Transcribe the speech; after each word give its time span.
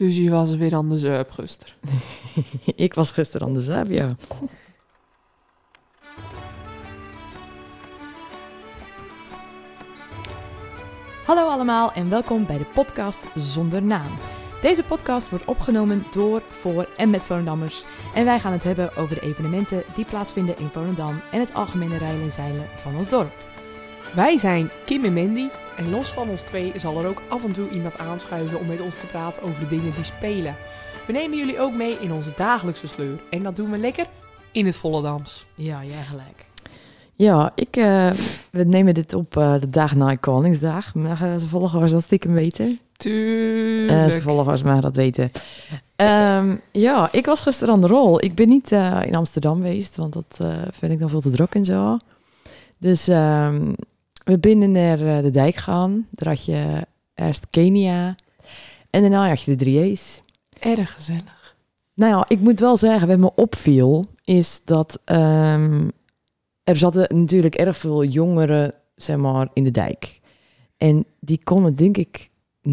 Dus 0.00 0.16
je 0.16 0.30
was 0.30 0.54
weer 0.54 0.74
aan 0.74 0.88
de 0.88 0.98
zuip, 0.98 1.30
Guster. 1.30 1.76
ik 2.74 2.94
was 2.94 3.10
gisteren 3.10 3.46
aan 3.46 3.52
de 3.52 3.60
zuip, 3.60 3.90
ja. 3.90 4.16
Hallo 11.24 11.48
allemaal 11.48 11.92
en 11.92 12.10
welkom 12.10 12.46
bij 12.46 12.58
de 12.58 12.64
podcast 12.64 13.26
Zonder 13.36 13.82
Naam. 13.82 14.18
Deze 14.62 14.82
podcast 14.82 15.30
wordt 15.30 15.44
opgenomen 15.44 16.04
door, 16.10 16.42
voor 16.48 16.88
en 16.96 17.10
met 17.10 17.22
Volendammers. 17.22 17.84
En 18.14 18.24
wij 18.24 18.40
gaan 18.40 18.52
het 18.52 18.62
hebben 18.62 18.96
over 18.96 19.14
de 19.14 19.22
evenementen 19.22 19.82
die 19.94 20.04
plaatsvinden 20.04 20.58
in 20.58 20.68
Volendam 20.68 21.20
en 21.32 21.40
het 21.40 21.54
algemene 21.54 21.98
rijden 21.98 22.22
en 22.22 22.32
zeilen 22.32 22.66
van 22.76 22.96
ons 22.96 23.08
dorp. 23.08 23.32
Wij 24.14 24.38
zijn 24.38 24.70
Kim 24.84 25.04
en 25.04 25.12
Mandy. 25.12 25.48
En 25.80 25.90
los 25.90 26.08
van 26.08 26.28
ons 26.28 26.42
twee 26.42 26.72
zal 26.76 26.98
er 26.98 27.06
ook 27.06 27.22
af 27.28 27.44
en 27.44 27.52
toe 27.52 27.70
iemand 27.70 27.98
aanschuiven 27.98 28.60
om 28.60 28.66
met 28.66 28.80
ons 28.80 29.00
te 29.00 29.06
praten 29.06 29.42
over 29.42 29.60
de 29.60 29.68
dingen 29.68 29.94
die 29.94 30.04
spelen. 30.04 30.54
We 31.06 31.12
nemen 31.12 31.38
jullie 31.38 31.60
ook 31.60 31.74
mee 31.74 31.96
in 32.00 32.12
onze 32.12 32.32
dagelijkse 32.36 32.86
sleur. 32.86 33.20
En 33.30 33.42
dat 33.42 33.56
doen 33.56 33.70
we 33.70 33.78
lekker 33.78 34.06
in 34.52 34.66
het 34.66 34.76
Volendams. 34.76 35.46
Ja, 35.54 35.84
jij 35.84 36.02
gelijk. 36.08 36.46
Ja, 37.14 37.52
ik, 37.54 37.76
eh, 37.76 38.10
we 38.50 38.64
nemen 38.64 38.94
dit 38.94 39.14
op 39.14 39.36
eh, 39.36 39.60
de 39.60 39.68
dag 39.68 39.94
na 39.94 40.14
Koningsdag. 40.14 40.94
Maar 40.94 41.22
uh, 41.22 41.36
ze 41.36 41.48
volgers 41.48 41.90
dat 41.90 42.02
stiekem 42.02 42.32
weten. 42.32 42.68
Eh 42.68 42.76
Tuurlijk. 42.96 44.10
ze 44.10 44.20
volgers 44.20 44.62
maar 44.62 44.80
dat 44.80 44.96
weten. 44.96 45.30
Ehm, 45.96 46.56
ja, 46.72 47.12
ik 47.12 47.26
was 47.26 47.40
gisteren 47.40 47.74
aan 47.74 47.80
de 47.80 47.86
rol. 47.86 48.24
Ik 48.24 48.34
ben 48.34 48.48
niet 48.48 48.72
eh, 48.72 49.00
in 49.06 49.14
Amsterdam 49.14 49.56
geweest, 49.56 49.96
want 49.96 50.12
dat 50.12 50.38
eh, 50.38 50.62
vind 50.72 50.92
ik 50.92 50.98
dan 50.98 51.08
veel 51.08 51.20
te 51.20 51.30
druk 51.30 51.54
en 51.54 51.64
zo. 51.64 51.96
Dus 52.78 53.08
ehm, 53.08 53.72
we 54.24 54.38
binnen 54.38 54.72
naar 54.72 55.00
eh, 55.00 55.22
de 55.22 55.30
dijk 55.30 55.54
gaan. 55.54 56.06
Daar 56.10 56.28
had 56.28 56.44
je 56.44 56.86
eerst 57.14 57.46
Kenia 57.50 58.16
en 58.90 59.00
daarna 59.00 59.28
had 59.28 59.42
je 59.42 59.50
de 59.50 59.56
Drieërs. 59.56 60.20
Erg 60.58 60.92
gezellig. 60.92 61.56
Nou 61.94 62.12
ja, 62.12 62.24
ik 62.28 62.40
moet 62.40 62.60
wel 62.60 62.76
zeggen, 62.76 63.08
wat 63.08 63.18
me 63.18 63.34
opviel, 63.34 64.04
is 64.24 64.64
dat 64.64 65.00
ehm, 65.04 65.88
er 66.64 66.76
zaten 66.76 67.18
natuurlijk 67.18 67.54
erg 67.54 67.76
veel 67.76 68.04
jongeren, 68.04 68.74
zeg 68.96 69.16
maar, 69.16 69.48
in 69.52 69.64
de 69.64 69.70
dijk. 69.70 70.20
En 70.76 71.04
die 71.20 71.40
konden, 71.44 71.76
denk 71.76 71.96
ik, 71.96 72.30
90% 72.68 72.70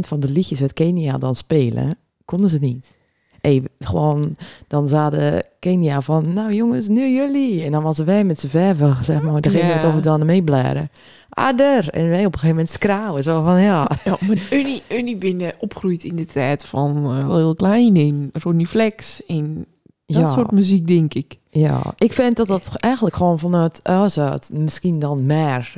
van 0.00 0.20
de 0.20 0.28
liedjes 0.28 0.62
uit 0.62 0.72
Kenia 0.72 1.18
dan 1.18 1.34
spelen, 1.34 1.98
konden 2.24 2.50
ze 2.50 2.58
niet. 2.58 2.98
Hey, 3.40 3.62
gewoon, 3.78 4.36
dan 4.66 4.88
zaten 4.88 5.44
Kenia 5.58 6.00
van, 6.00 6.32
nou 6.32 6.54
jongens, 6.54 6.88
nu 6.88 7.08
jullie. 7.08 7.64
En 7.64 7.72
dan 7.72 7.82
was 7.82 7.98
wij 7.98 8.24
met 8.24 8.40
z'n 8.40 8.48
vijven, 8.48 8.96
zeg 9.04 9.22
maar, 9.22 9.40
dan 9.40 9.50
gingen 9.52 9.66
we 9.66 9.72
het 9.72 9.82
Ja. 9.82 9.88
over 9.88 10.02
dan 10.02 10.26
meeblaren. 10.26 10.90
Ader! 11.28 11.88
En 11.88 12.08
wij 12.08 12.18
op 12.18 12.32
een 12.32 12.38
gegeven 12.38 12.48
moment 12.48 12.70
skrauwen, 12.70 13.22
zo 13.22 13.42
van, 13.42 13.60
ja. 13.60 13.90
Ja, 14.04 14.16
maar 14.20 14.38
Unie, 14.50 14.82
Unie 14.88 15.16
binnen 15.16 15.52
opgroeit 15.58 16.04
in 16.04 16.16
de 16.16 16.26
tijd 16.26 16.64
van 16.64 16.96
eh, 16.96 17.34
Lil 17.34 17.54
Klein 17.54 17.96
en 17.96 18.30
Ronnie 18.32 18.66
Flex 18.66 19.26
en 19.26 19.66
dat 20.06 20.20
ja. 20.22 20.32
soort 20.32 20.50
muziek, 20.50 20.86
denk 20.86 21.14
ik. 21.14 21.38
Ja, 21.50 21.82
ik 21.98 22.12
vind 22.12 22.36
dat 22.36 22.46
dat 22.46 22.76
eigenlijk 22.76 23.16
gewoon 23.16 23.38
vanuit 23.38 23.80
het 23.82 24.50
misschien 24.52 24.98
dan 24.98 25.26
meer 25.26 25.74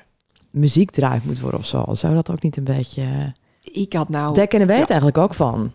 muziekdrive 0.51 1.27
moet 1.27 1.41
worden 1.41 1.61
of 1.61 1.67
zo. 1.67 1.85
Zou 1.93 2.15
dat 2.15 2.31
ook 2.31 2.43
niet 2.43 2.57
een 2.57 2.65
beetje... 2.65 3.33
Ik 3.61 3.93
had 3.93 4.09
nou... 4.09 4.35
Daar 4.35 4.47
kennen 4.47 4.69
wij 4.69 4.79
het 4.79 4.89
eigenlijk 4.89 5.19
ook 5.19 5.35
van. 5.35 5.73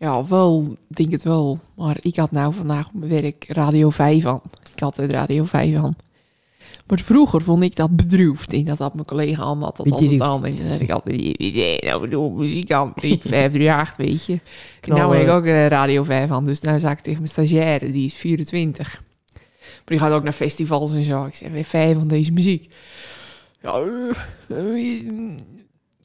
Ja, 0.00 0.26
wel, 0.26 0.76
denk 0.86 1.10
het 1.10 1.22
wel. 1.22 1.58
Maar 1.74 1.96
ik 2.00 2.16
had 2.16 2.30
nou 2.30 2.54
vandaag 2.54 2.86
op 2.86 2.94
mijn 2.94 3.10
werk 3.10 3.44
Radio 3.48 3.90
5 3.90 4.26
aan. 4.26 4.40
Ik 4.74 4.80
had 4.80 4.96
het 4.96 5.10
Radio 5.10 5.44
5 5.44 5.76
aan. 5.76 5.96
Maar 6.86 6.98
vroeger 6.98 7.42
vond 7.42 7.62
ik 7.62 7.76
dat 7.76 7.96
bedroefd. 7.96 8.52
En 8.52 8.64
dat 8.64 8.78
had 8.78 8.94
mijn 8.94 9.06
collega 9.06 9.42
had 9.42 9.76
dat 9.76 9.90
altijd 9.90 10.20
aan. 10.20 10.44
En 10.44 10.54
dan 10.54 10.66
zei 10.66 10.80
ik 10.80 10.90
altijd, 10.90 11.38
nee, 11.38 11.78
nou 11.80 12.00
bedoel 12.00 12.30
muziek 12.30 12.70
aan. 12.70 12.92
Ik 13.00 13.20
538, 13.32 13.96
weet 13.96 14.24
je. 14.24 14.40
En 14.80 14.94
nou 14.94 15.16
heb 15.16 15.26
ik 15.26 15.32
ook 15.32 15.44
eh, 15.44 15.66
Radio 15.66 16.02
5 16.04 16.30
aan. 16.30 16.44
Dus 16.44 16.60
nou 16.60 16.78
zei 16.78 16.92
ik 16.92 17.00
tegen 17.00 17.18
mijn 17.18 17.32
stagiaire, 17.32 17.92
die 17.92 18.06
is 18.06 18.14
24. 18.14 19.02
Maar 19.32 19.42
die 19.84 19.98
gaat 19.98 20.12
ook 20.12 20.22
naar 20.22 20.32
festivals 20.32 20.94
en 20.94 21.02
zo. 21.02 21.24
Ik 21.24 21.34
zeg, 21.34 21.50
weer 21.50 21.64
vijf 21.64 21.98
van 21.98 22.08
deze 22.08 22.32
muziek. 22.32 22.74
Ja, 23.62 23.80
eh, 24.48 24.76
eh, 24.76 25.36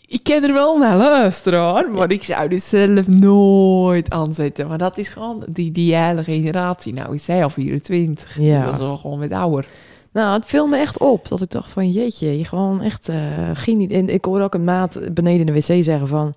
ik 0.08 0.24
ken 0.24 0.44
er 0.44 0.54
wel 0.54 0.78
naar 0.78 0.98
luisteren 0.98 1.60
hoor. 1.60 1.90
Maar 1.92 2.12
ik 2.12 2.24
zou 2.24 2.50
dit 2.50 2.64
zelf 2.64 3.08
nooit 3.08 4.10
aanzetten. 4.10 4.68
Maar 4.68 4.78
dat 4.78 4.98
is 4.98 5.10
gewoon 5.10 5.44
die, 5.48 5.72
die 5.72 5.96
hele 5.96 6.24
generatie. 6.24 6.94
Nou, 6.94 7.14
is 7.14 7.24
zij 7.24 7.44
al 7.44 7.50
24. 7.50 8.38
Ja. 8.40 8.56
Dus 8.56 8.66
dat 8.66 8.74
is 8.74 8.80
wel 8.80 8.98
gewoon 8.98 9.20
met 9.20 9.32
ouder. 9.32 9.68
Nou, 10.12 10.34
het 10.34 10.46
viel 10.46 10.68
me 10.68 10.78
echt 10.78 11.00
op 11.00 11.28
dat 11.28 11.42
ik 11.42 11.52
dacht 11.52 11.72
van 11.72 11.92
jeetje, 11.92 12.38
je 12.38 12.46
gewoon 12.46 12.82
echt 12.82 13.10
eh 13.10 13.50
ging 13.54 13.78
niet. 13.78 13.92
En 13.92 14.10
ik 14.10 14.26
hoorde 14.26 14.44
ook 14.44 14.54
een 14.54 14.64
maat 14.64 15.14
beneden 15.14 15.40
in 15.40 15.46
de 15.46 15.54
wc 15.54 15.84
zeggen 15.84 16.08
van, 16.08 16.34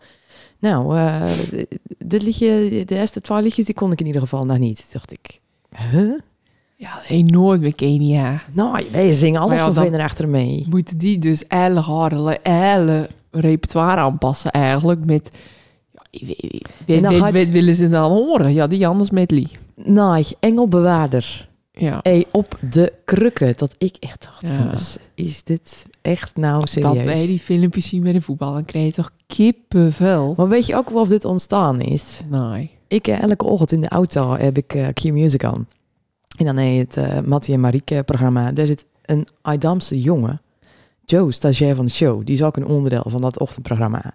nou, 0.58 0.96
eh, 0.96 1.22
dit 1.98 2.22
liedje, 2.22 2.82
de 2.86 2.94
eerste 2.94 3.20
twee 3.20 3.42
liedjes, 3.42 3.64
die 3.64 3.74
kon 3.74 3.92
ik 3.92 4.00
in 4.00 4.06
ieder 4.06 4.20
geval 4.20 4.44
nog 4.44 4.58
niet. 4.58 4.76
Toen 4.76 4.88
dacht 4.92 5.12
ik, 5.12 5.40
huh? 5.90 6.18
Ja, 6.76 7.02
enorm 7.08 7.60
met 7.60 7.74
Kenia. 7.74 8.42
Nou, 8.52 8.86
wij 8.92 9.12
zingen 9.12 9.40
alles 9.40 9.58
ja, 9.58 9.72
van 9.72 9.82
vinden 9.82 10.00
achter 10.00 10.28
mee. 10.28 10.66
Moeten 10.68 10.98
die 10.98 11.18
dus 11.18 11.44
hele 11.48 11.80
harde, 11.80 12.38
hele 12.42 13.08
repertoire 13.40 14.00
aanpassen 14.00 14.50
eigenlijk 14.50 15.04
met... 15.04 15.30
Ja, 16.10 16.40
En 16.86 17.04
gaat- 17.14 17.32
wat 17.32 17.46
willen 17.48 17.74
ze 17.74 17.88
dan 17.88 18.10
horen? 18.10 18.52
Ja, 18.52 18.66
die 18.66 18.86
Anders 18.86 19.10
medley. 19.10 19.46
Nou, 19.74 20.24
engelbewaarder. 20.40 21.48
Ja. 21.72 21.98
Hey, 22.02 22.26
op 22.32 22.58
de 22.70 22.92
krukken. 23.04 23.52
Dat 23.56 23.74
ik 23.78 23.96
echt 24.00 24.22
dacht, 24.24 24.46
Ja. 24.46 24.58
jongens, 24.62 24.96
is 25.14 25.44
dit 25.44 25.86
echt 26.02 26.36
nou 26.36 26.58
Dat 26.60 26.68
serieus? 26.68 27.04
wij 27.04 27.26
die 27.26 27.38
filmpjes 27.38 27.88
zien 27.88 28.02
met 28.02 28.14
de 28.14 28.20
voetbal, 28.20 28.52
dan 28.52 28.64
krijg 28.64 28.86
je 28.86 28.92
toch 28.92 29.10
kippenvel? 29.26 30.34
Maar 30.36 30.48
weet 30.48 30.66
je 30.66 30.76
ook 30.76 30.90
wel 30.90 31.00
of 31.00 31.08
dit 31.08 31.24
ontstaan 31.24 31.80
is? 31.80 32.20
Nee. 32.28 32.70
Ik, 32.88 33.06
eh, 33.08 33.22
elke 33.22 33.44
ochtend 33.44 33.72
in 33.72 33.80
de 33.80 33.88
auto 33.88 34.36
heb 34.36 34.56
ik 34.56 34.74
eh, 34.74 34.86
Q-Music 34.92 35.44
aan. 35.44 35.68
En 36.38 36.44
dan 36.46 36.56
heet 36.56 36.94
het 36.94 37.06
uh, 37.06 37.20
Mattie 37.20 37.54
en 37.54 37.60
Marieke 37.60 38.02
programma. 38.06 38.52
Daar 38.52 38.66
zit 38.66 38.84
een 39.04 39.26
Aydamse 39.42 40.00
jongen, 40.00 40.40
Joe, 41.10 41.32
stagiair 41.32 41.74
van 41.74 41.84
de 41.84 41.90
show. 41.90 42.26
Die 42.26 42.34
is 42.34 42.42
ook 42.42 42.56
een 42.56 42.66
onderdeel 42.66 43.04
van 43.06 43.20
dat 43.20 43.38
ochtendprogramma. 43.38 44.14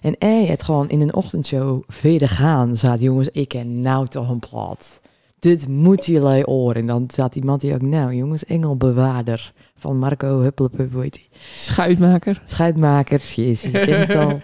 En 0.00 0.16
hij 0.18 0.46
het 0.46 0.62
gewoon 0.62 0.88
in 0.88 1.00
een 1.00 1.14
ochtendshow 1.14 1.82
verder 1.86 2.28
gaan. 2.28 2.76
Zat 2.76 3.00
jongens, 3.00 3.28
ik 3.28 3.48
ken 3.48 3.80
nou 3.82 4.06
toch 4.08 4.28
een 4.30 4.38
plat. 4.38 5.00
Dit 5.38 5.68
moet 5.68 6.06
jullie 6.06 6.46
oren. 6.46 6.80
En 6.80 6.86
dan 6.86 7.04
zat 7.14 7.32
die 7.32 7.44
Mattie 7.44 7.74
ook, 7.74 7.82
nou 7.82 8.14
jongens, 8.14 8.44
engelbewaarder 8.44 9.52
van 9.76 9.98
Marco 9.98 10.40
Huppelepup, 10.40 10.92
hoe 10.92 11.02
heet 11.02 11.12
die? 11.12 11.28
Schuitmaker. 11.54 12.42
Schuitmakers, 12.44 13.34
jezus, 13.34 13.70
je 13.70 13.80
kent 13.80 14.08
het 14.08 14.16
al. 14.16 14.40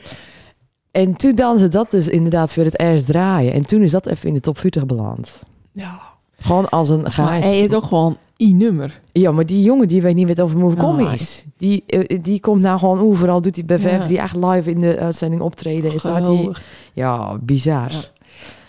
En 0.90 1.16
toen 1.16 1.34
dan 1.34 1.58
ze 1.58 1.68
dat 1.68 1.90
dus 1.90 2.08
inderdaad 2.08 2.52
voor 2.52 2.64
het 2.64 2.80
eerst 2.80 3.06
draaien. 3.06 3.52
En 3.52 3.66
toen 3.66 3.82
is 3.82 3.90
dat 3.90 4.06
even 4.06 4.28
in 4.28 4.34
de 4.34 4.40
top 4.40 4.58
40 4.58 4.86
beland. 4.86 5.40
Ja. 5.72 6.07
Gewoon 6.40 6.68
als 6.68 6.88
een 6.88 7.00
Maar 7.02 7.12
gaas. 7.12 7.28
hij 7.44 7.54
heeft 7.54 7.74
ook 7.74 7.84
gewoon 7.84 8.16
i-nummer. 8.36 9.00
Ja, 9.12 9.32
maar 9.32 9.46
die 9.46 9.62
jongen 9.62 9.88
die 9.88 10.02
weet 10.02 10.14
niet 10.14 10.28
wat 10.28 10.40
over 10.40 10.58
Move 10.58 10.84
Oh, 10.84 11.12
is. 11.12 11.44
Die, 11.56 11.84
eh, 11.86 12.18
die 12.22 12.40
komt 12.40 12.60
nou 12.62 12.78
gewoon 12.78 13.00
overal, 13.00 13.40
doet 13.42 13.56
hij 13.56 13.64
bij 13.64 13.76
Ja. 13.76 13.82
vijf, 13.82 14.06
die 14.06 14.18
echt 14.18 14.34
live 14.36 14.70
in 14.70 14.80
de 14.80 14.98
uitzending 14.98 15.42
optreden. 15.42 15.92
Is 15.94 16.02
dat 16.02 16.24
die... 16.26 16.50
Ja, 16.92 17.38
bizar. 17.40 17.92
Ja. 17.92 18.00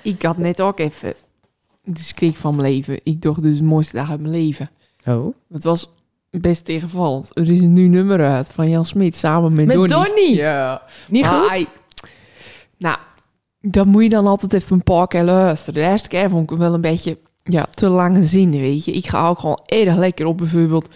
Ik 0.02 0.22
had 0.22 0.38
net 0.38 0.62
ook 0.62 0.80
even 0.80 1.13
de 1.84 2.00
schrik 2.03 2.38
van 2.38 2.56
mijn 2.56 2.72
leven. 2.74 3.00
Ik 3.03 3.22
dacht 3.22 3.41
dus 3.41 3.57
de 3.57 3.63
mooiste 3.63 3.96
dag 3.96 4.09
uit 4.09 4.19
mijn 4.19 4.34
leven. 4.34 4.69
Oh. 5.06 5.34
Het 5.51 5.63
was 5.63 5.90
best 6.31 6.66
tegenvallend. 6.66 7.30
Er 7.34 7.50
is 7.51 7.59
een 7.59 7.74
nieuw 7.74 7.90
nummer 7.90 8.25
uit 8.25 8.47
van 8.47 8.69
Jan 8.69 8.86
Smit 8.86 9.16
samen 9.16 9.53
met, 9.53 9.66
Met 9.66 9.75
Donnie. 9.75 9.94
Donnie? 10.06 10.36
Ja. 10.36 10.81
Niet 11.09 11.22
Maar 11.24 11.40
goed? 11.40 11.50
hij- 11.50 11.68
nou, 12.78 12.97
dan 13.62 13.88
moet 13.88 14.03
je 14.03 14.09
dan 14.09 14.28
altijd 14.28 14.53
even 14.53 14.75
een 14.75 14.84
paar 14.84 15.07
keer 15.07 15.24
luisteren. 15.24 15.74
De 15.81 15.88
eerste 15.90 16.07
keer 16.09 16.30
vond 16.30 16.44
ik 16.44 16.50
hem 16.50 16.59
wel 16.59 16.74
een 16.74 16.81
beetje 16.81 17.18
ja, 17.50 17.68
te 17.74 17.90
lange 17.90 18.24
zinnen, 18.24 18.60
weet 18.60 18.86
je. 18.86 18.92
Ik 18.92 19.08
ga 19.08 19.28
ook 19.28 19.40
gewoon 19.40 19.60
erg 19.66 19.96
lekker 19.96 20.26
op 20.26 20.38
bijvoorbeeld... 20.38 20.90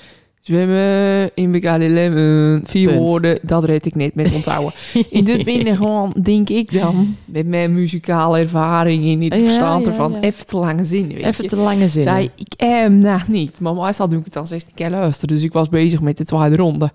Zwemmen 0.46 1.32
in 1.34 1.52
Bekade 1.52 1.90
Lemon, 1.90 2.62
vier 2.66 2.88
Punt. 2.88 3.00
woorden, 3.00 3.40
dat 3.42 3.64
red 3.64 3.86
ik 3.86 3.96
net 3.96 4.16
met 4.16 4.34
onthouden. 4.34 4.74
In 5.10 5.24
dit 5.24 5.44
binnen 5.44 5.76
gewoon, 5.78 6.16
denk 6.22 6.50
ik 6.50 6.74
dan, 6.74 7.16
met 7.26 7.48
mijn 7.48 7.74
muzikale 7.74 8.40
ervaring 8.40 9.04
in 9.06 9.22
het 9.22 9.34
Ja, 9.34 9.40
verstaan 9.40 9.82
ja, 9.82 9.88
ervan, 9.88 10.12
ja. 10.12 10.22
even 10.22 10.46
te 10.46 10.56
lange 10.56 10.84
zinnen, 10.84 11.16
weet 11.16 11.26
Even 11.26 11.44
je. 11.44 11.50
te 11.50 11.56
lange 11.56 11.90
zin. 11.90 12.02
Zei 12.02 12.30
ik 12.36 12.54
hem 12.58 12.98
nou 12.98 13.22
niet, 13.28 13.60
maar 13.60 13.74
meestal 13.76 14.10
doe 14.10 14.20
ik 14.20 14.24
het 14.26 14.34
dan 14.34 14.48
16 14.48 14.74
keer 14.74 14.90
luisteren. 14.90 15.36
Dus 15.36 15.44
ik 15.46 15.54
was 15.54 15.70
bezig 15.70 16.02
met 16.02 16.18
de 16.18 16.26
tweede 16.26 16.56
ronde. 16.56 16.92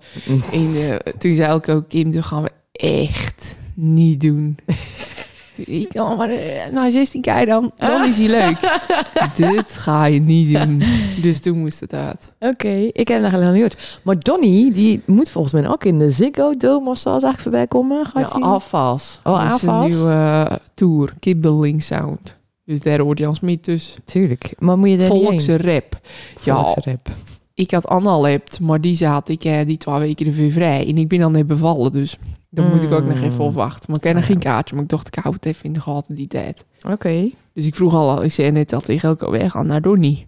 En 0.51 0.75
eh, 0.75 0.95
toen 1.17 1.35
zei 1.35 1.55
ik 1.55 1.69
ook, 1.69 1.89
Kim, 1.89 2.11
dat 2.11 2.25
gaan 2.25 2.43
we 2.43 2.51
echt 2.71 3.57
niet 3.73 4.21
doen. 4.21 4.57
ik 5.65 5.89
kan 5.89 6.17
maar 6.17 6.29
eh, 6.29 6.71
na 6.71 6.89
16 6.89 7.21
keer 7.21 7.45
dan, 7.45 7.71
dan 7.77 8.05
is 8.05 8.17
hij 8.17 8.27
leuk. 8.27 8.79
Dit 9.55 9.73
ga 9.73 10.05
je 10.05 10.19
niet 10.19 10.57
doen. 10.57 10.83
Dus 11.21 11.39
toen 11.39 11.59
moest 11.59 11.79
het 11.79 11.93
uit. 11.93 12.33
Oké, 12.39 12.89
ik 12.91 13.07
heb 13.07 13.21
nog 13.21 13.31
helemaal 13.31 13.53
niet 13.53 13.61
gehoord. 13.61 13.99
Maar 14.03 14.19
Donnie, 14.19 14.71
die 14.71 15.01
moet 15.05 15.29
volgens 15.29 15.53
mij 15.53 15.69
ook 15.69 15.83
in 15.83 15.97
de 15.97 16.11
Ziggo 16.11 16.57
Dome 16.57 16.89
of 16.89 16.97
zo 16.97 17.09
eigenlijk 17.09 17.41
voorbij 17.41 17.67
komen. 17.67 17.97
Ja, 17.97 18.21
Gaat 18.21 18.33
hij? 18.33 18.41
AFAS. 18.41 19.19
Oh, 19.23 19.49
Dat 19.49 19.55
is 19.55 19.67
een 19.67 19.79
nieuwe 19.87 20.11
eh, 20.11 20.55
tour, 20.73 21.13
Kibbeling 21.19 21.83
Sound. 21.83 22.37
Dus 22.65 22.81
daar 22.81 22.99
hoort 22.99 23.19
Jan 23.19 23.35
Smit 23.35 23.65
dus. 23.65 23.97
Tuurlijk. 24.05 24.53
Maar 24.57 24.77
moet 24.77 24.89
je 24.89 24.97
daar 24.97 25.07
Volkse 25.07 25.57
rap. 25.57 25.99
Ja. 26.43 26.55
Volksrap. 26.65 27.09
Ik 27.53 27.71
had 27.71 27.87
Anna 27.87 28.19
lept, 28.19 28.59
maar 28.59 28.81
die 28.81 28.95
zat 28.95 29.29
ik 29.29 29.43
eh, 29.43 29.65
die 29.65 29.77
twee 29.77 29.99
weken 29.99 30.25
er 30.25 30.33
weer 30.33 30.51
vrij. 30.51 30.87
En 30.87 30.97
ik 30.97 31.07
ben 31.07 31.19
dan 31.19 31.31
net 31.31 31.47
bevallen, 31.47 31.91
dus 31.91 32.17
Dan 32.49 32.69
moet 32.73 32.81
ik 32.83 32.91
ook 32.91 33.03
nog 33.05 33.21
even 33.21 33.45
afwachten. 33.45 33.83
Maar 33.87 33.97
ik 33.97 34.03
heb 34.03 34.15
nog 34.15 34.25
geen 34.25 34.39
kaartje, 34.39 34.75
maar 34.75 34.83
ik 34.83 34.89
dacht, 34.89 35.07
ik 35.07 35.15
hou 35.15 35.35
het 35.35 35.45
even 35.45 35.65
in 35.65 35.73
de 35.73 35.81
gaten 35.81 36.15
die 36.15 36.27
tijd. 36.27 36.65
Oké. 36.89 37.29
Dus 37.53 37.65
ik 37.65 37.75
vroeg 37.75 37.93
al, 37.93 38.23
ik 38.23 38.31
zei 38.31 38.51
net 38.51 38.73
al 38.73 38.81
tegen 38.81 39.09
elke 39.09 39.29
weg 39.31 39.55
aan 39.55 39.67
naar 39.67 39.81
Donnie. 39.81 40.25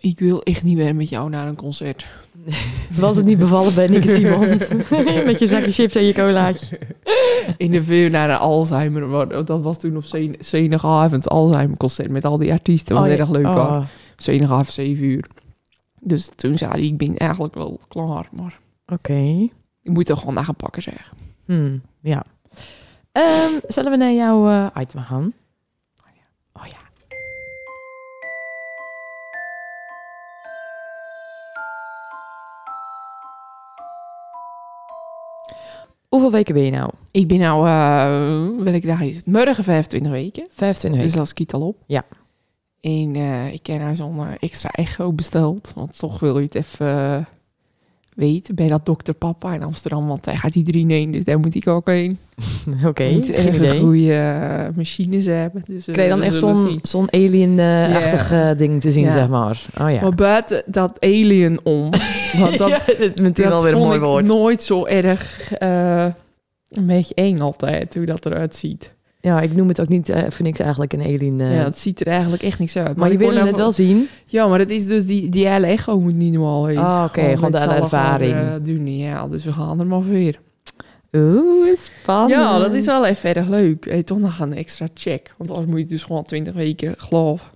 Ik 0.00 0.18
wil 0.18 0.42
echt 0.42 0.62
niet 0.62 0.76
meer 0.76 0.94
met 0.96 1.08
jou 1.08 1.30
naar 1.30 1.46
een 1.48 1.56
concert. 1.56 2.06
Was 3.00 3.16
het 3.16 3.24
niet 3.24 3.38
bevallen 3.38 3.74
bij 3.74 3.86
Nick 3.86 4.04
en 4.04 4.14
Simon? 4.14 4.48
Met 5.26 5.38
je 5.38 5.46
zakje 5.46 5.72
chips 5.72 5.94
en 5.94 6.04
je 6.04 6.12
colaatje. 6.12 6.78
In 7.56 7.70
de 7.70 7.82
veel 7.82 8.10
naar 8.10 8.30
een 8.30 8.36
Alzheimer. 8.36 9.28
Dat 9.44 9.62
was 9.62 9.78
toen 9.78 9.96
op 9.96 10.04
Zen- 10.04 10.36
Zenigavond, 10.38 11.28
Alzheimer 11.28 11.76
concert 11.76 12.10
met 12.10 12.24
al 12.24 12.38
die 12.38 12.52
artiesten. 12.52 12.94
Dat 12.94 13.04
was 13.04 13.12
Oh, 13.12 13.18
ja. 13.18 13.20
erg 13.22 13.30
leuk 13.32 13.44
hoor. 13.44 13.54
Oh, 13.56 13.84
Zenigavond, 14.16 14.68
7 14.68 15.04
uur. 15.04 15.24
Dus 16.02 16.30
toen 16.36 16.58
zei 16.58 16.70
hij, 16.70 16.80
ik 16.80 16.96
ben 16.96 17.16
eigenlijk 17.16 17.54
wel 17.54 17.80
klaar. 17.88 18.28
Maar 18.36 18.58
Oké. 18.86 19.14
ik 19.82 19.90
moet 19.92 20.08
er 20.08 20.16
gewoon 20.16 20.34
naar 20.34 20.44
gaan 20.44 20.56
pakken 20.56 20.82
zeg. 20.82 21.12
Hmm, 21.44 21.82
ja. 22.00 22.24
Ehm, 23.12 23.58
zullen 23.66 23.90
we 23.90 23.96
naar 23.96 24.12
jouw 24.12 24.48
eh, 24.48 24.66
item 24.82 25.00
gaan? 25.00 25.32
Oh 26.52 26.66
ja. 26.66 26.76
Hoeveel 36.08 36.30
weken 36.30 36.54
ben 36.54 36.62
je 36.64 36.70
nou? 36.70 36.90
Ik 37.10 37.28
ben 37.28 37.38
nou, 37.38 37.66
eh 37.66 38.64
welke 38.64 38.86
dag 38.86 39.00
is 39.00 39.16
het? 39.16 39.26
Morgen 39.26 39.64
25 39.64 40.12
weken. 40.12 40.46
25 40.50 40.90
Dus 40.90 41.00
weken. 41.00 41.16
dat 41.16 41.28
schiet 41.28 41.52
al 41.54 41.66
op. 41.66 41.76
Ja. 41.86 42.04
En 42.80 43.14
eh, 43.16 43.52
ik 43.52 43.66
heb 43.66 43.78
nou 43.80 43.94
zo'n 43.96 44.26
extra 44.40 44.70
echo 44.70 45.12
besteld. 45.12 45.72
Want 45.74 45.98
toch 45.98 46.20
wil 46.20 46.38
je 46.38 46.44
het 46.44 46.54
even 46.54 47.26
eh, 48.16 48.24
weten. 48.24 48.54
Bij 48.54 48.68
dat 48.68 48.86
dokter 48.86 49.14
Papa 49.14 49.54
in 49.54 49.62
Amsterdam. 49.62 50.06
Want 50.06 50.24
daar 50.24 50.38
gaat 50.38 50.54
iedereen 50.54 50.90
heen. 50.90 51.10
Dus 51.10 51.24
daar 51.24 51.38
moet 51.38 51.54
ik 51.54 51.68
ook 51.68 51.86
heen. 51.86 52.18
Oké, 52.86 53.10
moet 53.10 53.26
geen 53.26 53.54
idee. 53.54 53.80
goede 53.80 54.14
eh, 54.14 54.76
machines 54.76 55.26
hebben. 55.26 55.62
Dus, 55.66 55.86
eh, 55.88 55.94
Krijg 55.94 56.08
je 56.08 56.14
dan 56.14 56.20
we 56.20 56.26
echt 56.26 56.34
zo'n 56.34 56.78
zo'n 56.82 57.12
alien-achtig 57.12 58.56
ding 58.56 58.80
te 58.80 58.92
zien, 58.92 59.10
zeg 59.10 59.28
maar. 59.28 59.62
Oh 59.80 59.90
ja. 59.90 60.00
Maar 60.00 60.14
buiten 60.14 60.62
dat 60.66 60.96
alien 61.00 61.58
om. 61.62 61.90
Want 62.38 62.58
dat, 62.58 62.68
ja, 62.68 62.78
dat 62.86 62.98
is 62.98 63.20
meteen 63.20 63.44
dat 63.50 63.52
alweer 63.52 63.72
een 63.72 63.78
mooi 63.78 63.96
ik 63.96 64.02
woord. 64.02 64.24
nooit 64.24 64.62
zo 64.62 64.84
erg... 64.84 65.52
eh, 65.52 66.06
een 66.68 66.86
beetje 66.86 67.14
eng 67.14 67.38
altijd, 67.38 67.94
hoe 67.94 68.06
dat 68.06 68.26
eruit 68.26 68.56
ziet. 68.56 68.93
Ja, 69.24 69.40
ik 69.40 69.54
noem 69.54 69.68
het 69.68 69.80
ook 69.80 69.88
niet 69.88 70.08
eh, 70.08 70.22
voor 70.28 70.44
niks 70.44 70.58
eigenlijk 70.58 70.92
een 70.92 71.00
alien. 71.00 71.40
eh. 71.40 71.56
ja, 71.56 71.64
het 71.64 71.78
ziet 71.78 72.00
er 72.00 72.06
eigenlijk 72.06 72.42
echt 72.42 72.58
niks 72.58 72.76
uit. 72.76 72.96
maar 72.96 73.08
je 73.08 73.14
ik 73.14 73.20
wil 73.20 73.46
het 73.46 73.56
wel 73.56 73.72
zien. 73.72 74.08
Ja, 74.26 74.46
maar 74.46 74.58
het 74.58 74.70
is 74.70 74.86
dus 74.86 75.06
die, 75.06 75.28
die 75.28 75.48
hele 75.48 75.66
echo 75.66 76.00
moet 76.00 76.14
niet 76.14 76.32
normaal 76.32 76.66
wezen. 76.66 76.82
Ah, 76.82 77.04
oké, 77.06 77.34
gewoon 77.34 77.52
de 77.52 77.58
ervaring. 77.58 78.32
gewoon, 78.32 78.48
eh, 78.48 78.64
doen, 78.64 78.96
ja, 78.96 79.28
dus 79.28 79.44
we 79.44 79.52
gaan 79.52 79.80
er 79.80 79.86
maar 79.86 80.02
weer. 80.02 80.40
Oeh, 81.12 81.76
spannend. 82.00 82.30
Ja, 82.30 82.58
dat 82.58 82.74
is 82.74 82.86
wel 82.86 83.06
even 83.06 83.34
erg 83.34 83.48
leuk. 83.48 83.90
Hey, 83.90 84.02
toch 84.02 84.18
nog 84.18 84.38
een 84.38 84.54
extra 84.54 84.86
check. 84.94 85.34
Want 85.38 85.50
anders 85.50 85.68
moet 85.68 85.78
je 85.78 85.86
dus 85.86 86.02
gewoon 86.02 86.24
20 86.24 86.54
weken 86.54 86.94
geloven. 86.98 87.46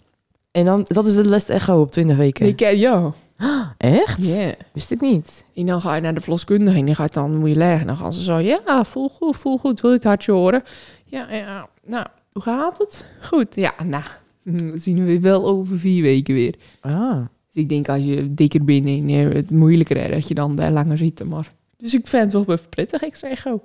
En 0.50 0.64
dan, 0.64 0.84
dat 0.88 1.06
is 1.06 1.14
de 1.14 1.28
last 1.28 1.48
echo 1.48 1.80
op 1.80 1.92
20 1.92 2.16
weken. 2.16 2.46
Ik 2.46 2.60
ja. 2.60 3.12
Echt? 3.78 4.26
Ja. 4.26 4.54
Wist 4.72 4.90
ik 4.90 5.00
niet. 5.00 5.44
En 5.54 5.66
dan 5.66 5.80
ga 5.80 5.94
je 5.94 6.00
naar 6.00 6.14
de 6.14 6.20
verloskundige 6.20 6.78
en 6.78 6.84
die 6.84 6.94
gaat 6.94 7.14
dan, 7.14 7.36
moet 7.36 7.48
je 7.48 7.54
leggen. 7.54 7.86
Dan 7.86 7.96
gaan 7.96 8.12
ze 8.12 8.22
zo, 8.22 8.38
ja, 8.38 8.84
voel 8.84 9.08
goed, 9.08 9.36
voel 9.36 9.58
goed. 9.58 9.80
Wil 9.80 9.90
je 9.90 9.96
het 9.96 10.04
hartje 10.04 10.32
horen? 10.32 10.62
Ja, 11.10 11.26
ja, 11.32 11.68
nou, 11.86 12.06
hoe 12.32 12.42
gaat 12.42 12.78
het? 12.78 13.06
Goed, 13.22 13.54
ja, 13.54 13.72
nou, 13.84 14.02
dan 14.44 14.72
zien 14.78 15.04
we 15.04 15.20
wel 15.20 15.46
over 15.46 15.78
vier 15.78 16.02
weken 16.02 16.34
weer. 16.34 16.54
Ah. 16.80 17.16
Dus 17.52 17.62
ik 17.62 17.68
denk 17.68 17.88
als 17.88 18.02
je 18.04 18.34
dikker 18.34 18.64
bent 18.64 18.86
en 18.86 19.08
eh, 19.08 19.34
het 19.34 19.50
moeilijker 19.50 19.96
is, 19.96 20.10
dat 20.10 20.28
je 20.28 20.34
dan 20.34 20.56
daar 20.56 20.70
langer 20.70 20.96
zit. 20.98 21.24
Maar. 21.24 21.52
Dus 21.76 21.94
ik 21.94 22.06
vind 22.06 22.22
het 22.22 22.46
wel 22.46 22.56
even 22.56 22.68
prettig, 22.68 23.02
extra 23.02 23.28
echo. 23.28 23.62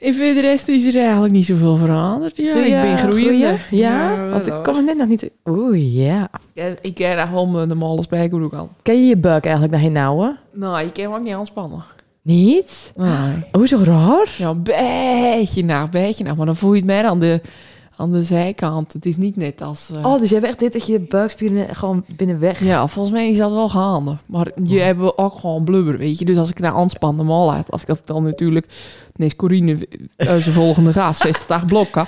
En 0.00 0.14
voor 0.14 0.24
de 0.24 0.40
rest 0.40 0.68
is 0.68 0.94
er 0.94 1.00
eigenlijk 1.02 1.32
niet 1.32 1.44
zoveel 1.44 1.76
veranderd. 1.76 2.36
Ja, 2.36 2.48
ik 2.56 2.64
je 2.66 2.70
ben 2.80 2.98
groeiende. 2.98 3.56
groeien? 3.58 3.58
Ja, 3.84 4.28
want 4.30 4.46
ik 4.46 4.52
wel. 4.52 4.60
kan 4.62 4.76
het 4.76 4.84
net 4.84 4.96
nog 4.96 5.08
niet... 5.08 5.30
Oeh, 5.44 5.94
ja. 6.04 6.30
Ik- 6.52 6.78
Ik 6.82 6.94
ken 6.94 7.26
gewoon 7.26 7.50
mijn 7.50 7.68
normale 7.68 8.02
spijkerbroek 8.02 8.54
aan. 8.54 8.68
Ken 8.82 9.00
je 9.00 9.06
je 9.06 9.16
buik 9.16 9.44
eigenlijk 9.44 9.74
nog 9.74 9.82
geen 9.82 9.92
nauwe? 9.92 10.36
Nou, 10.52 10.86
ik 10.86 10.92
kan 10.92 11.04
hem 11.04 11.12
ook 11.14 11.22
niet 11.22 11.34
aanspannen. 11.34 11.84
Niet? 12.26 12.92
Nee. 12.96 13.44
Oh, 13.52 13.66
zo 13.66 13.78
raar. 13.84 14.34
Ja, 14.38 14.48
een 14.48 14.62
beetje 14.62 15.64
naar, 15.64 15.82
een 15.82 15.90
beetje 15.90 16.24
naar. 16.24 16.36
Maar 16.36 16.46
dan 16.46 16.56
voel 16.56 16.70
je 16.72 16.76
het 16.78 16.86
meer 16.86 17.04
aan 17.04 17.20
de, 17.20 17.40
aan 17.96 18.12
de 18.12 18.22
zijkant. 18.24 18.92
Het 18.92 19.06
is 19.06 19.16
niet 19.16 19.36
net 19.36 19.62
als... 19.62 19.90
eh, 19.94 20.06
Oh, 20.06 20.18
dus 20.20 20.28
je 20.28 20.34
hebt 20.34 20.46
echt 20.46 20.58
dit 20.58 20.72
dat 20.72 20.86
je 20.86 21.00
buikspieren 21.00 21.74
gewoon 21.74 22.04
binnen 22.16 22.38
weg... 22.38 22.64
Ja, 22.64 22.86
volgens 22.86 23.14
mij 23.14 23.28
is 23.28 23.38
dat 23.38 23.50
wel 23.50 23.68
gaande. 23.68 24.16
Maar 24.26 24.46
je 24.64 24.78
hebt 24.80 25.18
ook 25.18 25.38
gewoon 25.38 25.64
blubber, 25.64 25.98
weet 25.98 26.18
je. 26.18 26.24
Dus 26.24 26.36
als 26.36 26.50
ik 26.50 26.58
naar 26.58 26.72
aanspan 26.74 27.16
normaal 27.16 27.52
uit, 27.52 27.70
als 27.70 27.80
ik 27.80 27.86
dat 27.86 28.02
dan 28.04 28.22
natuurlijk... 28.24 28.66
Nee, 29.16 29.36
Corine 29.36 29.88
eh, 30.16 30.26
zijn 30.26 30.54
volgende 30.54 30.92
gast, 31.00 31.20
60 31.20 31.66
blokken. 31.66 32.04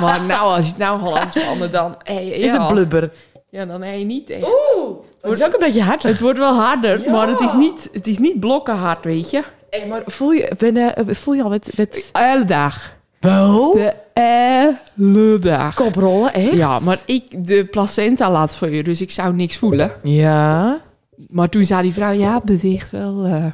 Maar 0.00 0.24
nou, 0.24 0.54
als 0.54 0.64
je 0.64 0.70
het 0.70 0.78
nou 0.80 0.98
gewoon 0.98 1.18
aanspannen, 1.18 1.72
dan... 1.72 1.94
Hey, 2.02 2.26
ja, 2.26 2.34
Is 2.46 2.52
het 2.52 2.68
blubber? 2.68 3.12
Ja, 3.50 3.64
dan 3.64 3.82
heb 3.82 3.98
je 3.98 4.04
niet 4.04 4.30
echt. 4.30 4.42
Oeh, 4.42 4.96
het 5.20 5.32
is 5.32 5.44
ook 5.46 5.52
een 5.52 5.58
beetje 5.58 5.82
hard. 5.82 6.02
Het 6.02 6.20
wordt 6.20 6.38
wel 6.38 6.54
harder, 6.54 7.02
Ja. 7.04 7.10
maar 7.10 7.28
het 7.28 7.40
is, 7.40 7.52
niet, 7.52 7.88
het 7.92 8.06
is 8.06 8.18
niet 8.18 8.40
blokkenhard, 8.40 9.04
weet 9.04 9.30
je. 9.30 9.42
Hey, 9.70 9.86
maar 9.86 10.02
voel 10.06 10.30
je, 10.30 10.52
ben, 10.58 10.76
eh, 10.96 11.14
voel 11.14 11.34
je 11.34 11.42
al 11.42 11.48
met, 11.48 11.70
met 11.76 12.08
Elke 12.12 12.44
dag. 12.44 12.92
Wel? 13.20 13.72
De 13.72 13.94
hele 14.14 15.38
dag. 15.40 15.74
koprollen, 15.74 16.32
echt? 16.34 16.52
Ja, 16.56 16.78
maar 16.78 16.98
ik 17.06 17.44
de 17.46 17.64
placenta 17.64 18.30
laat 18.30 18.56
voor 18.56 18.70
je, 18.70 18.82
dus 18.82 19.00
ik 19.00 19.10
zou 19.10 19.34
niks 19.34 19.56
voelen. 19.56 19.92
Ja. 20.02 20.80
Maar 21.28 21.48
toen 21.48 21.64
zei 21.64 21.82
die 21.82 21.92
vrouw, 21.92 22.12
ja, 22.12 22.34
het 22.34 22.44
beweegt 22.44 22.90
wel, 22.90 23.24
eh, 23.24 23.44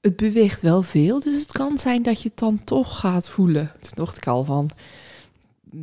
het 0.00 0.16
beweegt 0.16 0.62
wel 0.62 0.82
veel, 0.82 1.20
dus 1.20 1.34
het 1.42 1.52
kan 1.52 1.78
zijn 1.78 2.02
dat 2.02 2.22
je 2.22 2.28
het 2.28 2.38
dan 2.38 2.60
toch 2.64 2.98
gaat 3.00 3.28
voelen. 3.28 3.70
Toen 3.80 3.92
dacht 3.94 4.16
ik 4.16 4.26
al 4.26 4.44
van, 4.44 4.70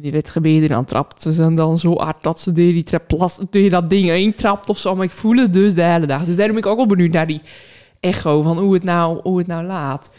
je 0.01 0.11
weet 0.11 0.29
gebeden, 0.29 0.69
dan 0.69 0.85
trapt 0.85 1.21
ze 1.21 1.35
dan- 1.35 1.55
dan 1.55 1.77
zo 1.77 1.97
hard 1.97 2.23
dat 2.23 2.39
ze 2.39 2.51
door, 2.51 2.65
die 2.65 2.83
trap, 2.83 3.31
dat 3.69 3.89
ding 3.89 4.05
heen 4.07 4.35
trapt 4.35 4.69
of 4.69 4.77
zo. 4.77 4.95
Maar 4.95 5.05
ik 5.05 5.11
voel 5.11 5.35
het 5.37 5.53
dus 5.53 5.73
de 5.73 5.83
hele 5.83 6.05
dag. 6.05 6.23
Dus 6.23 6.35
daarom 6.35 6.55
ben 6.55 6.63
ik 6.63 6.69
ook 6.69 6.77
wel 6.77 6.85
benieuwd 6.95 7.11
naar 7.11 7.27
die 7.27 7.41
echo, 7.99 8.41
van 8.41 8.57
hoe 8.57 8.73
het 8.73 8.83
nou, 8.83 9.19
hoe 9.23 9.37
het 9.37 9.47
nou 9.47 9.65
laat. 9.65 10.09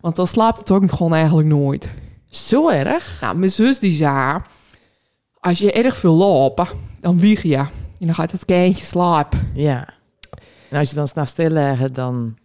Want 0.00 0.16
dan 0.16 0.26
slaapt 0.26 0.58
het 0.58 0.70
ook 0.70 0.90
gewoon 0.90 1.14
eigenlijk 1.14 1.48
nooit. 1.48 1.90
Zo 2.28 2.68
erg? 2.68 3.18
Nou, 3.20 3.36
mijn 3.36 3.50
zus 3.50 3.78
die 3.78 3.92
zei, 3.92 4.40
als 5.40 5.58
je 5.58 5.72
erg 5.72 5.96
veel 5.96 6.14
lopen, 6.14 6.66
dan 7.00 7.18
wieg 7.18 7.42
je. 7.42 7.56
En 7.98 8.06
dan 8.06 8.14
gaat 8.14 8.32
het 8.32 8.44
kindje 8.44 8.84
slapen. 8.84 9.50
Ja. 9.54 9.88
En 10.70 10.78
als 10.78 10.88
je 10.88 10.94
dan 10.94 11.08
s'nachts 11.08 11.30
stil 11.30 11.48
leggen, 11.50 11.92
dan... 11.92 12.36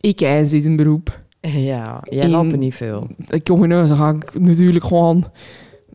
Ik 0.00 0.16
ken 0.16 0.46
zit 0.46 0.64
een 0.64 0.76
beroep. 0.76 1.20
Ja, 1.50 2.00
jij 2.02 2.28
loopt 2.28 2.56
niet 2.56 2.74
veel. 2.74 3.06
Ik 3.28 3.44
kom 3.44 3.64
in 3.64 3.70
huis, 3.70 3.88
dan 3.88 3.96
ga 3.98 4.08
ik 4.08 4.40
natuurlijk 4.40 4.84
gewoon... 4.84 5.30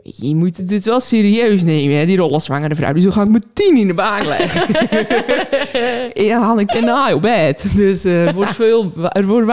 Je 0.04 0.36
moet 0.36 0.58
het 0.58 0.70
dit 0.70 0.86
wel 0.86 1.00
serieus 1.00 1.64
nemen, 1.64 1.98
hè, 1.98 2.06
die 2.06 2.18
rollenzwangere 2.18 2.76
vrouw. 2.76 2.94
Dus 2.94 3.04
dan 3.04 3.14
ga 3.14 3.22
ik 3.22 3.28
me 3.28 3.42
tien 3.54 3.78
in 3.78 3.88
de 3.88 3.94
baan 3.94 4.28
leggen. 4.28 4.76
en 6.14 6.28
dan 6.28 6.42
haal 6.42 6.60
ik 6.60 6.74
daarna 6.74 7.14
op 7.14 7.22
bed. 7.22 7.76
Dus 7.76 8.04
het 8.04 8.34
wordt 8.34 8.56
veel, 8.56 8.92
het 8.98 9.26
wordt. 9.26 9.52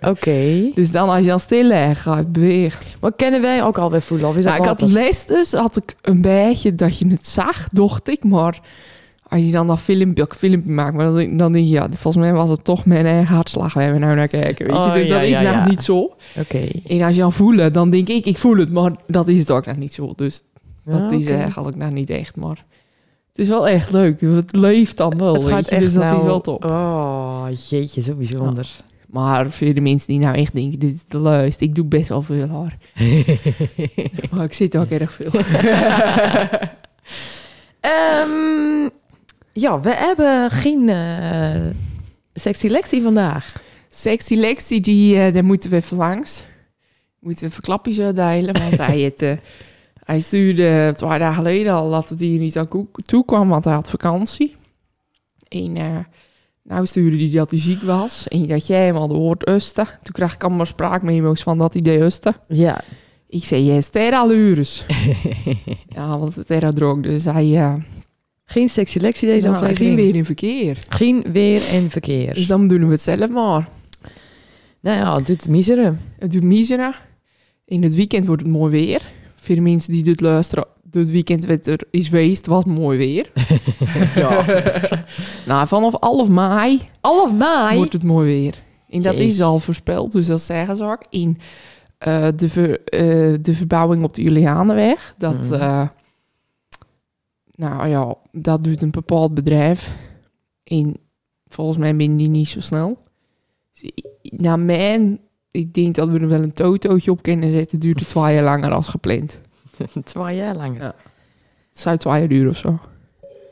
Oké. 0.00 0.70
Dus 0.74 0.90
dan 0.90 1.08
als 1.08 1.20
je 1.20 1.26
dan 1.26 1.40
stil 1.40 1.64
legt, 1.64 2.00
ga 2.00 2.18
ik 2.18 2.32
bewegen. 2.32 2.80
Maar 3.00 3.12
kennen 3.16 3.40
wij 3.40 3.64
ook 3.64 3.78
alweer 3.78 4.02
voelen? 4.02 4.28
Of 4.28 4.36
is 4.36 4.44
dat 4.44 4.52
Nou, 4.52 4.62
ik 4.62 4.68
had 4.80 4.90
les 4.90 5.24
dus, 5.24 5.52
had 5.52 5.76
ik 5.76 5.96
een 6.02 6.20
beetje 6.20 6.74
dat 6.74 6.98
je 6.98 7.08
het 7.08 7.26
zag, 7.26 7.68
dacht 7.70 8.08
ik. 8.08 8.24
Maar 8.24 8.60
als 9.28 9.40
je 9.40 9.50
dan 9.50 9.66
dat 9.66 9.80
filmpje, 9.80 10.26
filmpje 10.36 10.70
maakt, 10.70 10.96
maar 10.96 11.04
dan, 11.04 11.36
dan 11.36 11.52
denk 11.52 11.64
je, 11.64 11.70
ja, 11.70 11.88
volgens 11.90 12.24
mij 12.24 12.32
was 12.32 12.50
het 12.50 12.64
toch 12.64 12.84
mijn 12.84 13.06
eigen 13.06 13.34
hartslag 13.34 13.74
waar 13.74 13.92
we 13.92 13.98
nou 13.98 14.16
naar 14.16 14.28
kijken. 14.28 14.66
Weet 14.66 14.76
je? 14.76 14.82
Oh, 14.82 14.92
dus 14.92 15.06
ja, 15.06 15.14
dat 15.14 15.22
is 15.22 15.28
ja, 15.28 15.42
nog 15.42 15.52
ja. 15.52 15.68
niet 15.68 15.82
zo. 15.82 16.14
Oké. 16.38 16.68
En 16.86 17.02
als 17.02 17.14
je 17.14 17.20
dan 17.20 17.32
voelt, 17.32 17.74
dan 17.74 17.90
denk 17.90 18.08
ik, 18.08 18.26
ik 18.26 18.38
voel 18.38 18.56
het, 18.56 18.72
maar 18.72 18.92
dat 19.06 19.28
is 19.28 19.38
het 19.38 19.50
ook 19.50 19.66
nog 19.66 19.76
niet 19.76 19.94
zo. 19.94 20.12
Dus 20.16 20.42
dat 20.84 21.10
Ja, 21.10 21.16
is 21.16 21.26
eigenlijk 21.26 21.76
nog 21.76 21.90
niet 21.90 22.10
echt, 22.10 22.36
maar 22.36 22.64
het 23.28 23.44
is 23.44 23.48
wel 23.48 23.68
echt 23.68 23.92
leuk. 23.92 24.20
Het 24.20 24.56
leeft 24.56 24.96
dan 24.96 25.18
wel, 25.18 25.34
Het 25.34 25.44
gaat 25.44 25.68
echt 25.68 25.82
dus 25.82 25.92
dat 25.92 26.02
nou... 26.02 26.16
is 26.16 26.22
wel 26.22 26.40
top. 26.40 26.64
Oh, 26.64 27.46
jeetje, 27.68 28.00
zo 28.00 28.14
bijzonder. 28.14 28.76
Maar 29.06 29.50
voor 29.50 29.74
de 29.74 29.80
mensen 29.80 30.08
die 30.08 30.18
nou 30.18 30.36
echt 30.36 30.54
denken, 30.54 30.78
dit 30.78 30.92
is 30.92 31.04
de 31.08 31.20
leust, 31.20 31.60
ik 31.60 31.74
doe 31.74 31.84
best 31.84 32.08
wel 32.08 32.22
veel 32.22 32.48
hoor. 32.48 32.72
Maar 34.30 34.44
ik 34.44 34.52
zit 34.52 34.76
ook 34.76 34.90
erg 34.90 35.12
veel. 35.12 35.30
Ehm, 37.80 38.88
ja, 39.60 39.80
we 39.80 39.94
hebben 39.94 40.50
geen 40.50 40.88
eh 40.88 41.66
sexy 42.34 42.68
lectie 42.68 43.02
vandaag. 43.02 43.62
Sexy 43.88 44.34
Lexi, 44.34 44.80
die, 44.80 45.18
eh, 45.18 45.34
daar 45.34 45.44
moeten 45.44 45.70
we 45.70 45.76
even 45.76 45.96
langs. 45.96 46.44
Moeten 47.20 47.44
we 47.44 47.50
even 47.50 47.62
klapjes 47.62 48.00
uitdelen, 48.00 48.58
want 48.58 48.78
hij, 48.78 49.00
het, 49.00 49.22
eh, 49.22 49.36
hij 50.04 50.20
stuurde 50.20 50.92
twee 50.96 51.18
dagen 51.18 51.34
geleden 51.34 51.72
al 51.72 51.90
dat 51.90 52.14
hier 52.18 52.38
niet 52.38 52.58
aan 52.58 52.68
toe 52.92 53.24
kwam, 53.24 53.48
want 53.48 53.64
hij 53.64 53.74
had 53.74 53.90
vakantie. 53.90 54.56
En 55.48 56.06
nou 56.62 56.86
stuurde 56.86 57.16
hij 57.16 57.30
dat 57.30 57.50
hij 57.50 57.60
ziek 57.60 57.82
was 57.82 58.28
en 58.28 58.46
dat 58.46 58.66
jij 58.66 58.86
hem 58.86 58.96
al 58.96 59.08
de 59.08 59.14
woord 59.14 59.48
usten. 59.48 59.86
Toen 60.02 60.12
kreeg 60.12 60.34
ik 60.34 60.44
allemaal 60.44 60.64
spraakmemo's 60.64 61.42
van 61.42 61.58
dat 61.58 61.72
hij 61.72 61.82
deed 61.82 62.00
usten. 62.00 62.36
Ja. 62.48 62.80
Ik 63.28 63.44
zei, 63.44 63.64
jij 63.64 63.76
is 63.76 63.90
allures. 64.12 64.84
ja, 65.96 66.18
want 66.18 66.34
het 66.34 66.50
era 66.50 66.70
droog, 66.70 67.00
dus 67.00 67.24
hij, 67.24 67.78
geen 68.46 68.68
sexy 68.68 68.98
lectie 68.98 69.28
deze 69.28 69.46
nou, 69.48 69.56
aflevering. 69.62 69.94
ging 69.98 70.06
weer 70.06 70.14
in 70.16 70.24
verkeer. 70.24 70.78
Geen 70.88 71.24
weer 71.32 71.68
en 71.72 71.90
verkeer. 71.90 72.34
Dus 72.34 72.46
dan 72.46 72.68
doen 72.68 72.84
we 72.86 72.90
het 72.92 73.00
zelf 73.00 73.30
maar. 73.30 73.68
Nou 74.80 74.98
ja, 74.98 75.16
het 75.16 75.26
doet 75.26 75.48
miseren. 75.48 76.00
Het 76.18 76.32
doet 76.32 76.42
miseren. 76.42 76.94
In 77.64 77.82
het 77.82 77.94
weekend 77.94 78.26
wordt 78.26 78.42
het 78.42 78.50
mooi 78.50 78.70
weer. 78.70 79.10
Voor 79.34 79.54
de 79.54 79.60
mensen 79.60 79.92
die 79.92 80.02
dit 80.02 80.20
luisteren, 80.20 80.66
het 80.90 81.10
weekend 81.10 81.44
werd 81.44 81.66
er 81.66 81.80
is 81.90 82.08
geweest, 82.08 82.46
was 82.46 82.64
mooi 82.64 82.98
weer. 82.98 83.30
Ja. 84.14 84.44
nou, 85.46 85.66
vanaf 85.66 85.94
half 86.00 86.28
mei 86.28 86.80
Half 87.00 87.32
mei. 87.32 87.76
wordt 87.76 87.92
het 87.92 88.02
mooi 88.04 88.26
weer. 88.40 88.54
En 88.88 89.02
dat 89.02 89.16
Jeez. 89.16 89.34
is 89.34 89.40
al 89.42 89.58
voorspeld, 89.58 90.12
dus 90.12 90.26
dat 90.26 90.40
zeggen 90.40 90.76
ze 90.76 90.84
ook. 90.84 91.02
In 91.10 91.38
eh, 91.98 92.28
de, 92.36 92.48
ver- 92.48 92.84
eh, 92.84 93.34
de 93.42 93.54
verbouwing 93.54 94.04
op 94.04 94.14
de 94.14 94.22
Julianenweg. 94.22 95.14
Dat, 95.18 95.40
Mhm. 95.50 95.54
eh, 95.54 95.88
nou 97.56 97.88
ja, 97.88 98.14
dat 98.32 98.64
doet 98.64 98.82
een 98.82 98.90
bepaald 98.90 99.34
bedrijf. 99.34 99.96
En 100.64 100.96
volgens 101.46 101.78
mij 101.78 101.96
ben 101.96 102.16
die 102.16 102.28
niet 102.28 102.48
zo 102.48 102.60
snel. 102.60 102.98
Dus 103.72 103.90
naar 104.22 104.58
mijn, 104.58 105.20
ik 105.50 105.74
denk 105.74 105.94
dat 105.94 106.08
we 106.08 106.18
er 106.18 106.28
wel 106.28 106.42
een 106.42 106.52
totootje 106.52 107.10
op 107.10 107.22
kunnen 107.22 107.50
zetten. 107.50 107.78
Duurt 107.78 108.00
het 108.00 108.08
twee 108.08 108.34
jaar 108.34 108.44
langer 108.44 108.72
als 108.72 108.88
gepland. 108.88 109.40
Twee 110.04 110.36
jaar 110.36 110.56
lang. 110.56 110.78
Ja. 110.78 110.94
Het 111.70 111.80
zou 111.80 111.96
twee 111.96 112.18
jaar 112.18 112.28
duren 112.28 112.50
of 112.50 112.56
zo. 112.56 112.78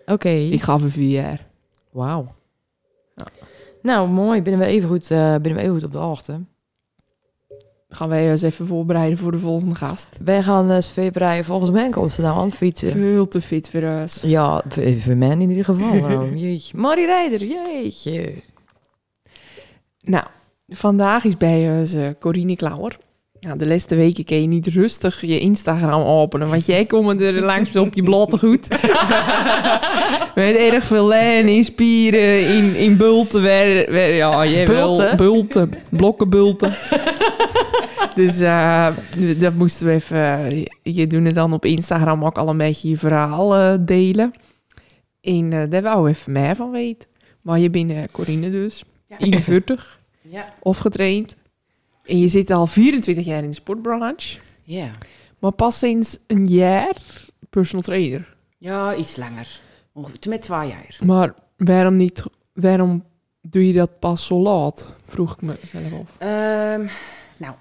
Oké. 0.07 0.29
Ik 0.29 0.63
ga 0.63 0.79
voor 0.79 0.91
vier 0.91 1.11
jaar. 1.11 1.47
Wauw. 1.91 2.35
Ja. 3.15 3.27
Nou, 3.83 4.09
mooi. 4.09 4.43
Binnen 4.43 4.67
we 4.67 4.67
even 4.67 4.89
goed, 4.89 5.09
binnen 5.09 5.55
we 5.55 5.61
even 5.61 5.75
goed 5.75 5.85
op 5.85 5.93
de 5.93 5.99
hoogte. 5.99 6.41
Gaan 7.95 8.09
wij 8.09 8.31
eens 8.31 8.43
even 8.43 8.67
voorbereiden 8.67 9.19
voor 9.19 9.33
de 9.33 9.39
volgende 9.39 9.75
gast. 9.75 10.09
Wij 10.25 10.43
gaan 10.43 10.71
uh, 10.71 10.81
februari 10.81 11.45
volgens 11.45 11.71
mij 11.71 11.89
komt 11.89 12.13
ze 12.13 12.21
nou 12.21 12.39
aan 12.39 12.53
fietsen. 12.53 12.91
Veel 12.91 13.29
te 13.29 13.41
fit 13.41 13.71
voor 13.71 13.83
ons. 13.83 14.23
Ja, 14.27 14.63
voor 14.99 15.17
mij 15.17 15.29
in 15.29 15.51
ieder 15.51 15.65
geval. 15.65 16.27
Jeetje. 16.35 16.79
Marie 16.79 17.07
Rijder, 17.07 17.45
jeetje. 17.45 18.35
Nou, 20.01 20.25
vandaag 20.69 21.25
is 21.25 21.37
bij 21.37 21.79
ons 21.79 21.95
eh, 21.95 22.09
Corine 22.19 22.57
Klauwer. 22.57 22.99
Nou, 23.45 23.59
de 23.59 23.67
laatste 23.67 23.95
weken 23.95 24.25
kun 24.25 24.41
je 24.41 24.47
niet 24.47 24.67
rustig 24.67 25.21
je 25.21 25.39
Instagram 25.39 26.03
openen, 26.03 26.49
want 26.49 26.67
jij 26.67 26.85
komt 26.85 27.21
er 27.21 27.43
langs 27.43 27.77
op 27.77 27.95
je 27.95 28.03
blote 28.03 28.39
goed. 28.39 28.69
Met 30.35 30.57
erg 30.57 30.85
veel 30.87 31.07
lijnen 31.07 31.53
in 31.55 31.65
spieren, 31.65 32.49
in, 32.49 32.75
in 32.75 32.97
bulten. 32.97 33.43
Wer, 33.43 33.91
wer- 33.93 34.15
ja, 34.15 34.47
jij 34.47 34.67
wel. 34.67 34.97
Bulten? 34.97 35.17
Bulten, 35.17 35.71
blokkenbulten. 35.89 36.75
dus 38.15 38.41
eh, 38.41 38.89
dat 39.37 39.55
moesten 39.55 39.87
we 39.87 39.93
even... 39.93 40.51
je 40.83 41.07
doet 41.07 41.27
er 41.27 41.35
dan 41.35 41.53
op 41.53 41.65
Instagram 41.65 42.25
ook 42.25 42.39
al 42.39 42.49
een 42.49 42.57
beetje 42.57 42.89
je 42.89 42.97
verhaal 42.97 43.55
eh, 43.55 43.75
delen. 43.81 44.33
En 45.21 45.53
eh, 45.53 45.71
daar 45.71 45.83
wou 45.83 46.09
even 46.09 46.33
meer 46.33 46.57
van 46.57 46.71
weten. 46.71 47.09
Maar 47.43 47.59
je 47.59 47.71
bent 47.71 47.91
eh, 47.91 47.99
Corine 48.13 48.51
dus, 48.51 48.85
41 49.19 50.01
Ja. 50.31 50.45
of 50.63 50.79
getraind. 50.79 51.35
En 52.05 52.19
je 52.19 52.29
zit 52.29 52.51
al 52.51 52.67
24 52.67 53.25
jaar 53.25 53.43
in 53.43 53.49
de 53.49 53.55
sportbranche. 53.55 54.39
Ja. 54.63 54.91
Maar 55.39 55.53
pas 55.53 55.79
sinds 55.79 56.19
een 56.27 56.45
jaar 56.47 56.97
personal 57.51 57.85
trainer. 57.85 58.37
Ja, 58.59 58.95
iets 58.95 59.17
langer. 59.17 59.61
Ongeveer 59.93 60.19
met 60.29 60.43
twee 60.43 60.69
jaar. 60.69 60.99
Maar 61.05 61.35
waarom 61.57 61.97
niet? 61.97 62.23
Waarom 62.53 63.03
doe 63.41 63.67
je 63.67 63.73
dat 63.73 63.99
pas 63.99 64.27
zo 64.27 64.39
laat? 64.41 64.95
Vroeg 65.05 65.33
ik 65.33 65.43
mezelf 65.43 65.93
af. 65.93 66.17
Ehm, 66.19 66.87
nou, 67.37 67.55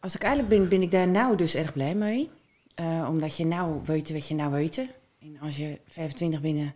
als 0.00 0.14
ik 0.14 0.22
eigenlijk 0.22 0.58
ben, 0.58 0.68
ben 0.68 0.82
ik 0.82 0.90
daar 0.90 1.08
nou 1.08 1.36
dus 1.36 1.54
erg 1.54 1.72
blij 1.72 1.94
mee. 1.94 2.30
Eh, 2.74 3.06
omdat 3.10 3.36
je 3.36 3.46
nou 3.46 3.80
weet 3.84 4.12
wat 4.12 4.28
je 4.28 4.34
nou 4.34 4.52
weet. 4.52 4.86
En 5.20 5.36
als 5.40 5.56
je 5.56 5.78
25 5.86 6.40
bent, 6.40 6.58
eh, 6.58 6.66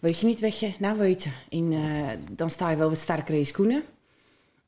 weet 0.00 0.20
je 0.20 0.26
niet 0.26 0.40
wat 0.40 0.58
je 0.58 0.72
nou 0.78 0.98
weet. 0.98 1.28
En 1.48 1.72
eh, 1.72 2.08
dan 2.30 2.50
sta 2.50 2.70
je 2.70 2.76
wel 2.76 2.88
wat 2.88 2.98
sterker 2.98 3.32
in 3.32 3.40
je 3.40 3.44
schoenen. 3.44 3.82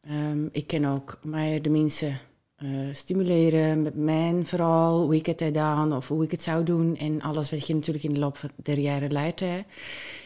Ehm, 0.03 0.47
ik 0.53 0.67
kan 0.67 0.87
ook 0.87 1.19
mij 1.23 1.61
de 1.61 1.71
mensen 1.71 2.21
eh, 2.57 2.69
stimuleren 2.93 3.83
met 3.83 3.95
mijn 3.95 4.47
verhaal, 4.47 5.03
hoe 5.03 5.17
ik 5.17 5.27
het 5.27 5.43
gedaan 5.43 5.93
of 5.93 6.09
hoe 6.09 6.25
ik 6.25 6.31
het 6.31 6.43
zou 6.43 6.65
doen. 6.65 6.97
En 6.97 7.23
alles 7.23 7.51
wat 7.51 7.67
je 7.67 7.75
natuurlijk 7.75 8.05
in 8.05 8.13
de 8.13 8.19
loop 8.19 8.41
der 8.57 8.79
jaren 8.79 9.17
hè. 9.17 9.65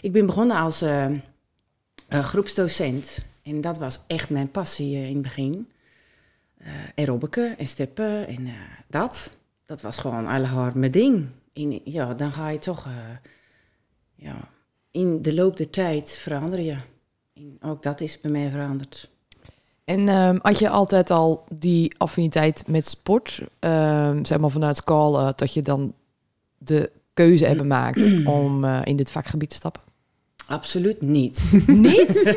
Ik 0.01 0.13
ben 0.13 0.27
begonnen 0.27 0.57
als 0.57 0.83
eh, 0.83 1.05
eh, 1.05 1.19
groepsdocent. 2.09 3.25
En 3.43 3.61
dat 3.61 3.79
was 3.79 4.01
echt 4.07 4.31
mijn 4.31 4.51
passie 4.51 4.97
in 4.97 5.15
het 5.15 5.23
begin. 5.23 5.69
Aerobica 6.95 7.57
en 7.57 7.67
steppen 7.67 8.27
en 8.27 8.49
dat. 8.89 9.37
Dat 9.65 9.81
was 9.81 9.99
gewoon 9.99 10.27
allerhard 10.27 10.75
mijn 10.75 10.93
ding. 10.93 11.27
En 11.53 11.81
ja, 11.85 12.15
dan 12.15 12.33
ga 12.33 12.49
je 12.49 12.59
toch... 12.59 12.89
ja, 14.15 14.49
in 14.91 15.23
de 15.23 15.35
loop 15.35 15.57
der 15.57 15.71
tijd 15.71 16.11
veranderen. 16.11 16.83
En 17.35 17.57
ook 17.61 17.83
dat 17.83 18.01
is 18.01 18.21
bij 18.21 18.31
mij 18.31 18.51
veranderd. 18.51 19.11
En 19.87 20.09
ehm, 20.09 20.39
had 20.43 20.59
je 20.59 20.69
altijd 20.69 21.11
al 21.11 21.45
die 21.55 21.95
affiniteit 21.99 22.65
met 22.67 22.87
sport? 22.87 23.41
Ehm, 23.59 24.25
zeg 24.25 24.39
maar 24.39 24.51
vanuit 24.51 24.77
school 24.77 25.19
eh, 25.19 25.29
dat 25.37 25.55
je 25.55 25.63
dan 25.63 25.95
de 26.59 26.91
keuze 27.15 27.47
hebt 27.47 27.61
gemaakt 27.61 28.01
om 28.41 28.65
eh, 28.65 28.81
in 28.85 28.97
dit 28.97 29.11
vakgebied 29.11 29.49
te 29.49 29.55
stappen? 29.55 29.83
Absoluut 30.47 31.03
niet. 31.03 31.53
Niet? 31.67 32.25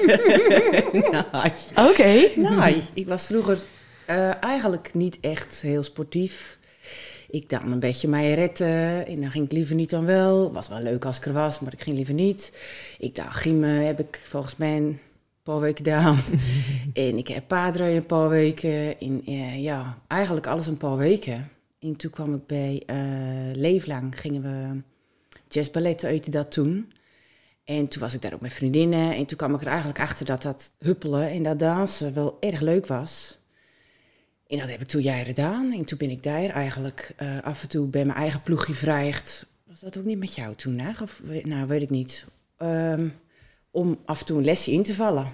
nee. 0.91 1.51
Oké. 1.89 2.29
Nee, 2.35 2.81
ik 2.93 3.07
was 3.07 3.25
vroeger 3.25 3.59
eh, 4.05 4.43
eigenlijk 4.43 4.93
niet 4.93 5.17
echt 5.21 5.61
heel 5.61 5.83
sportief. 5.83 6.59
Ik 7.29 7.49
dan 7.49 7.71
een 7.71 7.79
beetje 7.79 8.07
mij 8.07 8.33
redden 8.33 9.07
en 9.07 9.21
dan 9.21 9.31
ging 9.31 9.45
ik 9.45 9.51
liever 9.51 9.75
niet 9.75 9.89
dan 9.89 10.05
wel. 10.05 10.51
Was 10.51 10.67
wel 10.67 10.81
leuk 10.81 11.05
als 11.05 11.17
ik 11.17 11.25
er 11.25 11.33
was, 11.33 11.59
maar 11.59 11.73
ik 11.73 11.81
ging 11.81 11.95
liever 11.95 12.13
niet. 12.13 12.57
Ik 12.99 13.15
dacht, 13.15 13.39
gymmen 13.39 13.85
heb 13.85 13.99
ik 13.99 14.19
volgens 14.23 14.55
mij 14.55 14.77
een 14.77 14.99
paar 15.43 15.60
weken 15.60 15.86
gedaan. 15.86 16.17
en 16.93 17.17
ik 17.17 17.27
heb 17.27 17.48
paardrijden 17.48 17.98
een 17.98 18.05
paar 18.05 18.29
weken. 18.29 19.00
En 19.00 19.22
eh, 19.25 19.62
ja, 19.62 19.98
eigenlijk 20.08 20.48
alles 20.48 20.67
een 20.67 20.77
paar 20.77 20.98
weken. 20.98 21.50
En 21.79 21.96
toen 21.96 22.12
kwam 22.12 22.34
ik 22.34 22.46
bij 22.46 22.84
eh 22.86 22.98
Leeflang, 23.53 24.19
gingen 24.19 24.41
we 24.41 24.81
jazzballet 25.48 26.03
eten 26.03 26.31
dat 26.31 26.51
toen. 26.51 26.91
En 27.63 27.88
toen 27.88 28.01
was 28.01 28.13
ik 28.13 28.22
daar 28.22 28.34
ook 28.34 28.41
met 28.41 28.53
vriendinnen. 28.53 29.15
En 29.15 29.25
toen 29.25 29.38
kwam 29.38 29.53
ik 29.53 29.62
er 29.62 29.67
eigenlijk 29.67 30.00
achter 30.00 30.25
dat 30.25 30.41
dat 30.41 30.72
huppelen 30.79 31.29
en 31.29 31.43
dat 31.43 31.60
dansen 31.60 32.13
wel 32.13 32.38
erg 32.39 32.60
leuk 32.62 32.88
was. 32.88 33.38
En 34.48 34.58
dat 34.58 34.69
heb 34.69 34.81
ik 34.81 34.88
toen 34.88 35.01
jaren 35.01 35.25
gedaan. 35.25 35.72
En 35.72 35.86
toen 35.86 35.98
ben 35.98 36.10
ik 36.10 36.24
daar 36.24 36.50
eigenlijk 36.50 37.13
eh, 37.15 37.41
af 37.41 37.62
en 37.62 37.69
toe 37.69 37.88
bij 37.88 38.05
mijn 38.05 38.17
eigen 38.17 38.41
ploegje 38.41 38.74
vrijgd. 38.74 39.46
Was 39.63 39.79
dat 39.79 39.98
ook 39.98 40.05
niet 40.05 40.19
met 40.19 40.36
jou 40.36 40.55
toen, 40.55 40.79
hè? 40.79 40.91
Of, 41.01 41.22
nou, 41.43 41.67
weet 41.67 41.81
ik 41.81 41.89
niet. 41.89 42.25
Ehm, 42.58 43.08
om 43.71 43.97
af 44.05 44.19
en 44.19 44.25
toe 44.25 44.38
een 44.38 44.45
lesje 44.45 44.71
in 44.71 44.83
te 44.83 44.93
vallen. 44.93 45.27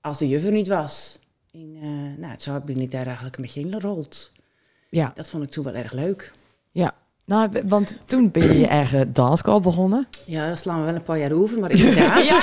Als 0.00 0.18
de 0.18 0.28
juf 0.28 0.44
er 0.44 0.52
niet 0.52 0.68
was. 0.68 1.18
En, 1.52 1.76
eh, 1.82 1.88
nou, 2.26 2.34
zo 2.38 2.60
ben 2.64 2.80
ik 2.80 2.90
daar 2.90 3.06
eigenlijk 3.06 3.36
een 3.36 3.42
beetje 3.42 3.60
in 3.60 3.72
gerold. 3.72 4.32
Ja, 4.90 5.12
Dat 5.14 5.28
vond 5.28 5.44
ik 5.44 5.50
toen 5.50 5.64
wel 5.64 5.74
erg 5.74 5.92
leuk. 5.92 6.32
nou, 7.24 7.48
w- 7.52 7.58
want 7.68 7.96
toen 8.04 8.30
ben 8.30 8.42
je 8.42 8.58
je 8.58 8.66
eigen 8.80 9.12
dansschool 9.12 9.60
begonnen. 9.60 10.06
Ja, 10.26 10.46
daar 10.46 10.56
slaan 10.56 10.78
we 10.78 10.84
wel 10.86 10.94
een 10.94 11.02
paar 11.02 11.18
jaar 11.18 11.32
over, 11.32 11.58
maar 11.58 11.70
inderdaad. 11.70 12.24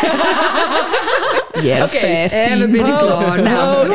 Ja, 1.62 1.84
Oké, 1.84 1.98
En 1.98 2.60
we 2.60 2.68
ben 2.68 2.86
ik 2.86 2.98
klaar. 2.98 3.42
Nou, 3.42 3.88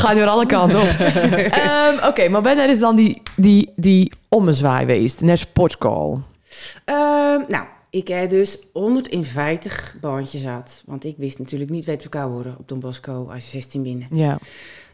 Gaat 0.00 0.16
door 0.16 0.26
alle 0.26 0.46
kanten 0.46 0.80
op. 0.80 0.88
Ehm, 0.98 2.06
Oké, 2.06 2.28
maar 2.28 2.42
wanneer 2.42 2.68
is 2.68 2.78
dan 2.78 2.96
die, 2.96 3.22
die, 3.36 3.72
die 3.76 4.12
ommezwaai 4.28 4.78
geweest 4.86 5.20
naar 5.20 5.38
sportschool? 5.38 6.20
Ehm, 6.84 7.40
nou, 7.48 7.64
ik 7.94 8.08
heb 8.08 8.30
dus 8.30 8.58
150 8.72 9.96
baantjes 10.00 10.44
had. 10.44 10.82
Want 10.86 11.04
ik 11.04 11.16
wist 11.16 11.38
natuurlijk 11.38 11.70
niet 11.70 11.84
wat 11.84 12.02
elkaar 12.02 12.30
worden 12.30 12.58
op 12.58 12.68
Don 12.68 12.80
Bosco 12.80 13.30
als 13.30 13.44
je 13.44 13.50
16 13.50 13.82
bent. 13.82 14.04
Ja. 14.10 14.38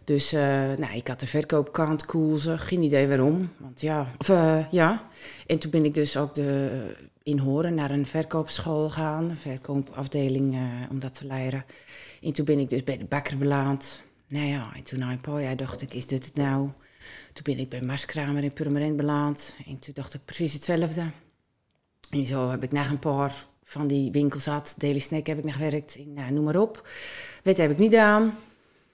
Dus 0.05 0.33
eh, 0.33 0.41
nou, 0.79 0.95
ik 0.95 1.09
had 1.09 1.21
de 1.21 1.27
verkoopkant 1.27 2.07
koelzen, 2.07 2.59
geen 2.59 2.83
idee 2.83 3.09
waarom. 3.09 3.51
Want 3.59 3.81
ja, 3.81 4.13
of, 4.19 4.29
eh, 4.29 4.71
ja. 4.71 5.09
En 5.47 5.59
toen 5.59 5.71
ben 5.71 5.85
ik 5.85 5.95
dus 5.95 6.17
ook 6.17 6.35
de, 6.35 6.71
in 7.23 7.39
Horen 7.39 7.75
naar 7.75 7.91
een 7.91 8.07
verkoopschool 8.07 8.91
gaan, 8.91 9.31
een 9.31 9.37
verkoopafdeling, 9.37 10.55
eh, 10.55 10.61
om 10.91 11.01
dat 11.01 11.15
te 11.15 11.27
leren. 11.27 11.65
En 12.23 12.33
toen 12.33 12.45
ben 12.45 12.59
ik 12.59 12.71
dus 12.71 12.85
bij 12.85 12.99
de 12.99 13.05
bakker 13.05 13.39
beland. 13.39 14.03
Nou 14.29 14.47
ja, 14.47 14.71
en 14.75 14.83
toen 14.83 14.99
na 14.99 15.11
een 15.11 15.21
paar 15.21 15.43
jaar 15.43 15.57
dacht 15.57 15.83
ik, 15.83 15.95
is 15.95 16.07
dit 16.07 16.25
het 16.25 16.35
nou? 16.35 16.69
Toen 17.33 17.55
ben 17.55 17.59
ik 17.59 17.69
bij 17.69 17.83
Marskramer 17.83 18.43
in 18.43 18.53
Purmerend 18.53 18.97
beland. 18.97 19.57
En 19.67 19.79
toen 19.79 19.95
dacht 19.95 20.15
ik 20.15 20.25
precies 20.25 20.53
hetzelfde. 20.53 21.03
En 22.11 22.27
zo 22.27 22.51
heb 22.51 22.63
ik 22.63 22.73
nog 22.73 22.89
een 22.89 22.99
paar 22.99 23.47
van 23.63 23.87
die 23.87 24.11
winkels 24.11 24.43
gehad. 24.43 24.75
Daily 24.79 24.99
Snack 24.99 25.27
heb 25.27 25.39
ik 25.39 25.45
nog 25.45 25.55
gewerkt. 25.55 25.99
Nou, 26.07 26.33
noem 26.33 26.45
maar 26.45 26.57
op. 26.57 26.89
Weet 27.43 27.57
heb 27.57 27.71
ik 27.71 27.79
niet 27.79 27.95
aan. 27.95 28.39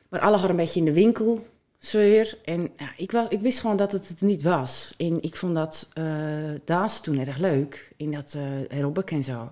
Maar 0.09 0.21
alle 0.21 0.37
hadden 0.37 0.51
een 0.51 0.65
beetje 0.65 0.79
in 0.79 0.87
de 0.87 0.93
winkel 0.93 1.47
sfeer. 1.79 2.39
En 2.45 2.71
ja, 2.77 2.93
ik, 2.97 3.11
was, 3.11 3.29
ik 3.29 3.41
wist 3.41 3.61
gewoon 3.61 3.77
dat 3.77 3.93
het 3.93 4.09
het 4.09 4.21
niet 4.21 4.43
was. 4.43 4.95
En 4.97 5.23
ik 5.23 5.37
vond 5.37 5.55
dat 5.55 5.89
eh 5.93 6.05
dansen 6.65 7.03
toen 7.03 7.19
erg 7.19 7.39
leuk. 7.39 7.93
In 7.97 8.13
dat 8.13 8.37
aerobic 8.69 9.11
en 9.11 9.23
zo. 9.23 9.51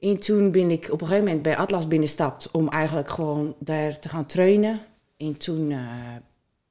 En 0.00 0.20
toen 0.20 0.50
ben 0.50 0.70
ik 0.70 0.88
op 0.90 1.00
een 1.00 1.06
gegeven 1.06 1.26
moment 1.26 1.42
bij 1.42 1.56
Atlas 1.56 1.88
binnenstapt 1.88 2.50
om 2.50 2.68
eigenlijk 2.68 3.08
gewoon 3.08 3.54
daar 3.58 3.98
te 3.98 4.08
gaan 4.08 4.26
trainen. 4.26 4.80
En 5.16 5.36
toen 5.36 5.70
eh, 5.70 5.78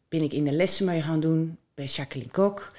ben 0.10 0.22
ik 0.22 0.34
in 0.34 0.44
de 0.44 0.52
lessen 0.52 0.86
mee 0.86 1.02
gaan 1.02 1.20
doen 1.20 1.58
bij 1.74 1.86
Jacqueline 1.86 2.32
Kok. 2.32 2.72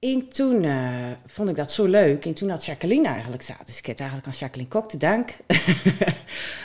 En 0.00 0.28
toen 0.28 0.64
eh, 0.64 1.10
vond 1.26 1.48
ik 1.48 1.56
dat 1.56 1.72
zo 1.72 1.86
leuk. 1.86 2.24
En 2.24 2.34
toen 2.34 2.48
had 2.48 2.64
Jacqueline 2.64 3.08
eigenlijk 3.08 3.42
zaten. 3.42 3.66
Dus 3.66 3.78
ik 3.78 3.86
heb 3.86 3.98
eigenlijk 3.98 4.28
aan 4.28 4.38
Jacqueline 4.38 4.70
Kok 4.70 4.88
te 4.88 4.96
dank. 4.96 5.30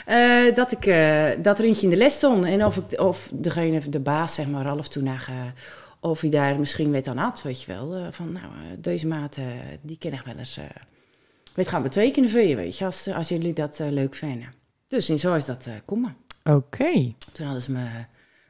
eh, 0.06 0.54
dat, 0.54 0.72
ik, 0.72 0.86
eh, 0.86 1.30
dat 1.42 1.58
er 1.58 1.64
eentje 1.64 1.82
in 1.82 1.90
de 1.90 1.96
les 1.96 2.14
stond. 2.14 2.44
En 2.44 2.64
of, 2.64 2.76
ik, 2.76 3.00
of 3.00 3.30
degene, 3.32 3.88
de 3.88 4.00
baas, 4.00 4.34
zeg 4.34 4.46
maar, 4.46 4.64
Ralf 4.64 4.88
toen 4.88 5.04
naar, 5.04 5.26
eh, 5.28 5.62
of 6.00 6.20
hij 6.20 6.30
daar 6.30 6.58
misschien 6.58 6.90
weet 6.90 7.08
aan 7.08 7.16
had, 7.16 7.42
weet 7.42 7.62
je 7.62 7.72
wel. 7.72 8.12
van, 8.12 8.32
nou, 8.32 8.46
deze 8.78 9.06
maat, 9.06 9.36
die 9.80 9.98
ken 9.98 10.12
ik 10.12 10.22
wel 10.24 10.36
eens... 10.36 10.58
weet 11.54 11.68
gaan 11.68 11.82
betekenen 11.82 12.30
voor 12.30 12.40
je, 12.40 12.56
weet 12.56 12.78
je, 12.78 12.84
als, 12.84 13.08
als 13.08 13.28
jullie 13.28 13.52
dat 13.52 13.78
leuk 13.78 14.14
vinden. 14.14 14.52
Dus 14.88 15.08
en 15.08 15.18
zo 15.18 15.34
is 15.34 15.44
dat 15.44 15.66
komen. 15.84 16.16
Oké. 16.44 17.14
Toen 17.32 17.44
hadden 17.44 17.62
ze 17.62 17.72
me 17.72 17.86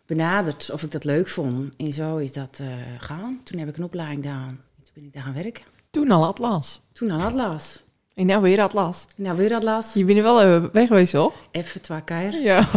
benaderd 0.07 0.71
of 0.71 0.83
ik 0.83 0.91
dat 0.91 1.05
leuk 1.05 1.29
vond. 1.29 1.76
En 1.76 1.93
zo 1.93 2.17
is 2.17 2.33
dat 2.33 2.61
gaan. 2.99 3.41
Toen 3.45 3.59
heb 3.59 3.69
ik 3.69 3.76
een 3.76 3.85
opleiding 3.85 4.23
gedaan. 4.23 4.61
Ben 4.94 5.04
ik 5.04 5.12
daar 5.12 5.22
gaan 5.22 5.34
werken. 5.34 5.64
Toen 5.90 6.10
al 6.10 6.26
Atlas. 6.26 6.80
Toen 6.92 7.10
aan 7.10 7.20
Atlas. 7.20 7.82
En 8.14 8.26
nou 8.26 8.42
weer 8.42 8.60
Atlas. 8.60 9.06
Nou, 9.16 9.36
weer 9.36 9.54
Atlas. 9.54 9.92
Je 9.94 10.04
bent 10.04 10.18
er 10.18 10.24
wel 10.24 10.42
even 10.42 10.72
weg 10.72 10.88
geweest, 10.88 11.12
toch? 11.12 11.34
Even 11.50 11.80
twee 11.80 12.02
keer. 12.02 12.40
Ja. 12.40 12.68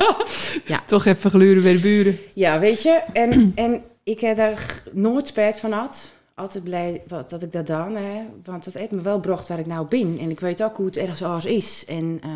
Ja. 0.64 0.82
Toch 0.86 1.04
even 1.04 1.30
gluren 1.30 1.62
bij 1.62 1.72
de 1.72 1.80
buren. 1.80 2.18
Ja, 2.34 2.58
weet 2.58 2.82
je. 2.82 3.02
En, 3.12 3.52
en 3.64 3.82
ik 4.02 4.20
heb 4.20 4.36
daar 4.36 4.82
nooit 4.92 5.26
spijt 5.26 5.58
van 5.60 5.72
gehad. 5.72 6.12
Altijd 6.34 6.64
blij 6.64 7.02
dat 7.06 7.42
ik 7.42 7.52
dat 7.52 7.66
dan 7.66 7.96
heb. 7.96 8.26
Want 8.44 8.64
het 8.64 8.74
heeft 8.74 8.90
me 8.90 9.00
wel 9.00 9.14
gebracht 9.14 9.48
waar 9.48 9.58
ik 9.58 9.66
nou 9.66 9.86
ben. 9.86 10.18
En 10.18 10.30
ik 10.30 10.40
weet 10.40 10.62
ook 10.62 10.76
hoe 10.76 10.86
het 10.86 10.96
ergens 10.96 11.22
anders 11.22 11.46
is. 11.46 11.84
En 11.84 12.18
eh, 12.22 12.30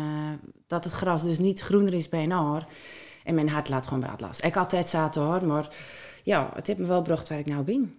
dat 0.67 0.83
het 0.83 0.93
gras 0.93 1.23
dus 1.23 1.39
niet 1.39 1.61
groener 1.61 1.93
is 1.93 2.09
bij 2.09 2.23
een. 2.23 2.63
En 3.23 3.35
mijn 3.35 3.49
hart 3.49 3.69
laat 3.69 3.87
gewoon 3.87 3.99
bij 3.99 4.09
Atlas. 4.09 4.39
Ik 4.39 4.57
altijd 4.57 4.87
zaten 4.87 5.21
hoor. 5.21 5.45
Maar 5.45 5.69
ja, 6.23 6.51
het 6.53 6.67
heeft 6.67 6.79
me 6.79 6.85
wel 6.85 6.97
gebracht 6.97 7.29
waar 7.29 7.39
ik 7.39 7.45
nou 7.45 7.63
ben. 7.63 7.95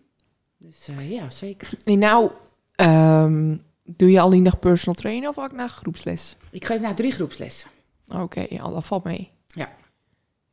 Dus 0.63 0.89
eh, 0.89 1.11
ja, 1.11 1.31
zeker. 1.31 1.69
En 1.85 1.99
nou, 1.99 2.31
ehm, 2.75 3.57
doe 3.85 4.11
je 4.11 4.21
alleen 4.21 4.43
nog 4.43 4.59
personal 4.59 4.95
trainen 4.95 5.29
of 5.29 5.39
ook 5.39 5.53
nog 5.53 5.71
groepsles? 5.71 6.37
Ik 6.51 6.65
geef 6.65 6.81
nou 6.81 6.95
drie 6.95 7.13
groepslessen. 7.13 7.71
Oké, 8.09 8.47
ja, 8.49 8.69
dat 8.69 8.87
valt 8.87 9.05
mee. 9.05 9.31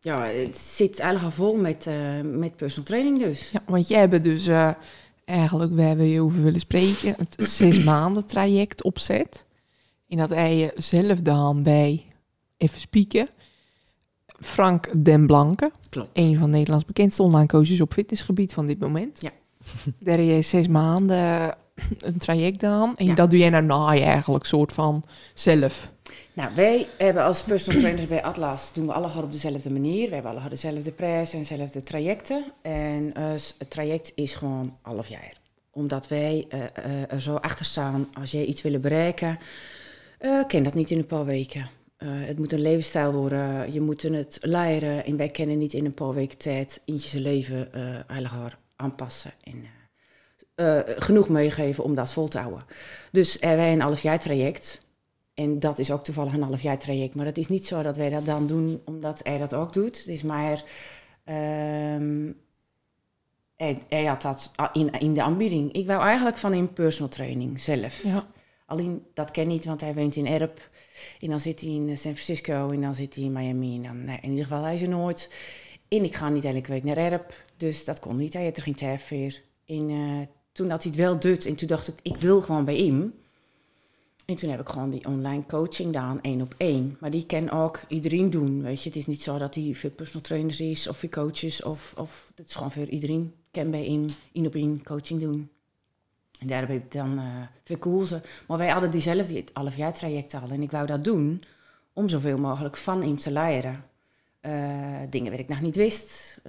Ja, 0.02 0.24
het 0.24 0.58
zit 0.58 1.00
eigenlijk 1.00 1.36
vol 1.36 1.56
met, 1.56 1.88
eh, 1.88 2.22
met 2.22 2.56
personal 2.56 2.88
training 2.88 3.20
dus. 3.20 3.52
Ja, 3.52 3.64
want 3.66 3.88
jij 3.88 4.00
hebt 4.00 4.24
dus 4.24 4.48
eh, 4.48 4.72
eigenlijk, 5.26 5.76
waar 5.76 5.98
we 5.98 6.10
je 6.10 6.22
over 6.22 6.44
willen 6.44 6.60
spreken, 6.60 7.16
het 7.18 7.36
zes 7.58 7.84
maanden 7.84 8.26
traject 8.28 8.84
opzet. 8.84 9.46
En 10.08 10.18
dat 10.18 10.30
hij 10.30 10.58
je 10.58 10.72
zelf 10.76 11.22
dan 11.22 11.64
bij, 11.64 12.06
even 12.58 12.80
spieken, 12.80 13.28
Frank 14.40 15.04
Den 15.04 15.28
Blanke, 15.28 15.72
Klopt. 15.90 16.10
een 16.14 16.38
van 16.38 16.50
Nederlands 16.50 16.86
bekendste 16.86 17.24
online 17.24 17.48
coaches 17.48 17.82
op 17.82 17.94
fitnessgebied 17.94 18.54
van 18.54 18.66
dit 18.66 18.80
moment. 18.80 19.22
Ja. 19.22 19.32
Daar 20.00 20.22
je 20.22 20.42
zes 20.42 20.68
maanden 20.68 21.56
een 22.00 22.18
traject 22.18 22.64
aan. 22.64 22.96
En 22.98 23.06
Ja. 23.06 23.14
dat 23.16 23.30
doe 23.30 23.40
jij 23.40 23.50
daarna 23.50 23.88
eigenlijk 23.88 24.46
soort 24.46 24.72
van 24.74 25.04
zelf. 25.34 25.90
Nou, 26.34 26.56
wij 26.56 26.88
hebben 26.98 27.24
als 27.24 27.44
personal 27.44 27.80
trainers 27.80 28.08
bij 28.08 28.24
Atlas, 28.24 28.74
doen 28.74 28.86
we 28.86 28.94
allemaal 28.94 29.24
op 29.24 29.32
dezelfde 29.32 29.70
manier. 29.72 30.08
We 30.08 30.14
hebben 30.14 30.32
allemaal 30.32 30.50
dezelfde 30.50 30.92
prijs 30.92 31.34
en 31.34 31.40
dezelfde 31.40 31.84
trajecten. 31.84 32.44
En 32.62 33.14
s- 33.36 33.56
het 33.58 33.70
traject 33.70 34.12
is 34.16 34.36
gewoon 34.36 34.78
half 34.82 35.08
jaar. 35.08 35.34
Omdat 35.72 36.08
wij 36.08 36.46
eh, 36.50 36.60
eh, 36.64 37.12
er 37.14 37.22
zo 37.22 37.36
achter 37.36 37.66
staan, 37.66 38.08
als 38.20 38.32
jij 38.32 38.46
iets 38.46 38.62
willen 38.62 38.82
bereiken, 38.82 39.40
ken 40.48 40.64
dat 40.64 40.74
niet 40.74 40.92
in 40.92 40.98
een 40.98 41.06
paar 41.06 41.26
weken. 41.26 41.70
Het 42.06 42.38
moet 42.38 42.52
een 42.52 42.62
levensstijl 42.62 43.12
worden, 43.14 43.74
je 43.74 43.82
moet 43.82 44.02
het 44.02 44.38
leren. 44.42 45.06
En 45.06 45.18
wij 45.18 45.30
kennen 45.30 45.58
niet 45.58 45.74
in 45.74 45.86
een 45.86 45.94
paar 45.94 46.14
weken 46.14 46.38
tijd 46.38 46.82
eentje 46.86 47.10
zijn 47.10 47.22
leven 47.24 47.74
eigenlijk 48.08 48.58
aanpassen. 48.80 49.32
En, 49.44 49.66
eh, 50.56 50.80
eh, 50.80 50.86
genoeg 51.02 51.30
meegeven 51.30 51.84
om 51.84 51.96
dat 51.96 52.14
vol 52.14 52.28
te 52.28 52.40
houden. 52.40 52.66
Dus 53.12 53.42
er 53.42 53.56
wij 53.56 53.74
een 53.74 53.82
half 53.82 54.02
jaar 54.02 54.20
traject. 54.20 54.82
En 55.34 55.60
dat 55.60 55.80
is 55.80 55.92
ook 55.92 56.04
toevallig 56.04 56.34
een 56.34 56.44
half 56.44 56.62
jaar 56.62 56.78
traject. 56.78 57.16
Maar 57.16 57.26
het 57.26 57.38
is 57.38 57.48
niet 57.48 57.68
zo 57.68 57.82
dat 57.82 57.98
wij 57.98 58.10
dat 58.10 58.26
dan 58.26 58.48
doen 58.48 58.82
omdat 58.86 59.20
hij 59.24 59.38
dat 59.38 59.54
ook 59.54 59.74
doet. 59.74 59.98
Het 59.98 60.08
is 60.08 60.24
maar... 60.24 60.64
ehm 61.24 62.32
hij, 63.60 63.82
hij 63.90 64.06
had 64.06 64.22
dat 64.22 64.52
in, 64.74 64.92
in 64.92 65.14
de 65.14 65.22
aanbieding. 65.22 65.72
Ik 65.72 65.88
wou 65.88 66.02
eigenlijk 66.02 66.38
van 66.38 66.54
in 66.54 66.74
personal 66.74 67.10
training 67.10 67.60
zelf. 67.60 68.04
Ja. 68.04 68.28
Alleen 68.66 69.06
dat 69.14 69.32
ken 69.32 69.48
niet, 69.48 69.66
want 69.66 69.82
hij 69.82 69.94
woont 69.94 70.16
in 70.16 70.28
Erp. 70.28 70.70
En 71.20 71.30
dan 71.30 71.40
zit 71.40 71.62
hij 71.62 71.70
in 71.70 71.98
San 71.98 72.16
Francisco 72.16 72.70
en 72.70 72.82
dan 72.82 72.96
zit 72.96 73.16
hij 73.16 73.24
in 73.24 73.32
Miami. 73.32 73.76
En 73.76 73.84
dan, 73.84 74.04
nee, 74.04 74.20
in 74.22 74.30
ieder 74.30 74.46
geval, 74.46 74.64
hij 74.64 74.76
is 74.76 74.82
er 74.82 74.90
nooit. 74.90 75.34
En 75.88 76.04
ik 76.04 76.16
ga 76.16 76.30
niet 76.30 76.46
elke 76.46 76.72
week 76.72 76.84
naar 76.84 76.98
Erp. 76.98 77.34
Dus 77.60 77.86
dat 77.86 78.00
kon 78.00 78.16
niet. 78.16 78.34
Hij 78.34 78.46
had 78.46 78.58
er 78.58 78.64
geen 78.64 78.76
tijd 78.76 79.02
voor. 79.02 79.40
Eh, 79.66 80.22
toen 80.52 80.70
had 80.70 80.84
hij 80.84 80.92
het 80.92 80.96
wel 81.02 81.20
doet. 81.20 81.46
En 81.46 81.56
toen 81.56 81.68
dacht 81.68 81.88
ik, 81.88 82.00
ik 82.02 82.18
wil 82.18 82.42
gewoon 82.42 82.66
bij 82.66 82.78
hem. 82.78 83.14
En 84.26 84.36
toen 84.36 84.50
heb 84.50 84.60
ik 84.60 84.70
gewoon 84.70 84.90
die 84.90 85.06
online 85.06 85.46
coaching 85.46 85.88
gedaan, 85.88 86.22
één 86.22 86.42
op 86.42 86.56
één. 86.58 86.98
Maar 87.00 87.10
die 87.10 87.26
kan 87.26 87.50
ook 87.50 87.82
iedereen 87.88 88.30
doen, 88.30 88.62
weet 88.62 88.84
je. 88.84 88.90
Het 88.90 88.98
is 88.98 89.08
niet 89.08 89.22
zo 89.22 89.38
dat 89.38 89.56
hij 89.56 89.74
voor 89.74 89.90
personal 89.90 90.22
trainers 90.22 90.60
is 90.60 90.88
of 90.88 90.98
voor 90.98 91.10
coaches. 91.10 91.64
Of, 91.64 91.94
of 91.98 92.32
het 92.36 92.48
is 92.48 92.56
gewoon 92.56 92.72
voor 92.72 92.86
iedereen. 92.86 93.34
Kan 93.52 93.72
bij 93.72 93.84
hem 93.86 94.06
één 94.34 94.46
op 94.46 94.56
één 94.56 94.84
coaching 94.84 95.22
doen. 95.22 95.50
En 96.40 96.48
daar 96.48 96.68
heb 96.68 96.84
ik 96.84 96.92
dan 96.92 97.18
eh 97.18 97.42
verkozen. 97.64 98.22
Maar 98.48 98.58
wij 98.58 98.70
hadden 98.70 98.92
diezelfde 98.92 99.44
half 99.54 99.76
jaar 99.76 99.94
traject 99.94 100.34
al. 100.34 100.50
En 100.50 100.62
ik 100.62 100.72
wou 100.72 100.86
dat 100.86 101.04
doen 101.04 101.44
om 101.94 102.10
zoveel 102.10 102.38
mogelijk 102.38 102.78
van 102.78 103.02
hem 103.02 103.18
te 103.18 103.32
leren. 103.32 103.86
Eh, 104.40 105.00
dingen 105.10 105.32
waar 105.32 105.40
ik 105.40 105.48
nog 105.50 105.62
niet 105.62 105.76
wist. 105.76 106.42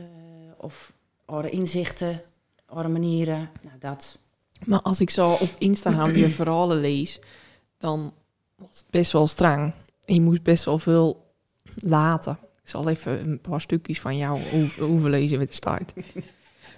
of 0.57 0.93
andere 1.31 1.51
inzichten, 1.51 2.23
andere 2.67 2.89
manieren. 2.89 3.51
Nou, 3.63 3.77
dat. 3.79 4.19
Maar 4.65 4.81
als 4.81 5.01
ik 5.01 5.11
zo 5.11 5.31
op 5.31 5.51
Instagram 5.59 6.17
je 6.17 6.29
verhalen 6.41 6.81
lees, 6.81 7.21
dan 7.79 8.13
was 8.57 8.79
het 8.79 8.91
best 8.91 9.13
wel 9.13 9.27
streng. 9.27 9.73
En 10.05 10.15
je 10.15 10.21
moest 10.21 10.43
best 10.43 10.65
wel 10.65 10.79
veel 10.79 11.33
laten. 11.75 12.39
Ik 12.63 12.69
zal 12.69 12.89
even 12.89 13.27
een 13.29 13.41
paar 13.41 13.61
stukjes 13.61 14.01
van 14.01 14.17
jou 14.17 14.41
over- 14.55 14.85
overlezen 14.85 15.39
met 15.39 15.49
de 15.49 15.55
start. 15.55 15.93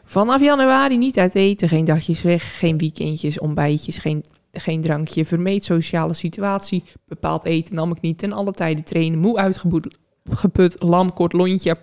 Vanaf 0.05 0.41
januari 0.41 0.99
niet 0.99 1.19
uit 1.19 1.35
eten, 1.35 1.69
geen 1.69 1.85
dagjes 1.85 2.23
weg, 2.23 2.59
geen 2.59 2.79
weekendjes, 2.79 3.39
ontbijtjes, 3.39 3.99
geen, 3.99 4.25
geen 4.53 4.81
drankje. 4.81 5.25
Vermeed 5.25 5.65
sociale 5.65 6.13
situatie, 6.13 6.85
bepaald 7.05 7.45
eten 7.45 7.75
nam 7.75 7.91
ik 7.91 8.01
niet. 8.01 8.19
Ten 8.19 8.33
alle 8.33 8.53
tijden 8.53 8.85
trainen, 8.85 9.19
moe 9.19 9.39
uitgeput, 9.39 9.97
geput, 10.31 10.83
lam, 10.83 11.13
kort 11.13 11.33
lontje. 11.33 11.77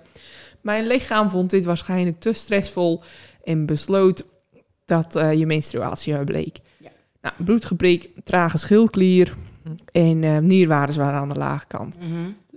Mijn 0.61 0.87
lichaam 0.87 1.29
vond 1.29 1.49
dit 1.49 1.65
waarschijnlijk 1.65 2.19
te 2.19 2.33
stressvol 2.33 3.03
en 3.43 3.65
besloot 3.65 4.25
dat 4.85 5.15
eh, 5.15 5.33
je 5.33 5.45
menstruatie 5.45 6.23
bleek. 6.23 6.57
Ja. 6.77 6.89
Nou, 7.21 7.35
bloedgebrek, 7.43 8.09
trage 8.23 8.57
schildklier 8.57 9.33
en 9.91 10.23
eh, 10.23 10.37
nierwaardes 10.37 10.97
waren 10.97 11.19
aan 11.19 11.29
de 11.29 11.35
lage 11.35 11.67
kant. 11.67 11.97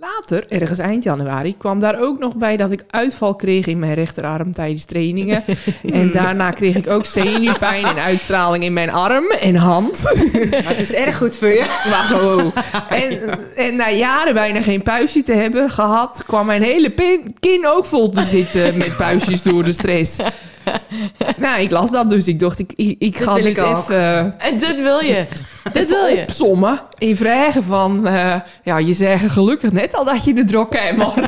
Later, 0.03 0.45
ergens 0.47 0.79
eind 0.79 1.03
januari, 1.03 1.57
kwam 1.57 1.79
daar 1.79 1.99
ook 1.99 2.19
nog 2.19 2.35
bij 2.35 2.57
dat 2.57 2.71
ik 2.71 2.83
uitval 2.89 3.35
kreeg 3.35 3.65
in 3.65 3.79
mijn 3.79 3.93
rechterarm 3.93 4.51
tijdens 4.51 4.85
trainingen. 4.85 5.43
en 5.93 6.11
daarna 6.11 6.51
kreeg 6.51 6.75
ik 6.75 6.87
ook 6.87 7.05
zenuwpijn 7.05 7.85
en 7.85 8.01
uitstraling 8.01 8.63
in 8.63 8.73
mijn 8.73 8.89
arm 8.89 9.31
en 9.31 9.55
hand. 9.55 10.03
Maar 10.51 10.63
het 10.63 10.79
is 10.79 10.93
erg 10.93 11.17
goed 11.17 11.35
voor 11.35 11.47
je. 11.47 11.65
Maar 11.91 12.03
gewoon. 12.03 12.53
En, 12.89 13.19
en 13.55 13.75
na 13.75 13.89
jaren 13.89 14.33
bijna 14.33 14.61
geen 14.61 14.81
puistje 14.81 15.23
te 15.23 15.33
hebben 15.33 15.69
gehad, 15.69 16.23
kwam 16.25 16.45
mijn 16.45 16.61
hele 16.61 16.93
kin 17.39 17.67
ook 17.67 17.85
vol 17.85 18.09
te 18.09 18.23
zitten 18.23 18.77
met 18.77 18.97
puistjes 18.97 19.43
door 19.43 19.63
de 19.63 19.71
stress. 19.71 20.19
Nou, 21.37 21.61
ik 21.61 21.71
las 21.71 21.91
dat 21.91 22.09
dus. 22.09 22.27
Ik 22.27 22.39
dacht, 22.39 22.59
ik, 22.59 22.95
ik, 22.99 23.17
ga 23.17 23.33
dit 23.33 23.57
even, 23.57 24.39
En 24.39 24.57
dit 24.59 24.81
wil 24.81 24.99
je. 24.99 25.25
Dit 25.73 25.87
wil 25.87 26.07
je. 26.07 26.21
opsommen. 26.21 26.81
In 26.97 27.15
vragen 27.17 27.63
van, 27.63 28.07
eh, 28.07 28.35
ja, 28.63 28.77
je 28.77 28.93
zegt 28.93 29.31
gelukkig 29.31 29.71
net 29.71 29.95
al 29.95 30.05
dat 30.05 30.23
je 30.23 30.33
de 30.33 30.43
drok 30.45 30.73
hebt, 30.77 30.97
man. 30.97 31.13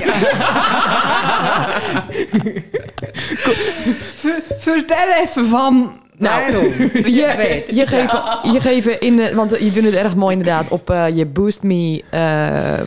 Ver- 4.15 4.43
vertel 4.57 5.07
even 5.23 5.47
van... 5.49 5.91
Nou? 6.17 6.51
Je, 6.91 7.33
weet. 7.37 7.75
je, 7.75 7.87
geeft, 7.87 8.11
je 8.53 8.59
geeft 8.59 8.87
in, 9.01 9.15
de- 9.15 9.35
want 9.35 9.59
je 9.59 9.71
doet 9.71 9.83
het 9.83 9.93
erg 9.93 10.15
mooi 10.15 10.35
inderdaad. 10.37 10.67
Op 10.69 10.89
eh, 10.89 11.05
je 11.15 11.25
Boost 11.25 11.63
Me 11.63 12.03
eh, 12.09 12.79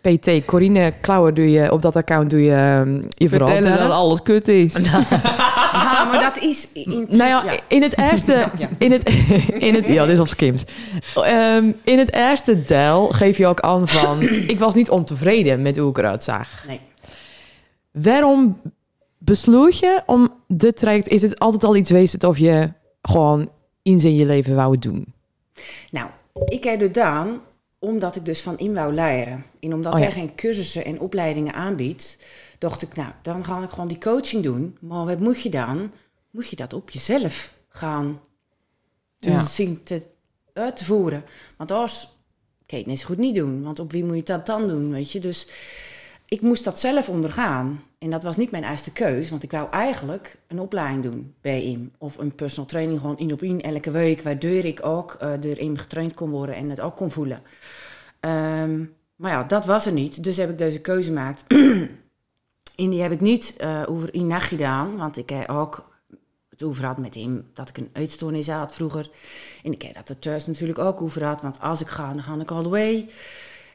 PT, 0.00 0.44
Corine 0.44 0.92
Klauwer, 1.00 1.34
doe 1.34 1.50
je, 1.50 1.72
op 1.72 1.82
dat 1.82 1.96
account 1.96 2.30
doe 2.30 2.42
je 2.42 2.50
je 3.08 3.28
verhaal 3.28 3.48
Vertellen 3.48 3.78
dat 3.78 3.90
alles 3.90 4.22
kut 4.22 4.48
is. 4.48 4.74
Maar 6.08 6.32
dat 6.32 6.42
is... 6.42 6.68
In, 6.72 7.06
Nou 7.08 7.28
ja, 7.28 7.58
in 7.68 7.82
het 7.82 7.98
eerste... 7.98 8.48
In 8.78 8.92
het, 8.92 9.08
in 9.68 9.74
het, 9.74 9.86
ja, 9.86 10.04
dit 10.04 10.14
is 10.14 10.20
op 10.20 10.28
Skims. 10.28 10.64
Ehm, 11.14 11.72
in 11.84 11.98
het 11.98 12.14
eerste 12.14 12.62
deel 12.62 13.08
geef 13.08 13.38
je 13.38 13.46
ook 13.46 13.60
aan 13.60 13.88
van... 13.88 14.22
ik 14.54 14.58
was 14.58 14.74
niet 14.74 14.90
ontevreden 14.90 15.62
met 15.62 15.76
hoe 15.76 15.90
ik 15.90 15.98
eruit 15.98 16.24
zag. 16.24 16.64
Nee. 16.66 16.80
Waarom 17.90 18.60
besloot 19.18 19.78
je 19.78 20.02
om 20.06 20.34
dit 20.46 20.76
traject... 20.76 21.08
Is 21.08 21.22
het 21.22 21.38
altijd 21.38 21.64
al 21.64 21.76
iets 21.76 21.90
geweest 21.90 22.24
of 22.24 22.38
je 22.38 22.72
gewoon 23.02 23.50
iets 23.82 24.04
in 24.04 24.14
je 24.14 24.24
leven 24.24 24.54
wou 24.54 24.78
doen? 24.78 25.14
Nou, 25.90 26.06
ik 26.44 26.64
heb 26.64 26.80
het 26.80 26.96
gedaan 26.96 27.40
omdat 27.78 28.16
ik 28.16 28.24
dus 28.24 28.42
van 28.42 28.54
hem 28.56 28.74
wou 28.74 28.92
leren. 28.92 29.44
En 29.60 29.74
omdat 29.74 29.92
Oh 29.92 29.98
ja. 29.98 30.04
hij 30.04 30.14
geen 30.14 30.34
cursussen 30.34 30.84
en 30.84 31.00
opleidingen 31.00 31.54
aanbiedt, 31.54 32.18
dacht 32.58 32.82
ik, 32.82 32.94
nou, 32.94 33.10
dan 33.22 33.44
ga 33.44 33.62
ik 33.62 33.70
gewoon 33.70 33.88
die 33.88 33.98
coaching 33.98 34.42
doen. 34.42 34.76
Maar 34.80 35.04
wat 35.04 35.18
moet 35.20 35.40
je 35.42 35.50
dan? 35.50 35.92
Moet 36.30 36.48
je 36.48 36.56
dat 36.56 36.72
op 36.72 36.90
jezelf 36.90 37.54
gaan 37.68 38.20
Ja. 39.16 39.44
zien 39.44 39.82
te, 39.82 40.06
eh, 40.52 40.66
te 40.66 40.84
voeren. 40.84 41.24
Want 41.56 41.72
anders 41.72 42.08
kan 42.66 42.78
je 42.78 42.84
het 42.84 42.86
net 42.94 43.02
goed 43.02 43.18
niet 43.18 43.34
doen. 43.34 43.62
Want 43.62 43.78
op 43.80 43.92
wie 43.92 44.04
moet 44.04 44.16
je 44.16 44.22
dat 44.22 44.46
dan 44.46 44.68
doen, 44.68 44.90
weet 44.90 45.12
je? 45.12 45.20
Dus 45.20 45.48
ik 46.28 46.40
moest 46.40 46.64
dat 46.64 46.78
zelf 46.80 47.08
ondergaan. 47.08 47.82
En 47.98 48.10
dat 48.10 48.22
was 48.22 48.36
niet 48.36 48.50
mijn 48.50 48.64
eerste 48.64 48.92
keus, 48.92 49.30
want 49.30 49.42
ik 49.42 49.50
wou 49.50 49.70
eigenlijk 49.70 50.38
een 50.46 50.60
opleiding 50.60 51.02
doen 51.02 51.34
bij 51.40 51.62
IM. 51.62 51.92
Of 51.98 52.18
een 52.18 52.34
personal 52.34 52.66
training, 52.68 53.00
gewoon 53.00 53.18
in 53.18 53.32
op 53.32 53.42
in 53.42 53.60
elke 53.60 53.90
week, 53.90 54.22
waardoor 54.22 54.64
ik 54.64 54.86
ook 54.86 55.16
eh 55.20 55.32
erin 55.42 55.78
getraind 55.78 56.14
kon 56.14 56.30
worden 56.30 56.54
en 56.54 56.70
het 56.70 56.80
ook 56.80 56.96
kon 56.96 57.10
voelen. 57.10 57.42
Ehm, 58.20 58.84
maar 59.16 59.30
ja, 59.32 59.44
dat 59.44 59.66
was 59.66 59.86
er 59.86 59.92
niet. 59.92 60.24
Dus 60.24 60.36
heb 60.36 60.50
ik 60.50 60.58
deze 60.58 60.80
keuze 60.80 61.08
gemaakt. 61.08 61.44
en 62.78 62.90
die 62.90 63.02
heb 63.02 63.12
ik 63.12 63.20
niet 63.20 63.54
eh, 63.56 63.82
over 63.86 64.14
in 64.14 64.26
nacht 64.26 64.48
gedaan, 64.48 64.96
want 64.96 65.16
ik 65.16 65.30
heb 65.30 65.48
ook 65.48 65.88
het 66.48 66.62
over 66.62 66.86
had 66.86 66.98
met 66.98 67.14
hem 67.14 67.50
dat 67.54 67.68
ik 67.68 67.76
een 67.76 67.90
eetstoornis 67.92 68.48
had 68.48 68.74
vroeger. 68.74 69.10
En 69.62 69.72
ik 69.72 69.82
heb 69.82 69.94
dat 69.94 70.08
er 70.08 70.18
thuis 70.18 70.46
natuurlijk 70.46 70.78
ook 70.78 71.02
over 71.02 71.24
had, 71.24 71.42
want 71.42 71.60
als 71.60 71.80
ik 71.80 71.86
ga, 71.86 72.12
dan 72.12 72.22
ga 72.22 72.40
ik 72.40 72.50
all 72.50 72.62
the 72.62 72.68
way. 72.68 73.08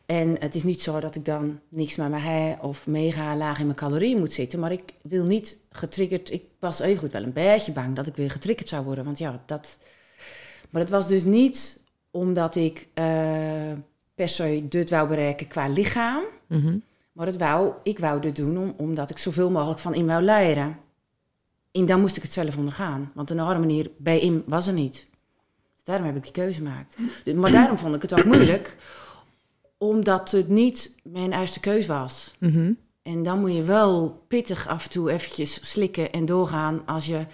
En 0.06 0.36
het 0.40 0.56
is 0.56 0.64
niet 0.64 0.82
zo 0.82 1.00
dat 1.00 1.16
ik 1.16 1.26
dan 1.26 1.60
niks 1.70 1.96
met 1.96 2.10
me 2.10 2.18
heb 2.18 2.64
of 2.64 2.88
mega 2.88 3.36
laag 3.36 3.60
in 3.60 3.66
mijn 3.66 3.78
calorieën 3.78 4.20
moet 4.20 4.34
zitten. 4.34 4.60
Maar 4.60 4.72
ik 4.72 4.94
wil 5.02 5.26
niet 5.26 5.58
getriggerd. 5.72 6.32
Ik 6.32 6.44
was 6.60 6.80
evengoed 6.80 7.12
wel 7.12 7.24
een 7.24 7.34
beetje 7.34 7.72
bang 7.72 7.96
dat 7.96 8.08
ik 8.08 8.16
weer 8.16 8.32
getriggerd 8.32 8.70
zou 8.70 8.86
worden. 8.86 9.06
Want 9.06 9.18
ja, 9.18 9.44
dat. 9.46 9.78
Maar 10.70 10.82
het 10.82 10.92
was 10.92 11.08
dus 11.08 11.24
niet 11.24 11.80
omdat 12.12 12.56
ik 12.56 12.88
eh, 12.94 13.06
per 14.16 14.30
se 14.30 14.66
dit 14.70 14.90
wou 14.90 15.08
bereiken 15.08 15.48
qua 15.48 15.68
lichaam. 15.68 16.24
Mhm. 16.48 16.78
Maar 17.14 17.26
het 17.26 17.38
wou, 17.38 17.74
ik 17.84 18.00
wou 18.00 18.22
dit 18.22 18.36
doen 18.36 18.58
om, 18.58 18.74
omdat 18.78 19.10
ik 19.10 19.18
zoveel 19.18 19.52
mogelijk 19.52 19.80
van 19.80 19.94
in 19.94 20.06
wou 20.06 20.24
leren. 20.24 20.78
En 21.72 21.86
dan 21.86 22.00
moest 22.00 22.18
ik 22.18 22.24
het 22.24 22.34
zelf 22.34 22.58
ondergaan. 22.58 23.12
Want 23.14 23.30
een 23.30 23.40
andere 23.40 23.60
manier 23.60 23.92
bij 23.98 24.20
in 24.20 24.44
was 24.46 24.68
er 24.68 24.74
niet. 24.74 25.08
Dus 25.76 25.84
daarom 25.84 26.06
heb 26.06 26.16
ik 26.16 26.24
die 26.24 26.32
keuze 26.32 26.58
gemaakt. 26.58 26.98
Maar 27.36 27.52
daarom 27.52 27.78
vond 27.78 27.96
ik 27.96 28.02
het 28.02 28.14
ook 28.14 28.26
moeilijk. 28.26 28.76
Omdat 29.78 30.32
het 30.32 30.48
niet 30.48 30.96
mijn 31.04 31.34
eerste 31.34 31.60
keus 31.60 31.86
was. 31.86 32.34
Mhm. 32.40 32.74
En 33.02 33.24
dan 33.24 33.40
moet 33.40 33.54
je 33.54 33.64
wel 33.64 34.24
pittig 34.28 34.68
af 34.68 34.84
en 34.84 34.90
toe 34.90 35.12
eventjes 35.12 35.70
slikken 35.70 36.12
en 36.12 36.26
doorgaan 36.26 36.86
als 36.86 37.06
je 37.06 37.26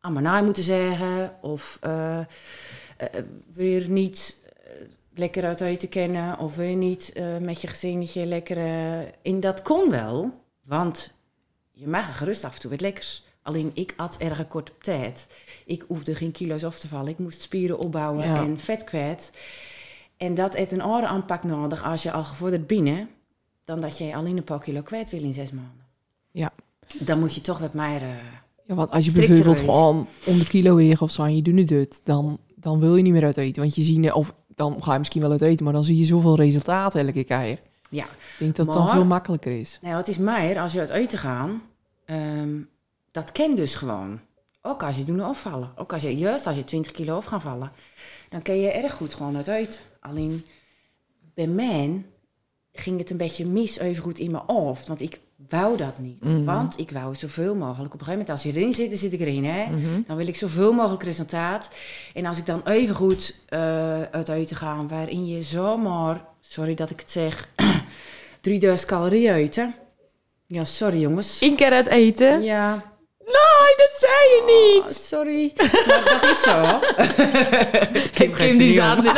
amanaai 0.00 0.44
moeten 0.44 0.62
zeggen. 0.62 1.32
Of 1.40 1.78
eh, 1.80 2.18
eh, 2.18 2.24
weer 3.54 3.88
niet 3.88 4.36
lekker 5.18 5.44
uit 5.44 5.60
eten 5.60 5.88
kennen. 5.88 6.38
Of 6.38 6.56
weer 6.56 6.76
niet 6.76 7.12
eh, 7.12 7.36
met 7.36 7.60
je 7.60 7.66
gezinnetje 7.66 8.26
lekker... 8.26 8.56
eh, 8.56 8.98
en 9.00 9.40
dat 9.40 9.62
kon 9.62 9.90
wel, 9.90 10.30
want 10.64 11.12
je 11.72 11.86
mag 11.86 12.08
er 12.08 12.14
gerust 12.14 12.44
af 12.44 12.54
en 12.54 12.60
toe 12.60 12.70
wat 12.70 12.80
lekkers. 12.80 13.26
Alleen 13.42 13.70
ik 13.74 13.94
at 13.96 14.16
erg 14.16 14.48
kort 14.48 14.70
op 14.70 14.82
tijd. 14.82 15.26
Ik 15.66 15.84
hoefde 15.88 16.14
geen 16.14 16.32
kilo's 16.32 16.64
af 16.64 16.78
te 16.78 16.88
vallen. 16.88 17.08
Ik 17.08 17.18
moest 17.18 17.40
spieren 17.42 17.78
opbouwen 17.78 18.26
Ja. 18.26 18.42
en 18.44 18.58
vet 18.58 18.84
kwijt. 18.84 19.30
En 20.16 20.34
dat 20.34 20.54
heeft 20.56 20.72
een 20.72 20.80
andere 20.80 21.06
aanpak 21.06 21.44
nodig 21.44 21.84
als 21.84 22.02
je 22.02 22.12
al 22.12 22.24
gevorderd 22.24 22.66
binnen... 22.66 23.08
dan 23.64 23.80
dat 23.80 23.98
je 23.98 24.14
alleen 24.14 24.36
een 24.36 24.44
paar 24.44 24.58
kilo 24.60 24.82
kwijt 24.82 25.10
wil 25.10 25.22
in 25.22 25.32
zes 25.32 25.50
maanden. 25.52 25.86
Ja. 26.30 26.52
Dan 27.00 27.18
moet 27.18 27.34
je 27.34 27.40
toch 27.40 27.58
wat 27.58 27.74
meer... 27.74 28.02
eh, 28.02 28.08
Ja, 28.66 28.74
want 28.74 28.90
als 28.90 29.04
je 29.04 29.12
bijvoorbeeld 29.12 29.58
gewoon 29.58 30.06
100 30.24 30.48
kilo 30.48 30.74
weegt 30.74 31.02
of 31.02 31.10
zo 31.10 31.22
en 31.22 31.36
je 31.36 31.42
doet 31.42 31.68
dit, 31.68 32.00
dan, 32.04 32.38
dan 32.56 32.80
wil 32.80 32.96
je 32.96 33.02
niet 33.02 33.12
meer 33.12 33.24
uit 33.24 33.36
eten. 33.36 33.62
Want 33.62 33.74
je 33.74 33.82
ziet, 33.82 34.12
of 34.12 34.34
dan 34.58 34.82
ga 34.82 34.92
je 34.92 34.98
misschien 34.98 35.20
wel 35.22 35.30
uit 35.30 35.42
eten, 35.42 35.64
maar 35.64 35.72
dan 35.72 35.84
zie 35.84 35.98
je 35.98 36.04
zoveel 36.04 36.36
resultaat 36.36 36.94
elke 36.94 37.24
keer. 37.24 37.60
ja, 37.90 38.04
Ik 38.04 38.36
denk 38.38 38.56
dat 38.56 38.66
het 38.66 38.74
dan 38.74 38.88
veel 38.88 39.04
makkelijker 39.04 39.58
is. 39.58 39.78
nou, 39.82 39.96
het 39.96 40.08
is 40.08 40.18
meer 40.18 40.58
als 40.58 40.72
je 40.72 40.80
uit 40.80 40.90
eten 40.90 41.18
gaat... 41.18 41.50
ehm, 42.04 42.60
dat 43.10 43.32
ken 43.32 43.56
dus 43.56 43.74
gewoon. 43.74 44.20
Ook 44.62 44.82
als 44.82 44.96
je 44.96 45.04
doen 45.04 45.20
afvallen. 45.20 45.72
Ook 45.76 45.92
als 45.92 46.02
je, 46.02 46.16
juist 46.16 46.46
als 46.46 46.56
je 46.56 46.64
20 46.64 46.92
kilo 46.92 47.16
af 47.16 47.24
gaat 47.24 47.42
vallen. 47.42 47.72
Dan 48.28 48.42
kun 48.42 48.60
je 48.60 48.70
erg 48.70 48.92
goed 48.92 49.14
gewoon 49.14 49.36
uit 49.36 49.48
eten. 49.48 49.80
Alleen 50.00 50.46
bij 51.34 51.46
mij 51.46 52.04
ging 52.72 52.98
het 52.98 53.10
een 53.10 53.16
beetje 53.16 53.46
mis 53.46 53.78
even 53.78 54.02
goed 54.02 54.18
in 54.18 54.30
mijn 54.30 54.42
hoofd. 54.46 54.88
Want 54.88 55.00
ik 55.00 55.20
wou 55.48 55.76
dat 55.76 55.98
niet. 55.98 56.24
Mhm. 56.24 56.44
Want 56.44 56.78
ik 56.78 56.90
wou 56.90 57.14
zoveel 57.14 57.54
mogelijk. 57.54 57.94
Op 57.94 58.00
een 58.00 58.06
gegeven 58.06 58.18
moment 58.18 58.30
als 58.30 58.42
je 58.42 58.52
erin 58.52 58.72
zit, 58.72 58.88
dan 58.88 58.98
zit 58.98 59.12
ik 59.12 59.20
erin. 59.20 59.44
Hè? 59.44 59.66
Mhm. 59.70 60.00
Dan 60.06 60.16
wil 60.16 60.26
ik 60.26 60.36
zoveel 60.36 60.72
mogelijk 60.72 61.02
resultaat. 61.02 61.70
En 62.14 62.26
als 62.26 62.38
ik 62.38 62.46
dan 62.46 62.62
even 62.64 62.94
goed 62.94 63.42
eh, 63.48 64.02
uit 64.02 64.28
eten 64.28 64.56
ga, 64.56 64.86
waarin 64.86 65.26
je 65.26 65.42
zomaar, 65.42 66.24
sorry 66.40 66.74
dat 66.74 66.90
ik 66.90 67.00
het 67.00 67.10
zeg, 67.10 67.48
3000 68.40 68.88
calorieën 68.88 69.34
eten. 69.34 69.74
Ja, 70.46 70.64
sorry 70.64 71.00
jongens. 71.00 71.40
Eén 71.40 71.56
keer 71.56 71.72
uit 71.72 71.86
eten? 71.86 72.42
Ja, 72.42 72.84
Nee, 73.28 73.74
dat 73.76 73.90
zei 73.98 74.12
je 74.12 74.40
oh, 74.40 74.84
niet. 74.86 74.96
sorry. 74.96 75.52
Maar 75.86 76.02
dat 76.20 76.30
is 76.30 76.40
zo. 76.42 76.78
Kim, 78.18 78.32
Kim 78.34 78.58
die 78.58 78.72
zat 78.72 79.02
Nee, 79.02 79.12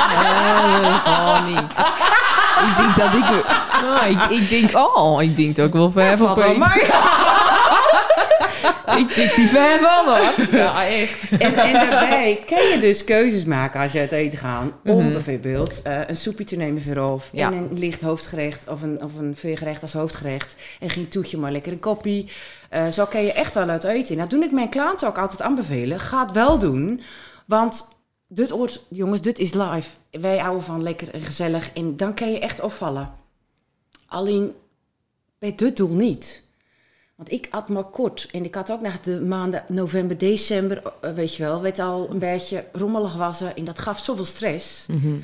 gewoon 1.04 1.44
niks. 1.54 1.78
ik 2.68 2.76
denk 2.76 2.96
dat 2.96 3.12
ik... 3.14 3.44
Nou, 3.82 4.06
ik, 4.14 4.30
ik 4.40 4.48
denk, 4.48 4.76
oh, 4.96 5.22
ik 5.22 5.36
denk 5.36 5.58
ook 5.58 5.72
wel 5.72 5.90
ver 5.90 6.16
van 6.16 6.26
Valt 6.34 6.38
wel 6.38 6.48
Peet. 6.48 6.58
mee. 6.74 6.86
Ik 8.96 9.14
denk 9.14 9.34
die 9.34 9.48
ver 9.48 9.78
van 9.78 10.04
hoor. 10.04 10.56
Ja, 10.58 10.86
echt. 10.86 11.30
En, 11.30 11.54
en 11.54 11.72
daarbij 11.72 12.42
kan 12.46 12.68
je 12.68 12.78
dus 12.80 13.04
keuzes 13.04 13.44
maken 13.44 13.80
als 13.80 13.92
je 13.92 13.98
uit 13.98 14.12
eten 14.12 14.38
gaat. 14.38 14.70
Om 14.84 14.96
Mhm. 15.04 15.12
bijvoorbeeld 15.12 15.82
eh, 15.82 16.00
een 16.06 16.16
soepje 16.16 16.44
te 16.44 16.56
nemen 16.56 16.82
vooraf. 16.82 17.28
Ja. 17.32 17.46
En 17.46 17.52
een 17.56 17.78
licht 17.78 18.00
hoofdgerecht 18.00 18.68
of 18.68 18.82
een, 18.82 19.02
of 19.02 19.18
een 19.18 19.36
veergerecht 19.36 19.82
als 19.82 19.92
hoofdgerecht. 19.92 20.56
En 20.80 20.90
geen 20.90 21.08
toetje, 21.08 21.38
maar 21.38 21.52
lekker 21.52 21.72
een 21.72 21.80
koppie. 21.80 22.30
Eh, 22.68 22.88
zo 22.88 23.04
kan 23.06 23.22
je 23.22 23.32
echt 23.32 23.54
wel 23.54 23.68
uit 23.68 23.84
eten. 23.84 24.16
Nou, 24.16 24.28
doe 24.28 24.44
ik 24.44 24.52
mijn 24.52 24.68
klanten 24.68 25.08
ook 25.08 25.18
altijd 25.18 25.42
aanbevelen. 25.42 26.00
Ga 26.00 26.22
het 26.22 26.32
wel 26.32 26.58
doen. 26.58 27.00
Want 27.46 27.88
dit 28.28 28.50
hoort, 28.50 28.84
jongens, 28.88 29.20
dit 29.20 29.38
is 29.38 29.54
live. 29.54 29.88
Wij 30.10 30.38
houden 30.38 30.62
van 30.62 30.82
lekker 30.82 31.14
en 31.14 31.20
gezellig. 31.20 31.70
En 31.74 31.96
dan 31.96 32.14
kan 32.14 32.32
je 32.32 32.38
echt 32.38 32.60
opvallen. 32.60 33.10
Alleen 34.06 34.52
bij 35.38 35.54
dit 35.56 35.76
doel 35.76 35.88
niet. 35.94 36.42
Want 37.20 37.32
ik 37.32 37.46
at 37.50 37.68
maar 37.68 37.84
kort. 37.84 38.28
En 38.32 38.44
ik 38.44 38.54
had 38.54 38.70
ook 38.70 38.80
na 38.80 38.92
de 39.02 39.20
maanden 39.20 39.64
november, 39.68 40.18
december, 40.18 40.82
eh, 41.00 41.12
weet 41.12 41.34
je 41.34 41.42
wel, 41.42 41.60
werd 41.60 41.78
al 41.78 42.10
een 42.10 42.18
beetje 42.18 42.64
rommelig 42.72 43.14
wassen. 43.14 43.56
En 43.56 43.64
dat 43.64 43.78
gaf 43.78 43.98
zoveel 43.98 44.24
stress. 44.24 44.86
Mhm. 44.86 45.16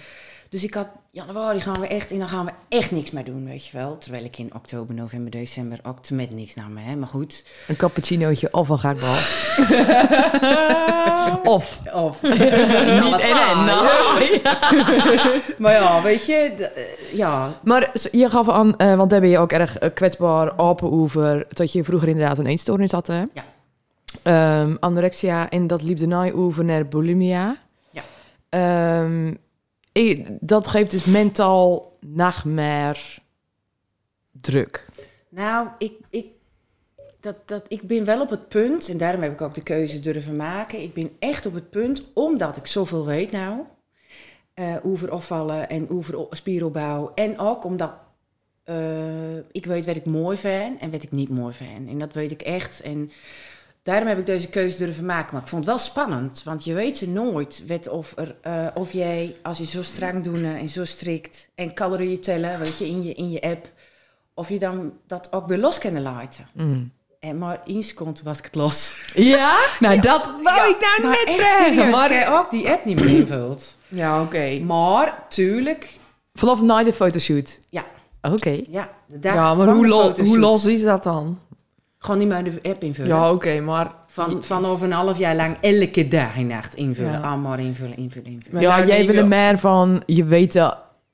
Dus 0.48 0.64
ik 0.64 0.74
had, 0.74 0.86
januari 1.10 1.60
gaan 1.60 1.80
we 1.80 1.86
echt, 1.86 2.10
en 2.10 2.18
dan 2.18 2.28
gaan 2.28 2.44
we 2.44 2.52
echt 2.68 2.90
niks 2.90 3.10
meer 3.10 3.24
doen, 3.24 3.44
weet 3.44 3.66
je 3.66 3.76
wel. 3.76 3.98
Terwijl 3.98 4.24
ik 4.24 4.38
in 4.38 4.54
oktober, 4.54 4.94
november, 4.94 5.30
december 5.30 5.78
ook 5.82 6.10
met 6.10 6.30
niks 6.30 6.54
nam, 6.54 6.76
hè. 6.76 6.96
Maar 6.96 7.08
goed. 7.08 7.44
Een 7.68 7.76
cappuccinootje 7.76 8.52
of 8.52 8.68
een 8.68 8.78
gaakbal. 8.78 9.14
of. 11.54 11.80
Of. 11.92 12.22
Niet 13.04 13.20
en 13.20 13.36
en. 13.48 13.64
nou. 13.64 13.88
Maar 15.62 15.72
ja, 15.72 16.02
weet 16.02 16.26
je, 16.26 16.34
eh, 16.74 17.16
ja. 17.16 17.52
Maar 17.62 17.90
je 18.12 18.30
gaf 18.30 18.48
aan, 18.48 18.76
eh, 18.76 18.96
want 18.96 19.10
daar 19.10 19.20
ben 19.20 19.28
je 19.28 19.38
ook 19.38 19.52
erg 19.52 19.78
eh, 19.78 19.90
kwetsbaar 19.94 20.58
open 20.58 20.92
over, 20.92 21.46
dat 21.48 21.72
je 21.72 21.84
vroeger 21.84 22.08
inderdaad 22.08 22.38
een 22.38 22.46
eetstoornis 22.46 22.92
had, 22.92 23.06
hè? 23.06 23.22
Ja. 23.32 23.44
Ehm, 24.22 24.76
anorexia 24.80 25.50
en 25.50 25.66
dat 25.66 25.82
liep 25.82 25.98
daarna 25.98 26.30
over 26.32 26.64
naar 26.64 26.86
bulimia. 26.88 27.56
Ja. 27.90 28.02
Ehm, 28.48 29.34
dat 30.40 30.68
geeft 30.68 30.90
dus 30.90 31.04
mentaal 31.04 31.96
meer 32.44 33.18
druk. 34.32 34.88
Nou, 35.28 35.68
ik, 35.78 35.92
ik, 36.10 36.26
dat, 37.20 37.36
dat, 37.48 37.64
ik 37.68 37.82
ben 37.82 38.04
wel 38.04 38.20
op 38.20 38.30
het 38.30 38.48
punt, 38.48 38.88
en 38.88 38.98
daarom 38.98 39.22
heb 39.22 39.32
ik 39.32 39.40
ook 39.40 39.54
de 39.54 39.62
keuze 39.62 40.00
durven 40.00 40.36
maken. 40.36 40.82
Ik 40.82 40.94
ben 40.94 41.10
echt 41.18 41.46
op 41.46 41.54
het 41.54 41.70
punt, 41.70 42.02
omdat 42.14 42.56
ik 42.56 42.66
zoveel 42.66 43.06
weet 43.06 43.30
nou, 43.30 43.60
eh 44.54 44.76
over 44.82 45.10
afvallen 45.10 45.68
en 45.68 45.90
over 45.90 46.26
spieropbouw. 46.30 47.12
En 47.14 47.38
ook 47.38 47.64
omdat 47.64 47.92
eh, 48.66 49.36
ik 49.36 49.66
weet 49.66 49.86
wat 49.86 49.96
ik 49.96 50.04
mooi 50.04 50.36
vind 50.36 50.80
en 50.80 50.90
wat 50.90 51.02
ik 51.02 51.12
niet 51.12 51.28
mooi 51.28 51.54
vind. 51.54 51.88
En 51.88 51.98
dat 51.98 52.12
weet 52.12 52.30
ik 52.30 52.42
echt. 52.42 52.80
En 52.80 53.10
daarom 53.86 54.08
heb 54.08 54.18
ik 54.18 54.26
deze 54.26 54.48
keuze 54.48 54.78
durven 54.78 55.04
maken. 55.06 55.32
Maar 55.32 55.42
ik 55.42 55.48
vond 55.48 55.64
het 55.64 55.74
wel 55.74 55.84
spannend, 55.84 56.42
want 56.44 56.64
je 56.64 56.74
weet 56.74 56.96
ze 56.96 57.08
nooit. 57.08 57.62
Wat 57.66 57.88
of, 57.88 58.12
er, 58.16 58.36
eh, 58.42 58.66
of 58.74 58.92
jij, 58.92 59.36
als 59.42 59.58
je 59.58 59.66
zo 59.66 59.82
strak 59.82 60.24
doet 60.24 60.42
en 60.42 60.68
zo 60.68 60.84
strikt 60.84 61.48
en 61.54 61.74
calorieën 61.74 62.20
tellen, 62.20 62.58
weet 62.58 62.78
je, 62.78 62.86
in 62.86 63.02
je, 63.02 63.14
in 63.14 63.30
je 63.30 63.40
app, 63.40 63.68
of 64.34 64.48
je 64.48 64.58
dan 64.58 64.92
dat 65.06 65.32
ook 65.32 65.46
weer 65.46 65.58
los 65.58 65.78
kan 65.78 66.02
laten. 66.02 66.48
Mm. 66.54 66.92
En 67.20 67.38
maar 67.38 67.60
in 67.64 67.82
seconde 67.82 68.20
was 68.24 68.38
ik 68.38 68.44
het 68.44 68.54
los. 68.54 69.02
Ja? 69.14 69.56
Nou, 69.80 70.00
dat 70.00 70.32
wou 70.42 70.70
ik 70.70 70.76
nou 70.80 71.10
net 71.10 71.24
echt 71.26 71.36
vragen. 71.36 71.72
serieus, 71.74 71.90
Maar... 71.90 72.10
ik 72.10 72.28
ook 72.28 72.50
die 72.50 72.68
app 72.70 72.84
niet 72.84 73.00
meer 73.00 73.14
invult. 73.14 73.74
Ja, 73.88 74.22
oké. 74.22 74.58
Maar, 74.58 75.24
tuurlijk, 75.28 75.88
Vanaf 76.32 76.60
na 76.62 76.84
de 76.84 76.92
fotoshoot? 76.92 77.58
Ja. 77.68 77.84
Oké. 78.22 78.60
ja, 78.70 78.90
de 79.06 79.18
dag 79.18 79.34
Ja, 79.34 79.54
maar 79.54 79.68
hoe, 79.68 79.86
lo- 79.86 80.14
hoe 80.14 80.38
los 80.38 80.64
is 80.64 80.82
dat 80.82 81.02
dan? 81.04 81.38
Gewoon 81.98 82.18
niet 82.18 82.28
meer 82.28 82.44
de 82.44 82.58
app 82.70 82.82
invullen. 82.82 83.16
Ja, 83.16 83.32
oké, 83.32 83.60
maar... 83.60 83.94
Van, 84.06 84.42
vanaf 84.44 84.80
een 84.82 84.92
half 84.92 85.18
jaar 85.18 85.36
lang 85.36 85.56
elke 85.60 86.08
dag 86.08 86.36
en 86.36 86.46
nacht 86.46 86.74
invullen. 86.74 87.12
Ja. 87.12 87.20
Allemaal 87.20 87.58
invullen, 87.58 87.96
invullen, 87.96 88.30
invullen. 88.30 88.52
Maar 88.52 88.62
Ja, 88.62 88.86
jij 88.86 89.04
bent 89.04 89.16
je- 89.16 89.22
er 89.22 89.26
meer 89.28 89.58
van, 89.58 90.02
je 90.06 90.24
weet 90.24 90.54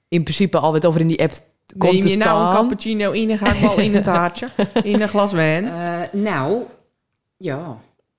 in 0.08 0.22
principe 0.22 0.58
al 0.58 0.72
wat 0.72 0.86
over 0.86 1.00
in 1.00 1.06
die 1.06 1.22
app 1.22 1.32
komt 1.78 1.92
Neem 1.92 2.00
te 2.00 2.08
je 2.08 2.16
nou 2.16 2.40
een 2.40 2.48
staan. 2.50 2.54
cappuccino 2.60 3.10
in, 3.10 3.28
dan 3.28 3.38
ga 3.38 3.52
ik 3.52 3.60
wel 3.60 3.78
in 3.78 3.94
het 3.94 4.06
haartje. 4.16 4.48
In 4.82 5.00
een 5.02 5.08
glas 5.08 5.32
wijn. 5.32 5.64
Eh, 5.64 6.00
nou, 6.12 6.62
ja. 7.36 7.76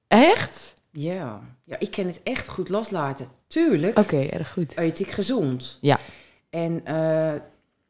Echt? 0.08 0.74
Ja. 0.92 1.40
ja, 1.64 1.76
ik 1.80 1.92
kan 1.92 2.06
het 2.06 2.20
echt 2.24 2.48
goed 2.48 2.70
loslaten. 2.70 3.28
Tuurlijk 3.48 4.00
Oké, 4.00 4.18
erg 4.20 4.52
goed. 4.52 4.78
eet 4.78 5.00
ik 5.00 5.12
gezond. 5.12 5.78
Ja. 5.82 6.00
En 6.50 6.82
eh, 6.86 7.34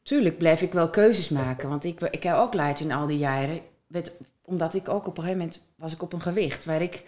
tuurlijk 0.03 0.37
blijf 0.37 0.61
ik 0.61 0.73
wel 0.73 0.89
keuzes 0.89 1.29
maken. 1.29 1.69
Want 1.69 1.83
ik, 1.85 2.01
ik 2.01 2.23
heb 2.23 2.35
ook 2.35 2.53
leid 2.53 2.79
in 2.79 2.91
al 2.91 3.07
die 3.07 3.17
jaren. 3.17 3.59
Met, 3.87 4.11
omdat 4.45 4.73
ik 4.73 4.89
ook 4.89 5.07
op 5.07 5.17
een 5.17 5.23
gegeven 5.23 5.37
moment 5.37 5.61
was 5.75 5.93
ik 5.93 6.01
op 6.01 6.13
een 6.13 6.21
gewicht 6.21 6.65
waar 6.65 6.81
ik, 6.81 7.03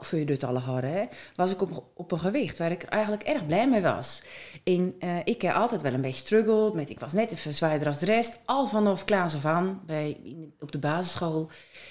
voor 0.00 0.18
je 0.18 0.24
dit 0.24 0.44
alle 0.44 0.58
hadden, 0.58 0.92
hè, 0.92 1.04
was 1.36 1.50
ik 1.50 1.62
op, 1.62 1.84
op 1.94 2.12
een 2.12 2.18
gewicht 2.18 2.58
waar 2.58 2.70
ik 2.70 2.82
eigenlijk 2.82 3.22
erg 3.22 3.46
blij 3.46 3.68
mee 3.68 3.82
was. 3.82 4.22
En 4.64 4.94
eh, 4.98 5.16
ik 5.24 5.42
heb 5.42 5.54
altijd 5.54 5.82
wel 5.82 5.92
een 5.92 6.00
beetje 6.00 6.24
struggeld 6.24 6.74
met, 6.74 6.90
ik 6.90 7.00
was 7.00 7.12
net 7.12 7.32
even 7.32 7.52
zwaarder 7.52 7.86
als 7.86 7.98
de 7.98 8.06
rest, 8.06 8.40
al 8.44 8.66
vanaf 8.66 9.04
klaas 9.04 9.34
af 9.34 9.44
aan, 9.44 9.80
bij, 9.86 10.20
op 10.60 10.72
de 10.72 10.78
basisschool. 10.78 11.48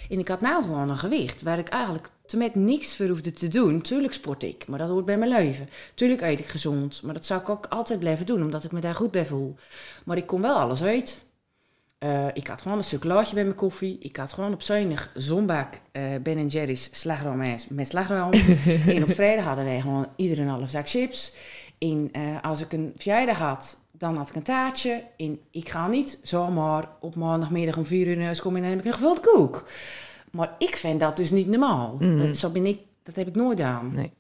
En 0.10 0.20
ik 0.20 0.28
had 0.28 0.42
nou 0.42 0.64
gewoon 0.64 0.90
een 0.90 0.98
gewicht 0.98 1.42
waar 1.42 1.60
ik 1.60 1.70
eigenlijk 1.70 2.12
te 2.26 2.38
met 2.38 2.56
niks 2.56 2.96
voor 2.96 3.08
hoefde 3.08 3.32
te 3.32 3.48
doen. 3.48 3.82
Tuurlijk 3.82 4.14
sport 4.14 4.44
ik, 4.44 4.68
maar 4.68 4.80
dat 4.80 4.90
hoort 4.90 5.06
bij 5.06 5.18
mijn 5.18 5.32
leven. 5.32 5.70
Tuurlijk 5.94 6.22
eet 6.22 6.40
ik 6.40 6.48
gezond, 6.48 7.02
maar 7.02 7.14
dat 7.14 7.26
zou 7.26 7.42
ik 7.42 7.50
ook 7.50 7.66
altijd 7.66 8.00
blijven 8.00 8.26
doen, 8.26 8.42
omdat 8.42 8.64
ik 8.64 8.72
me 8.72 8.80
daar 8.80 8.96
goed 8.96 9.12
bij 9.12 9.26
voel. 9.26 9.56
Maar 10.06 10.18
ik 10.18 10.26
kon 10.26 10.42
wel 10.42 10.56
alles 10.56 10.84
uit. 10.84 11.26
Eh, 11.98 12.28
ik 12.34 12.48
had 12.48 12.62
gewoon 12.62 12.78
een 12.78 12.84
chocolaatje 12.84 13.34
bij 13.34 13.44
mijn 13.44 13.56
koffie. 13.56 13.98
Ik 14.00 14.16
had 14.18 14.34
gewoon 14.34 14.54
op 14.54 14.62
zuinig 14.62 15.12
zonbak 15.14 15.82
eh 15.92 16.04
Ben 16.22 16.48
Jerry's 16.48 16.90
slagroomijs 16.92 17.68
met 17.68 17.88
slagroom. 17.88 18.32
en 18.96 19.04
op 19.04 19.12
vrijdag 19.12 19.46
hadden 19.46 19.66
wij 19.66 19.82
gewoon 19.82 20.08
ieder 20.16 20.40
een 20.40 20.48
half 20.48 20.70
zak 20.70 20.90
chips. 20.90 21.36
En 21.78 22.10
eh, 22.12 22.42
als 22.42 22.62
ik 22.62 22.74
een 22.74 22.94
verjaardag 22.96 23.38
had, 23.38 23.78
dan 23.92 24.18
had 24.18 24.30
ik 24.30 24.36
een 24.36 24.44
taartje. 24.44 25.04
En 25.18 25.40
ik 25.52 25.70
ga 25.70 25.88
niet 25.88 26.20
zomaar 26.24 26.90
op 27.00 27.16
maandagmiddag 27.16 27.78
om 27.78 27.86
vier 27.86 28.08
uur 28.08 28.24
huis 28.24 28.42
komen 28.42 28.64
en 28.64 28.68
dan 28.68 28.78
heb 28.78 28.86
ik 28.86 28.92
een 28.92 29.00
gevulde 29.00 29.22
koek. 29.22 29.70
Maar 30.32 30.56
ik 30.58 30.76
vind 30.76 31.00
dat 31.00 31.18
dus 31.18 31.32
niet 31.32 31.48
normaal. 31.48 31.98
Mhm. 32.00 32.18
Dat, 32.18 32.36
zo 32.36 32.50
ben 32.50 32.66
ik, 32.66 32.80
dat 33.04 33.16
heb 33.16 33.28
ik 33.28 33.36
nooit 33.36 33.58
gedaan. 33.58 33.92
Nee. 33.94 34.12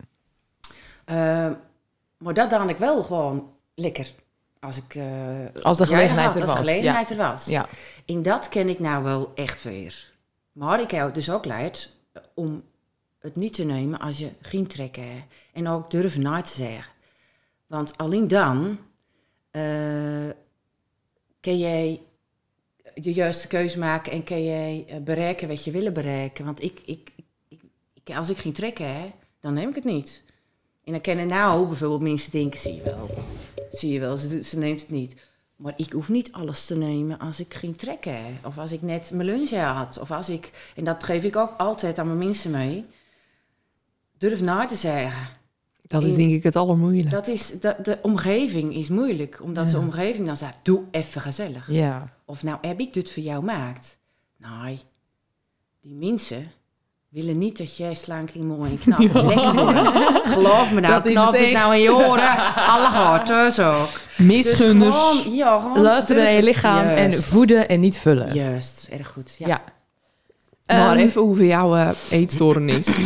Maar 2.18 2.34
dat 2.34 2.50
dan 2.50 2.70
ik 2.70 2.78
wel 2.78 3.04
gewoon 3.04 3.50
lekker. 3.76 4.14
Als 4.68 4.78
ik. 4.78 4.96
eh, 4.96 5.64
Als 5.64 5.78
de 5.78 5.86
gelegenheid 5.86 6.26
had, 6.28 6.36
er 6.36 6.42
als 6.42 6.50
was, 6.52 6.60
de 6.60 6.66
gelegenheid 6.70 7.10
er 7.10 7.18
was. 7.18 7.46
Ja. 7.46 7.68
En 8.06 8.22
dat 8.22 8.50
ken 8.50 8.70
ik 8.70 8.80
nou 8.80 9.04
wel 9.04 9.32
echt 9.36 9.64
weer. 9.64 10.12
Maar 10.52 10.82
ik 10.82 10.92
heb 10.92 11.14
dus 11.14 11.30
ook 11.30 11.42
geleerd 11.46 11.92
om 12.34 12.64
het 13.20 13.36
niet 13.36 13.54
te 13.54 13.64
nemen 13.64 14.00
als 14.00 14.18
je 14.18 14.30
geen 14.42 14.68
trek 14.68 14.96
hebt. 14.96 15.34
En 15.54 15.68
ook 15.68 15.92
durven 15.92 16.22
na 16.22 16.42
te 16.42 16.54
zeggen. 16.56 16.92
Want 17.68 17.98
alleen 17.98 18.28
dan 18.28 18.80
eh 19.52 19.62
kan 21.40 21.58
jij 21.58 22.02
de 22.94 23.14
juiste 23.14 23.48
keuze 23.48 23.80
maken 23.80 24.12
en 24.12 24.24
kan 24.24 24.44
jij 24.44 24.86
eh, 24.88 24.98
bereiken 24.98 25.48
wat 25.48 25.64
je 25.64 25.72
wil 25.72 25.92
bereiken. 25.92 26.46
Want 26.46 26.64
ik, 26.64 26.82
ik, 26.86 27.10
ik, 28.04 28.16
als 28.16 28.30
ik 28.30 28.38
geen 28.38 28.54
trek 28.54 28.78
heb, 28.78 29.14
dan 29.40 29.54
neem 29.54 29.70
ik 29.70 29.76
het 29.76 29.84
niet. 29.84 30.24
En 30.88 30.94
dan 30.94 31.02
kennen 31.02 31.28
nou 31.28 31.68
bijvoorbeeld 31.68 32.02
mensen 32.02 32.32
denken, 32.32 32.60
zie 32.60 32.74
je 32.74 32.84
wel, 32.84 33.10
zie 33.72 33.94
je 33.94 34.00
wel, 34.00 34.18
ze, 34.18 34.58
neemt 34.58 34.82
het 34.82 34.90
niet. 34.90 35.16
Maar 35.56 35.74
ik 35.78 35.92
hoef 35.92 36.10
niet 36.10 36.32
alles 36.32 36.66
te 36.66 36.78
nemen 36.78 37.20
als 37.20 37.40
ik 37.40 37.54
geen 37.54 37.76
trek 37.76 38.06
heb. 38.06 38.46
Of 38.46 38.58
als 38.58 38.72
ik 38.72 38.82
net 38.82 39.12
mijn 39.12 39.28
lunch 39.28 39.50
had. 39.50 40.00
Of 40.00 40.12
als 40.12 40.30
ik, 40.30 40.72
en 40.76 40.84
dat 40.84 41.04
geef 41.04 41.24
ik 41.24 41.36
ook 41.36 41.54
altijd 41.58 42.00
aan 42.00 42.06
mijn 42.06 42.18
mensen 42.18 42.52
mee. 42.52 42.86
Durf 44.18 44.42
na 44.42 44.66
te 44.66 44.76
zeggen. 44.76 45.36
Dat 45.82 46.04
is 46.04 46.16
denk 46.16 46.32
ik 46.32 46.44
het 46.44 46.56
allermoeilijkste. 46.56 47.16
Dat 47.16 47.28
is, 47.28 47.60
dat, 47.60 47.86
de 47.86 48.00
omgeving 48.02 48.76
is 48.76 48.88
moeilijk. 48.88 49.42
Omdat 49.42 49.70
de 49.70 49.78
omgeving 49.78 50.26
dan 50.26 50.38
zegt, 50.38 50.58
doe 50.62 50.84
even 50.92 51.22
gezellig. 51.22 51.72
Ja. 51.72 52.14
Of 52.26 52.44
nou 52.44 52.58
heb 52.62 52.80
ik 52.80 52.94
dit 52.94 53.12
voor 53.12 53.24
jou 53.24 53.44
maakt. 53.44 53.98
Nee, 54.38 54.80
die 55.82 55.94
mensen 55.94 56.52
willen 57.10 57.38
niet 57.38 57.58
dat 57.58 57.78
jij 57.78 57.94
slank 57.94 58.30
en 58.30 58.46
mooi 58.46 58.72
en 58.72 58.80
knap 58.80 59.00
en 59.16 59.26
lekker 59.26 59.54
wordt. 59.54 59.80
Geloof 60.28 60.72
me 60.72 60.80
nou, 60.80 60.94
Dat 60.94 61.06
is 61.06 61.14
knap 61.14 61.32
het 61.32 61.42
dit 61.42 61.54
nou 61.54 61.76
in 61.76 61.82
je 61.82 61.94
oren. 61.96 62.56
Alle 62.56 63.24
thuis 63.24 63.60
ook. 63.60 63.90
Dus 64.18 64.26
Misgunners. 64.26 64.96
gewoon, 64.96 65.36
ja, 65.36 65.58
gewoon 65.58 65.82
Luisteren 65.82 66.24
naar 66.24 66.32
je 66.32 66.44
lichaam 66.44 66.88
en 66.88 67.14
voeden 67.14 67.70
en 67.70 67.80
niet 67.80 67.98
vullen. 67.98 68.34
Juist, 68.34 68.88
erg 68.92 69.08
goed. 69.08 69.36
Ja. 69.40 69.48
Ja. 69.48 69.62
maar 70.66 70.96
Ehm, 70.96 71.06
even 71.06 71.22
over 71.22 71.46
jouw 71.46 71.76
eh, 71.76 71.90
eetstoornis. 72.10 72.88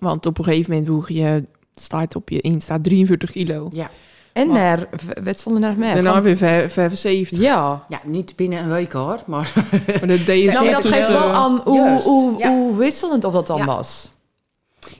Want 0.00 0.26
op 0.26 0.38
een 0.38 0.44
gegeven 0.44 0.70
moment 0.70 0.88
woeg 0.88 1.08
je, 1.08 1.44
staat 1.74 2.16
op 2.16 2.28
je 2.28 2.40
Insta 2.40 2.80
43 2.80 3.30
kilo. 3.30 3.68
Ja. 3.72 3.90
En 4.32 4.46
Maar- 4.48 4.88
naar, 4.88 4.88
wat 5.24 5.38
stond 5.38 5.54
er 5.54 5.60
naar 5.60 5.76
mij? 5.76 5.94
Daarna 5.94 6.12
Van- 6.12 6.22
weer 6.22 6.36
vijf- 6.36 6.72
75. 6.72 7.38
Ja. 7.38 7.84
ja, 7.88 8.00
niet 8.04 8.36
binnen 8.36 8.58
een 8.62 8.70
week 8.70 8.92
hoor, 8.92 9.22
maar 9.26 9.52
Maar 9.86 10.06
dat 10.06 10.26
deed 10.26 10.52
Nou, 10.52 10.64
maar 10.64 10.82
dat 10.82 10.86
geeft 10.92 11.08
wel 11.08 11.30
aan 11.32 11.60
hoe, 11.64 12.00
hoe, 12.02 12.38
ja. 12.38 12.48
hoe 12.56 12.76
wisselend 12.76 13.24
of 13.24 13.32
dat 13.32 13.46
dan 13.46 13.56
Ja. 13.58 13.64
was. 13.64 14.08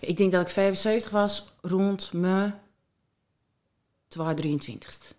ik 0.01 0.17
denk 0.17 0.33
dat 0.33 0.41
ik 0.41 0.49
75 0.49 1.11
was 1.11 1.53
rond 1.61 2.11
mijn 2.13 2.55
23ste. 4.09 5.15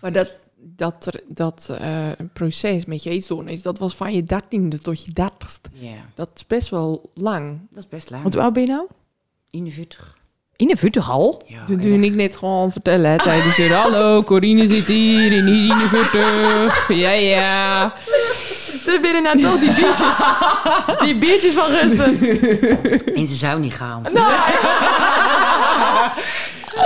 Maar 0.00 0.12
dat, 0.12 0.34
dat, 0.56 1.06
er- 1.06 1.22
dat 1.28 1.68
eh, 1.78 2.08
proces 2.32 2.84
met 2.84 3.02
je 3.02 3.10
eetstoornis, 3.10 3.62
dat 3.62 3.78
was 3.78 3.94
van 3.96 4.12
je 4.14 4.24
dertiende 4.24 4.78
tot 4.78 5.04
je 5.04 5.12
dertigste. 5.12 5.68
Ja, 5.72 5.94
Dat 6.14 6.28
is 6.34 6.46
best 6.46 6.68
wel 6.68 7.10
lang. 7.14 7.58
dat 7.70 7.82
is 7.82 7.88
best 7.88 8.10
lang. 8.10 8.22
Want 8.22 8.34
hoe 8.34 8.42
oud 8.42 8.52
ben 8.52 8.62
je 8.62 8.68
nou? 8.68 8.86
41. 9.50 10.18
In 10.60 10.66
de 10.68 10.76
vuurtig 10.76 11.10
al? 11.10 11.42
Ja, 11.46 11.58
Dat 11.66 11.82
doe 11.82 12.00
ik 12.00 12.14
net 12.14 12.36
gewoon 12.36 12.72
vertellen 12.72 13.10
hè, 13.10 13.18
tijdens 13.18 13.56
hallo, 13.68 14.22
Corine 14.22 14.66
zit 14.66 14.84
hier 14.86 15.32
en 15.38 15.46
die 15.46 15.66
is 15.66 15.72
41. 15.72 16.88
Ja, 16.88 17.10
ja. 17.10 17.82
Er 18.86 19.00
binnen 19.00 19.22
nou 19.22 19.38
toch 19.42 19.58
die 19.60 19.72
biertjes. 19.72 20.16
die 21.00 21.16
biertjes 21.18 21.52
van 21.54 21.66
Russen. 21.70 22.18
En 23.14 23.26
ze 23.26 23.34
zou 23.34 23.60
niet 23.60 23.74
gaan. 23.74 24.02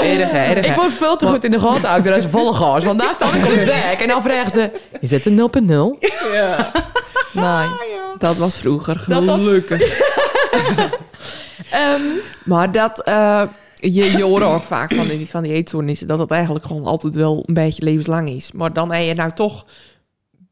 Erg, 0.01 0.31
hè, 0.31 0.39
erg. 0.55 0.67
Ik 0.67 0.75
word 0.75 0.93
veel 0.93 1.17
te 1.17 1.27
goed 1.27 1.45
in 1.45 1.51
de 1.51 1.59
gaten 1.61 1.83
houden 1.89 2.05
door 2.05 2.15
deze 2.15 2.29
volle 2.29 2.53
gas. 2.53 2.85
Want 2.85 2.99
daar 3.01 3.15
sta 3.15 3.27
ik 3.27 3.45
op 3.45 3.51
het 3.55 3.65
dek 3.67 3.97
en 4.01 4.09
dan 4.09 4.23
vragen 4.23 4.51
ze... 4.51 4.71
Is 5.01 5.09
dit 5.09 5.27
een 5.27 5.51
0.0? 6.01 6.09
Ja. 6.33 6.71
Nee. 7.33 7.69
Dat 8.19 8.37
was 8.37 8.57
vroeger, 8.57 9.05
Dat 9.09 9.25
was- 9.25 9.41
gelukkig. 9.41 9.83
Ehm, 11.71 12.01
Maar 12.45 12.73
dat, 12.73 13.03
eh, 13.03 13.43
je, 13.93 14.17
je 14.17 14.23
hoort 14.23 14.43
ook 14.43 14.63
vaak 14.63 14.93
van 14.95 15.07
die, 15.07 15.29
van 15.29 15.43
die 15.43 15.53
eetstoornissen... 15.53 16.07
dat 16.07 16.19
het 16.19 16.31
eigenlijk 16.31 16.65
gewoon 16.65 16.85
altijd 16.85 17.15
wel 17.15 17.43
een 17.47 17.55
beetje 17.55 17.83
levenslang 17.83 18.29
is. 18.29 18.53
Maar 18.53 18.73
dan 18.73 18.93
heb 18.93 19.05
je 19.05 19.15
nou 19.15 19.31
toch 19.31 19.67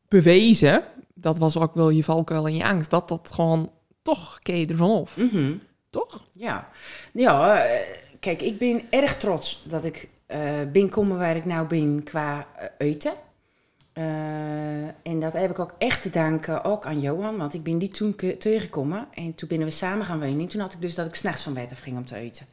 bewezen... 0.09 0.83
dat 1.14 1.38
was 1.38 1.59
ook 1.59 1.75
wel 1.75 1.90
je 1.90 2.05
valkuil 2.05 2.47
en 2.47 2.55
je 2.55 2.64
angst... 2.64 2.90
dat 2.90 3.09
dat 3.09 3.31
gewoon 3.35 3.71
toch 4.03 4.38
je 4.42 4.66
ervan 4.66 5.01
af. 5.01 5.16
Mhm. 5.16 5.53
Toch? 5.90 6.27
Ja, 6.33 6.68
ja 7.12 7.64
eh, 7.64 7.81
kijk, 8.21 8.42
ik 8.42 8.59
ben 8.59 8.83
erg 8.90 9.16
trots 9.16 9.62
dat 9.64 9.85
ik 9.85 10.09
eh 10.27 10.40
ben 10.73 10.88
komen 10.88 11.18
waar 11.18 11.37
ik 11.37 11.45
nou 11.45 11.66
ben 11.66 12.03
qua 12.03 12.47
eh, 12.57 12.66
eten. 12.79 13.12
En 15.03 15.21
dat 15.21 15.33
heb 15.33 15.51
ik 15.51 15.59
ook 15.59 15.75
echt 15.79 16.03
te 16.03 16.11
danken 16.11 16.64
ook 16.64 16.87
aan 16.87 17.01
Johan, 17.01 17.37
want 17.37 17.55
ik 17.55 17.62
ben 17.62 17.79
die 17.79 17.88
toen 17.88 18.14
tegengekomen 18.14 19.07
en 19.14 19.35
toen 19.35 19.49
binnen 19.49 19.68
we 19.68 19.75
samen 19.75 20.07
gaan 20.07 20.21
wonen. 20.21 20.40
En 20.40 20.47
toen 20.47 20.61
had 20.61 20.73
ik 20.73 20.81
dus 20.81 20.95
dat 20.95 21.07
ik 21.07 21.14
s'nachts 21.14 21.42
van 21.42 21.55
bed 21.55 21.71
af 21.71 21.81
ging 21.81 21.97
om 21.97 22.05
te 22.05 22.16
eten. 22.16 22.47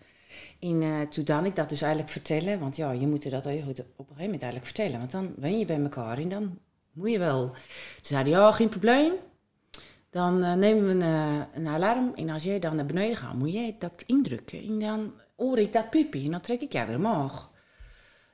En 0.59 0.81
eh, 0.81 1.01
toen 1.09 1.23
dan 1.23 1.45
ik 1.45 1.55
dat 1.55 1.69
dus 1.69 1.81
eigenlijk 1.81 2.11
vertellen, 2.11 2.59
want 2.59 2.75
ja, 2.75 2.91
je 2.91 3.07
moet 3.07 3.29
dat 3.29 3.45
op 3.45 3.45
een 3.45 3.55
gegeven 3.55 4.23
moment 4.23 4.41
eigenlijk 4.41 4.65
vertellen, 4.65 4.97
want 4.97 5.11
dan 5.11 5.33
ben 5.35 5.59
je 5.59 5.65
bij 5.65 5.81
elkaar 5.81 6.17
en 6.17 6.29
dan 6.29 6.57
moet 6.91 7.11
je 7.11 7.19
wel. 7.19 7.47
Toen 7.47 7.55
zei 8.01 8.29
ja, 8.29 8.51
geen 8.51 8.69
probleem. 8.69 9.11
Dan 10.09 10.43
eh, 10.43 10.53
nemen 10.53 10.85
we 10.85 10.91
een, 10.91 11.01
eh, 11.01 11.41
een 11.53 11.67
alarm 11.67 12.11
en 12.15 12.29
als 12.29 12.43
jij 12.43 12.59
dan 12.59 12.75
naar 12.75 12.85
beneden 12.85 13.17
gaat, 13.17 13.33
moet 13.33 13.53
jij 13.53 13.75
dat 13.79 14.03
indrukken. 14.05 14.59
En 14.59 14.79
dan 14.79 15.13
hoor 15.35 15.59
ik 15.59 15.73
dat 15.73 15.89
piepje 15.89 16.23
en 16.23 16.31
dan 16.31 16.41
trek 16.41 16.61
ik 16.61 16.71
jou 16.71 16.87
weer 16.87 16.95
omhoog. 16.95 17.49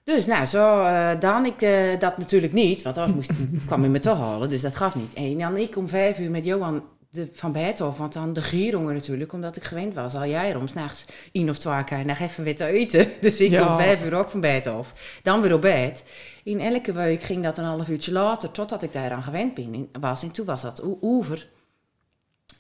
Dus 0.04 0.26
nou, 0.26 0.46
zo 0.46 0.84
dan 1.20 1.46
ik 1.46 1.60
dat 2.00 2.18
natuurlijk 2.18 2.54
niet, 2.54 2.82
want 2.82 2.98
anders 2.98 3.16
moest, 3.16 3.32
kwam 3.68 3.82
hij 3.82 3.90
me 3.90 4.00
te 4.00 4.10
halen, 4.10 4.50
dus 4.50 4.62
dat 4.62 4.76
gaf 4.76 4.96
niet. 4.96 5.14
En 5.14 5.38
dan 5.38 5.58
ik 5.58 5.78
om 5.78 5.88
vijf 5.88 6.20
uur 6.20 6.32
met 6.32 6.46
Johan 6.46 6.84
de, 7.16 7.30
van 7.34 7.56
af, 7.80 7.98
want 7.98 8.14
dan 8.14 8.34
de 8.34 8.42
gierhonger 8.42 8.94
natuurlijk, 8.94 9.34
omdat 9.34 9.56
ik 9.56 9.64
gewend 9.64 9.94
was 9.94 10.16
al 10.16 10.26
jij 10.26 10.56
om 10.56 10.68
s'nachts 10.68 11.06
één 11.32 11.50
of 11.50 11.58
twee 11.58 11.84
keer 11.84 12.06
nog 12.06 12.20
even 12.20 12.44
weer 12.44 12.56
te 12.56 12.66
eten. 12.66 13.12
Dus 13.22 13.40
ik 13.40 13.52
Ja. 13.52 13.72
om 13.72 13.78
vijf 13.78 14.06
uur 14.06 14.14
ook 14.14 14.30
van 14.30 14.46
af, 14.66 15.20
dan 15.24 15.42
weer 15.42 15.54
op 15.54 15.62
bed. 15.62 16.04
In 16.44 16.60
elke 16.60 16.94
week 16.94 17.24
ging 17.24 17.44
dat 17.44 17.58
een 17.58 17.64
half 17.66 17.88
uurtje 17.88 18.12
later, 18.12 18.52
totdat 18.52 18.84
ik 18.84 18.94
daaraan 18.94 19.24
gewend 19.24 19.54
ben, 19.54 19.74
en 19.92 20.02
was. 20.02 20.24
En 20.24 20.32
toen 20.32 20.46
was 20.46 20.62
dat 20.62 20.84
over. 21.02 21.48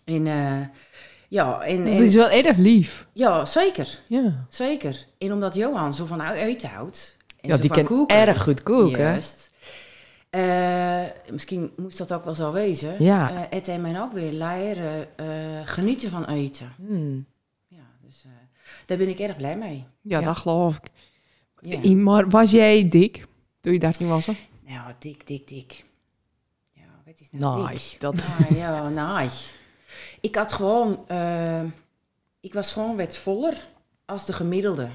En 0.05 0.27
eh, 0.27 0.61
ja, 1.27 1.61
en, 1.61 1.83
Dat 1.85 1.93
is 1.93 2.15
wel 2.15 2.29
erg 2.29 2.57
lief. 2.57 3.07
ja, 3.13 3.45
zeker. 3.45 3.99
Ja. 4.07 4.45
Zeker. 4.49 5.05
En 5.17 5.33
omdat 5.33 5.55
Johan 5.55 5.93
zo 5.93 6.05
van 6.05 6.21
uit 6.21 6.63
houdt. 6.63 7.17
en 7.41 7.49
Ja, 7.49 7.57
die 7.57 7.69
kan 7.69 8.07
erg 8.07 8.43
goed 8.43 8.63
koken. 8.63 8.99
Juist. 8.99 9.44
Eh, 10.35 11.31
misschien 11.31 11.71
moest 11.77 11.97
dat 11.97 12.11
ook 12.13 12.25
wel 12.25 12.33
zo 12.35 12.51
wezen. 12.51 13.03
Ja. 13.03 13.29
Eh, 13.31 13.41
het 13.49 13.67
en 13.67 13.81
mij 13.81 14.01
ook 14.01 14.13
weer 14.13 14.31
leren 14.31 15.17
eh, 15.17 15.27
genieten 15.67 16.09
van 16.09 16.25
eten. 16.25 16.73
hmm. 16.77 17.25
Ja, 17.67 17.83
dus 18.01 18.23
eh, 18.25 18.31
daar 18.85 18.97
ben 18.97 19.09
ik 19.09 19.19
erg 19.19 19.37
blij 19.37 19.57
mee. 19.57 19.85
Ja, 20.01 20.19
Ja. 20.19 20.25
dat 20.25 20.37
geloof 20.37 20.77
ik. 20.77 20.89
Ja. 21.59 21.95
Maar 21.95 22.29
was 22.29 22.51
jij 22.51 22.87
dik 22.87 23.25
toen 23.61 23.73
je 23.73 23.79
13 23.79 24.07
was? 24.07 24.25
hè? 24.25 24.33
Nou, 24.67 24.91
dik, 24.99 25.27
dik, 25.27 25.47
dik. 25.47 25.85
Ja, 26.73 26.83
wat 27.05 27.19
is 27.19 27.27
nou 27.31 27.67
dik? 27.67 27.95
Dat... 27.99 28.13
Ah, 28.15 28.49
ja. 28.49 29.27
Ik 30.21 30.35
had 30.35 30.53
gewoon... 30.53 31.07
eh, 31.07 31.63
ik 32.39 32.53
was 32.53 32.73
gewoon 32.73 32.97
wat 32.97 33.17
voller 33.17 33.67
als 34.05 34.25
de 34.25 34.33
gemiddelde. 34.33 34.89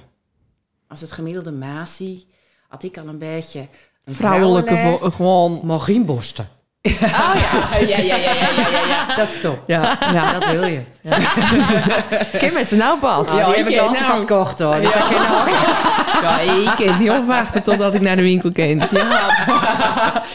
Als 0.88 1.00
het 1.00 1.12
gemiddelde 1.12 1.52
Masi 1.52 2.26
had 2.68 2.82
ik 2.82 2.98
al 2.98 3.08
een 3.08 3.18
beetje 3.18 3.66
Vrouwelijke, 4.04 4.98
gewoon... 5.02 5.60
Maar 5.64 5.78
geen 5.80 6.04
borsten. 6.04 6.48
Oh 6.82 6.92
ja. 7.00 7.78
ja, 7.86 7.98
ja, 7.98 7.98
ja, 7.98 8.16
ja, 8.16 8.32
ja, 8.34 8.68
ja, 8.70 8.86
ja. 8.88 9.16
Dat 9.16 9.28
is 9.28 9.40
top. 9.40 9.58
Ja, 9.66 9.98
ja. 10.12 10.38
Dat 10.38 10.50
wil 10.50 10.64
je. 10.64 10.80
Ken 12.38 12.52
mensen 12.52 12.78
nou 12.78 12.98
pas? 12.98 13.28
Ah, 13.28 13.36
Ja, 13.36 13.44
die 13.44 13.50
ik 13.52 13.58
heb 13.58 13.66
ik 13.68 13.74
ken 13.74 13.82
altijd 13.82 14.00
nou. 14.00 14.12
pas 14.12 14.20
gekocht 14.20 14.60
hoor. 14.60 14.80
Dus 14.80 14.90
ken 14.92 15.00
ik 15.00 15.30
ook. 15.40 15.48
Ja, 16.22 16.38
ik 16.40 16.86
kan 16.86 16.98
niet 16.98 17.10
afwachten 17.10 17.62
totdat 17.62 17.94
ik 17.94 18.00
naar 18.00 18.16
de 18.16 18.22
winkel 18.22 18.52
ken. 18.52 18.78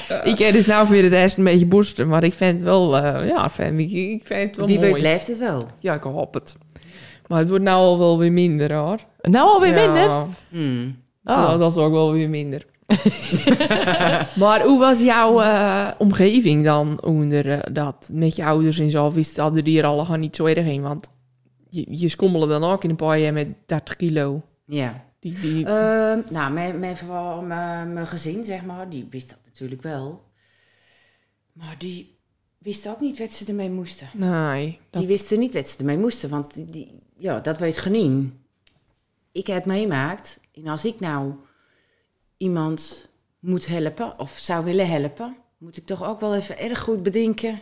Ja. 0.07 0.23
ik 0.23 0.35
ken 0.35 0.53
dus 0.53 0.65
nou 0.65 0.87
voor 0.87 0.95
de 0.95 1.07
rest 1.07 1.37
een 1.37 1.43
beetje 1.43 1.65
borsten, 1.65 2.07
maar 2.07 2.23
ik 2.23 2.33
vind 2.33 2.53
het 2.55 2.63
wel, 2.63 2.97
eh, 2.97 3.27
ja, 3.27 3.49
vind, 3.49 3.79
ik, 3.79 3.91
ik 3.91 4.21
vind 4.25 4.47
het 4.49 4.57
wel 4.57 4.67
Wie 4.67 4.79
mooi. 4.79 4.91
weet 4.91 5.01
blijft 5.01 5.27
het 5.27 5.39
wel. 5.39 5.61
Ja, 5.79 5.93
ik 5.93 6.03
hoop 6.03 6.33
het. 6.33 6.55
Maar 7.27 7.39
het 7.39 7.49
wordt 7.49 7.63
nou 7.63 7.77
al 7.77 7.99
wel 7.99 8.17
weer 8.17 8.31
minder, 8.31 8.73
hoor. 8.73 8.97
Nou 9.21 9.47
alweer 9.47 9.75
Ja, 9.77 9.85
minder? 9.91 10.25
Hmm. 10.49 10.97
zo, 11.25 11.33
Oh. 11.33 11.59
Dat 11.59 11.71
is 11.71 11.77
ook 11.77 11.91
wel 11.91 12.11
weer 12.11 12.29
minder. 12.29 12.65
maar 14.35 14.61
hoe 14.63 14.79
was 14.79 14.99
jouw 15.01 15.41
eh, 15.41 15.87
omgeving 15.97 16.63
dan 16.63 17.03
onder 17.03 17.49
eh, 17.51 17.73
dat? 17.73 18.09
Met 18.11 18.35
je 18.35 18.45
ouders 18.45 18.79
en 18.79 18.91
zo, 18.91 19.11
wist 19.11 19.37
hadden 19.37 19.63
die 19.63 19.79
er 19.79 19.85
allemaal 19.85 20.17
niet 20.17 20.35
zo 20.35 20.45
erg 20.45 20.65
in? 20.65 20.81
Want 20.81 21.09
je, 21.69 21.85
je 21.89 22.07
schommelde 22.09 22.47
dan 22.47 22.63
ook 22.63 22.83
in 22.83 22.89
een 22.89 22.95
paar 22.95 23.19
jaar 23.19 23.33
met 23.33 23.47
30 23.65 23.95
kilo. 23.95 24.41
Ja. 24.65 25.03
Die, 25.19 25.39
die, 25.39 25.65
Ehm, 25.65 26.19
nou, 26.29 26.53
mijn, 26.53 26.79
mijn, 26.79 26.97
verwa- 26.97 27.41
mijn, 27.41 27.93
mijn 27.93 28.07
gezin, 28.07 28.43
zeg 28.43 28.65
maar, 28.65 28.89
die 28.89 29.07
wist 29.09 29.29
dat 29.29 29.37
natuurlijk 29.45 29.81
wel. 29.81 30.23
Maar 31.53 31.75
die 31.77 32.17
wisten 32.57 32.91
ook 32.91 32.99
niet 33.01 33.19
wat 33.19 33.31
ze 33.33 33.45
ermee 33.47 33.69
moesten. 33.69 34.07
nee, 34.13 34.79
dat, 34.89 34.99
Die 35.01 35.09
wisten 35.09 35.39
niet 35.39 35.53
wat 35.53 35.67
ze 35.69 35.77
ermee 35.77 35.97
moesten, 35.97 36.29
want 36.29 36.53
die- 36.73 36.99
ja, 37.17 37.39
dat 37.39 37.57
weet 37.57 37.77
genien. 37.77 38.39
Ik 39.31 39.47
heb 39.47 39.55
het 39.55 39.65
meemaakt 39.65 40.39
en 40.53 40.67
als 40.67 40.85
ik 40.85 40.99
nou 40.99 41.33
iemand 42.37 43.09
moet 43.39 43.65
helpen 43.65 44.19
of 44.19 44.37
zou 44.37 44.63
willen 44.63 44.87
helpen, 44.87 45.37
moet 45.57 45.77
ik 45.77 45.85
toch 45.85 46.03
ook 46.03 46.19
wel 46.19 46.35
even 46.35 46.59
erg 46.59 46.79
goed 46.79 47.03
bedenken 47.03 47.61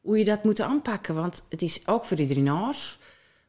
hoe 0.00 0.18
je 0.18 0.24
dat 0.24 0.44
moet 0.44 0.60
aanpakken. 0.60 1.14
Want 1.14 1.42
het 1.48 1.62
is 1.62 1.86
ook 1.86 2.04
voor 2.04 2.18
iedereen 2.18 2.48
anders, 2.48 2.98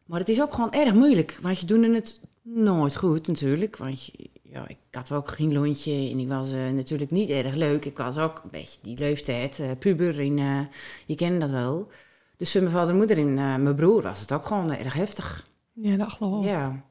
maar 0.05 0.19
het 0.19 0.29
is 0.29 0.41
ook 0.41 0.53
gewoon 0.53 0.73
erg 0.73 0.93
moeilijk. 0.93 1.39
Want 1.41 1.59
je 1.59 1.65
doet 1.65 1.85
het 1.85 2.21
nooit 2.41 2.95
goed 2.95 3.27
natuurlijk, 3.27 3.77
want 3.77 4.05
je, 4.05 4.29
ja, 4.43 4.67
ik 4.67 4.77
had 4.91 5.11
ook 5.11 5.29
geen 5.29 5.53
lontje 5.53 5.91
en 5.91 6.19
ik 6.19 6.27
was 6.27 6.53
eh, 6.53 6.69
natuurlijk 6.69 7.11
niet 7.11 7.29
erg 7.29 7.55
leuk. 7.55 7.85
Ik 7.85 7.97
was 7.97 8.17
ook 8.17 8.41
een 8.43 8.49
beetje 8.51 8.79
die 8.81 8.97
leeftijd, 8.97 9.59
eh, 9.59 9.69
puber 9.79 10.19
en 10.19 10.39
eh, 10.39 10.59
je 11.05 11.15
kent 11.15 11.41
dat 11.41 11.49
wel. 11.49 11.87
Dus 12.37 12.53
mijn 12.53 12.69
vader 12.69 12.89
en 12.89 12.95
moeder 12.95 13.17
en 13.17 13.33
mijn 13.33 13.75
broer 13.75 14.01
was 14.01 14.19
het 14.19 14.31
ook 14.31 14.45
gewoon 14.45 14.73
erg 14.73 14.93
heftig. 14.93 15.47
ja, 15.73 15.97
dat 15.97 16.11
geloof 16.11 16.43
ik. 16.43 16.49
Ja. 16.49 16.85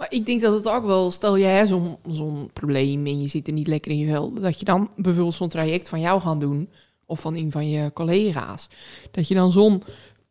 Maar 0.00 0.12
ik 0.12 0.26
denk 0.26 0.40
dat 0.40 0.54
het 0.54 0.68
ook 0.68 0.84
wel, 0.84 1.10
stel 1.10 1.38
jij 1.38 1.66
zo'n 1.66 1.96
zo'n 2.10 2.50
probleem 2.52 3.06
en 3.06 3.20
je 3.20 3.28
zit 3.28 3.46
er 3.46 3.52
niet 3.52 3.66
lekker 3.66 3.90
in 3.90 3.98
je 3.98 4.06
vel, 4.06 4.32
dat 4.32 4.58
je 4.58 4.64
dan 4.64 4.90
bijvoorbeeld 4.96 5.34
zo'n 5.34 5.48
traject 5.48 5.88
van 5.88 6.00
jou 6.00 6.20
gaat 6.20 6.40
doen, 6.40 6.68
of 7.06 7.20
van 7.20 7.34
een 7.34 7.50
van 7.50 7.68
je 7.70 7.92
collega's, 7.92 8.68
dat 9.10 9.28
je 9.28 9.34
dan 9.34 9.50
zo'n 9.50 9.82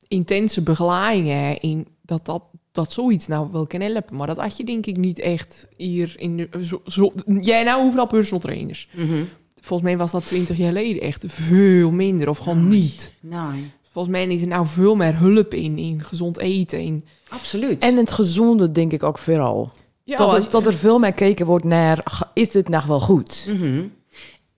intense 0.08 0.62
begeleiding 0.64 1.60
in 1.60 1.88
dat, 2.02 2.26
dat, 2.26 2.44
dat 2.72 2.92
zoiets 2.94 3.28
nou 3.28 3.50
wel 3.52 3.68
kan 3.68 3.82
helpen. 3.82 4.16
Maar 4.16 4.28
dat 4.28 4.38
had 4.38 4.58
je 4.58 4.64
denk 4.64 4.86
ik 4.86 4.98
niet 4.98 5.20
echt 5.20 5.68
hier 5.78 6.14
in 6.18 6.38
de... 6.38 6.50
Zo, 6.66 6.82
zo- 6.86 7.12
jij 7.42 7.64
nou 7.64 7.82
hoeveel 7.82 8.08
personal 8.08 8.40
trainers? 8.42 8.90
Mhm. 8.96 9.24
Volgens 9.62 9.90
mij 9.90 9.98
was 9.98 10.12
dat 10.12 10.26
twintig 10.26 10.58
jaar 10.58 10.68
geleden 10.68 11.02
echt 11.02 11.24
veel 11.28 11.92
minder 11.92 12.30
of 12.30 12.38
gewoon 12.38 12.68
niet. 12.68 13.14
Nee, 13.20 13.72
Volgens 13.92 14.14
mij 14.14 14.28
is 14.28 14.42
er 14.42 14.48
nou 14.48 14.66
veel 14.68 14.96
meer 14.96 15.18
hulp 15.18 15.54
in, 15.54 15.78
in 15.78 16.04
gezond 16.04 16.40
eten. 16.40 16.80
In, 16.80 17.06
absoluut. 17.30 17.82
En 17.82 17.96
het 17.96 18.12
gezonde 18.12 18.72
denk 18.72 18.92
ik 18.92 19.04
ook 19.04 19.18
vooral. 19.18 19.72
ja, 20.04 20.18
dat, 20.18 20.32
het- 20.32 20.52
dat 20.52 20.66
er 20.66 20.74
veel 20.74 21.00
meer 21.00 21.10
gekeken 21.10 21.46
wordt 21.46 21.66
naar, 21.66 22.24
is 22.34 22.52
dit 22.52 22.70
nou 22.70 22.84
wel 22.88 23.00
goed? 23.00 23.46
Mhm. 23.50 23.84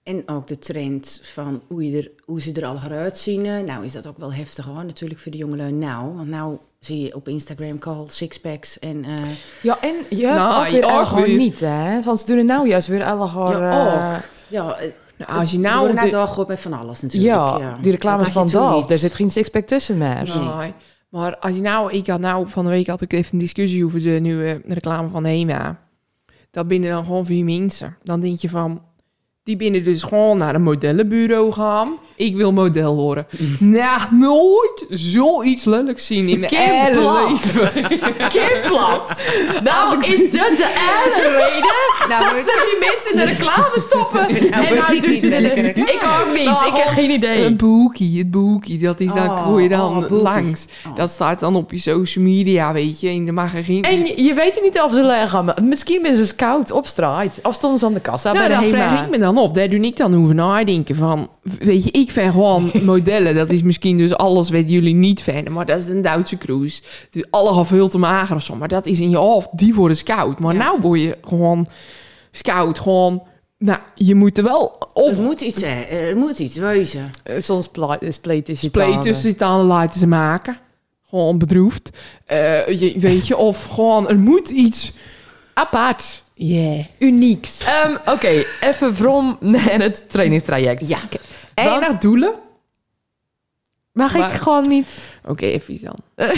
En 0.04 0.24
ook 0.26 0.48
de 0.48 0.60
trend 0.60 1.20
van 1.24 1.62
hoe, 1.68 1.90
je 1.92 1.98
er, 1.98 2.12
hoe 2.26 2.42
ze 2.42 2.52
er 2.54 2.66
al 2.66 2.80
eruit 2.86 3.18
zien. 3.18 3.46
eh, 3.46 3.60
Nou 3.60 3.84
is 3.86 3.92
dat 3.92 4.08
ook 4.08 4.18
wel 4.18 4.34
heftig 4.34 4.66
hoor, 4.66 4.86
natuurlijk 4.86 5.20
voor 5.20 5.32
de 5.32 5.38
jongelui 5.38 5.72
nou. 5.72 6.16
Want 6.16 6.28
nou 6.30 6.58
zie 6.80 7.00
je 7.02 7.16
op 7.16 7.28
Instagram 7.28 7.80
call 7.80 8.04
sixpacks 8.08 8.80
en... 8.80 9.04
eh, 9.06 9.14
Ja, 9.62 9.78
en 9.82 10.18
juist 10.18 10.48
Nou, 10.50 10.66
ook 10.66 10.72
weer 10.72 10.84
ook 10.86 10.90
al 10.92 11.06
gewoon 11.06 11.24
weer. 11.24 11.38
niet, 11.38 11.60
hè? 11.60 12.02
Want 12.02 12.20
ze 12.20 12.26
doen 12.26 12.38
het 12.38 12.46
nou 12.46 12.68
juist 12.68 12.88
weer 12.88 13.04
alle 13.04 13.28
gewoon... 13.28 13.60
Ja, 13.62 14.16
ook. 14.16 14.22
ja, 14.48 14.76
eh, 14.78 14.92
nou, 15.28 15.40
als 15.40 15.52
je 15.52 15.56
ze 15.56 15.62
nou... 15.62 15.78
worden 15.78 15.96
nou 15.96 16.10
de- 16.10 16.16
doorgegooid 16.16 16.48
met 16.48 16.60
van 16.60 16.74
alles 16.74 17.02
natuurlijk. 17.02 17.34
ja, 17.34 17.78
die 17.82 17.92
reclames 17.92 18.30
van 18.30 18.46
niet. 18.46 18.90
daar 18.90 18.98
zit 18.98 19.14
geen 19.14 19.30
sixpack 19.30 19.66
tussen 19.66 19.98
meer. 19.98 20.32
Nee. 20.58 20.74
Maar 21.10 21.38
als 21.38 21.56
je 21.56 21.62
nou, 21.62 21.92
ik 21.92 22.08
had 22.08 22.20
nou 22.20 22.50
van 22.50 22.64
de 22.64 22.70
week 22.70 22.88
had 22.88 23.02
ik 23.02 23.14
even 23.14 23.34
een 23.34 23.40
discussie 23.40 23.86
over 23.86 24.02
de 24.02 24.10
nieuwe 24.10 24.62
reclame 24.66 25.10
van 25.10 25.24
Hema. 25.24 25.80
Dat 26.52 26.68
binnen 26.68 26.90
dan 26.90 27.04
gewoon 27.06 27.26
vier 27.26 27.46
mensen. 27.46 27.98
Dan 28.04 28.20
denk 28.20 28.38
je 28.38 28.50
van, 28.50 28.82
die 29.44 29.56
binnen 29.56 29.84
dus 29.84 30.04
gewoon 30.04 30.38
naar 30.38 30.56
een 30.56 30.64
modellenbureau 30.64 31.52
gaan. 31.52 31.94
Ik 32.22 32.36
wil 32.36 32.52
model 32.54 32.96
worden. 32.96 33.28
Nou, 33.60 34.02
nooit 34.12 34.86
zoiets 34.90 35.64
lelijks 35.66 36.06
zien 36.06 36.28
in 36.30 36.40
mijn 36.40 36.56
hele 36.56 37.28
leven. 37.30 37.72
Kim 38.34 38.62
Plat. 38.68 39.24
Nou, 39.64 40.00
is 40.00 40.32
dat 40.32 40.50
de 40.58 40.74
ene 40.76 41.30
reden 41.40 42.10
Nou, 42.10 42.24
dat 42.36 42.44
ze 42.44 42.78
die 42.80 42.90
mensen 42.90 43.12
in 43.12 43.18
de 43.18 43.26
reclame 43.26 43.84
stoppen? 43.88 44.20
Nou, 44.52 44.66
en 44.66 44.76
nou 44.76 44.96
ik 44.96 45.02
doen 45.04 45.18
ze 45.20 45.30
de- 45.30 45.38
reclame. 45.38 45.92
Ik 45.92 46.02
ook 46.22 46.34
niet. 46.36 46.46
Nou, 46.46 46.68
ik 46.68 46.74
heb 46.74 46.88
geen 46.88 47.10
idee. 47.10 47.46
Een 47.46 47.58
boekie, 47.58 48.18
het 48.18 48.32
boekie, 48.32 48.78
dat 48.80 49.00
is 49.00 49.14
dan, 49.14 49.30
Oh, 49.30 49.44
gooi 49.44 49.64
je 49.64 49.70
dan 49.70 49.90
oh, 49.90 50.00
boekie. 50.00 50.18
langs. 50.18 50.66
Oh. 50.88 50.96
Dat 50.96 51.10
staat 51.10 51.40
dan 51.40 51.56
op 51.56 51.72
je 51.72 51.78
social 51.80 52.24
media, 52.24 52.74
weet 52.74 53.00
je. 53.00 53.24
Dan 53.26 53.34
mag 53.34 53.56
er 53.56 53.64
geen... 53.64 53.82
En 53.84 54.06
je, 54.06 54.24
je 54.24 54.34
weet 54.34 54.60
niet 54.64 54.82
of 54.82 54.94
ze 54.94 55.02
leggen, 55.02 55.54
misschien 55.64 56.02
ben 56.02 56.16
ze 56.16 56.26
scout 56.26 56.72
op 56.72 56.88
straat. 56.88 57.40
Of 57.44 57.54
stonden 57.54 57.80
ze 57.80 57.86
aan 57.86 57.94
de 57.94 58.00
kassa 58.00 58.34
Nou, 58.34 58.48
bij 58.48 58.58
de 58.58 58.64
HEMA. 58.66 58.78
vraag 58.78 59.04
ik 59.04 59.10
me 59.10 59.18
dan 59.20 59.38
af. 59.38 59.52
Daar 59.52 59.70
doe 59.70 59.80
ik 59.80 59.98
dan 59.98 60.16
over 60.24 60.36
nadenken 60.36 60.96
van... 60.96 61.30
Weet 61.60 61.84
je, 61.84 61.92
ik 61.92 62.11
vind 62.12 62.32
gewoon 62.32 62.72
modellen. 62.84 63.36
Dat 63.36 63.50
is 63.50 63.62
misschien 63.64 63.98
dus 63.98 64.16
alles 64.16 64.50
wat 64.50 64.70
jullie 64.72 64.94
niet 64.96 65.22
vinden. 65.22 65.54
Maar 65.54 65.66
dat 65.66 65.80
is 65.80 65.86
een 65.86 66.02
Duitse 66.02 66.38
cruise. 66.38 66.82
Dus 67.12 67.24
alle 67.30 67.66
veel 67.66 67.88
te 67.90 67.98
mager 67.98 68.36
of 68.36 68.44
zo. 68.44 68.56
Maar 68.56 68.68
dat 68.68 68.86
is 68.86 69.00
in 69.00 69.10
je 69.10 69.18
hoofd. 69.18 69.50
Die 69.52 69.74
worden 69.76 69.98
scout. 69.98 70.40
Maar 70.40 70.54
Ja. 70.54 70.60
nou 70.64 70.82
word 70.82 71.00
je 71.00 71.18
gewoon 71.28 71.68
scout. 72.32 72.80
Gewoon... 72.80 73.24
Nou, 73.58 73.80
je 73.96 74.16
moet 74.16 74.38
er 74.38 74.44
wel... 74.44 74.76
Er 74.80 74.88
Of 75.02 75.22
moet 75.22 75.42
iets, 75.42 75.62
hè. 75.62 75.82
er 75.82 76.18
moet 76.18 76.40
iets 76.40 76.56
wezen. 76.56 77.12
Eh, 77.24 77.42
Soms 77.42 77.68
pla- 77.68 78.00
spleet 78.10 78.50
is 78.50 78.62
je 78.62 78.68
spleet 78.68 79.02
tussen 79.02 79.24
die 79.26 79.36
tanden 79.36 79.66
laten 79.68 80.00
ze 80.00 80.08
maken. 80.08 80.58
Gewoon 81.10 81.38
bedroefd. 81.38 81.90
Eh, 82.26 82.68
je, 82.68 82.94
weet 83.00 83.28
je, 83.28 83.38
of 83.38 83.66
gewoon... 83.66 84.10
Er 84.10 84.18
moet 84.20 84.50
iets... 84.50 84.92
Apart. 85.54 86.22
Yeah. 86.34 86.86
Unieks. 87.00 87.64
Ehm, 87.64 87.96
Oké, 88.06 88.44
even 88.62 88.96
from 88.96 89.38
naar 89.40 89.82
het 89.88 90.04
trainingstraject. 90.10 90.88
Ja. 90.88 90.98
En 91.66 91.80
naar 91.80 92.00
doelen? 92.00 92.34
Mag 93.94 94.18
Maar- 94.18 94.34
ik 94.34 94.42
gewoon 94.42 94.68
niet... 94.70 94.88
Oké, 95.26 95.46
even 95.46 95.74
iets 95.74 95.84
dan. 95.84 95.96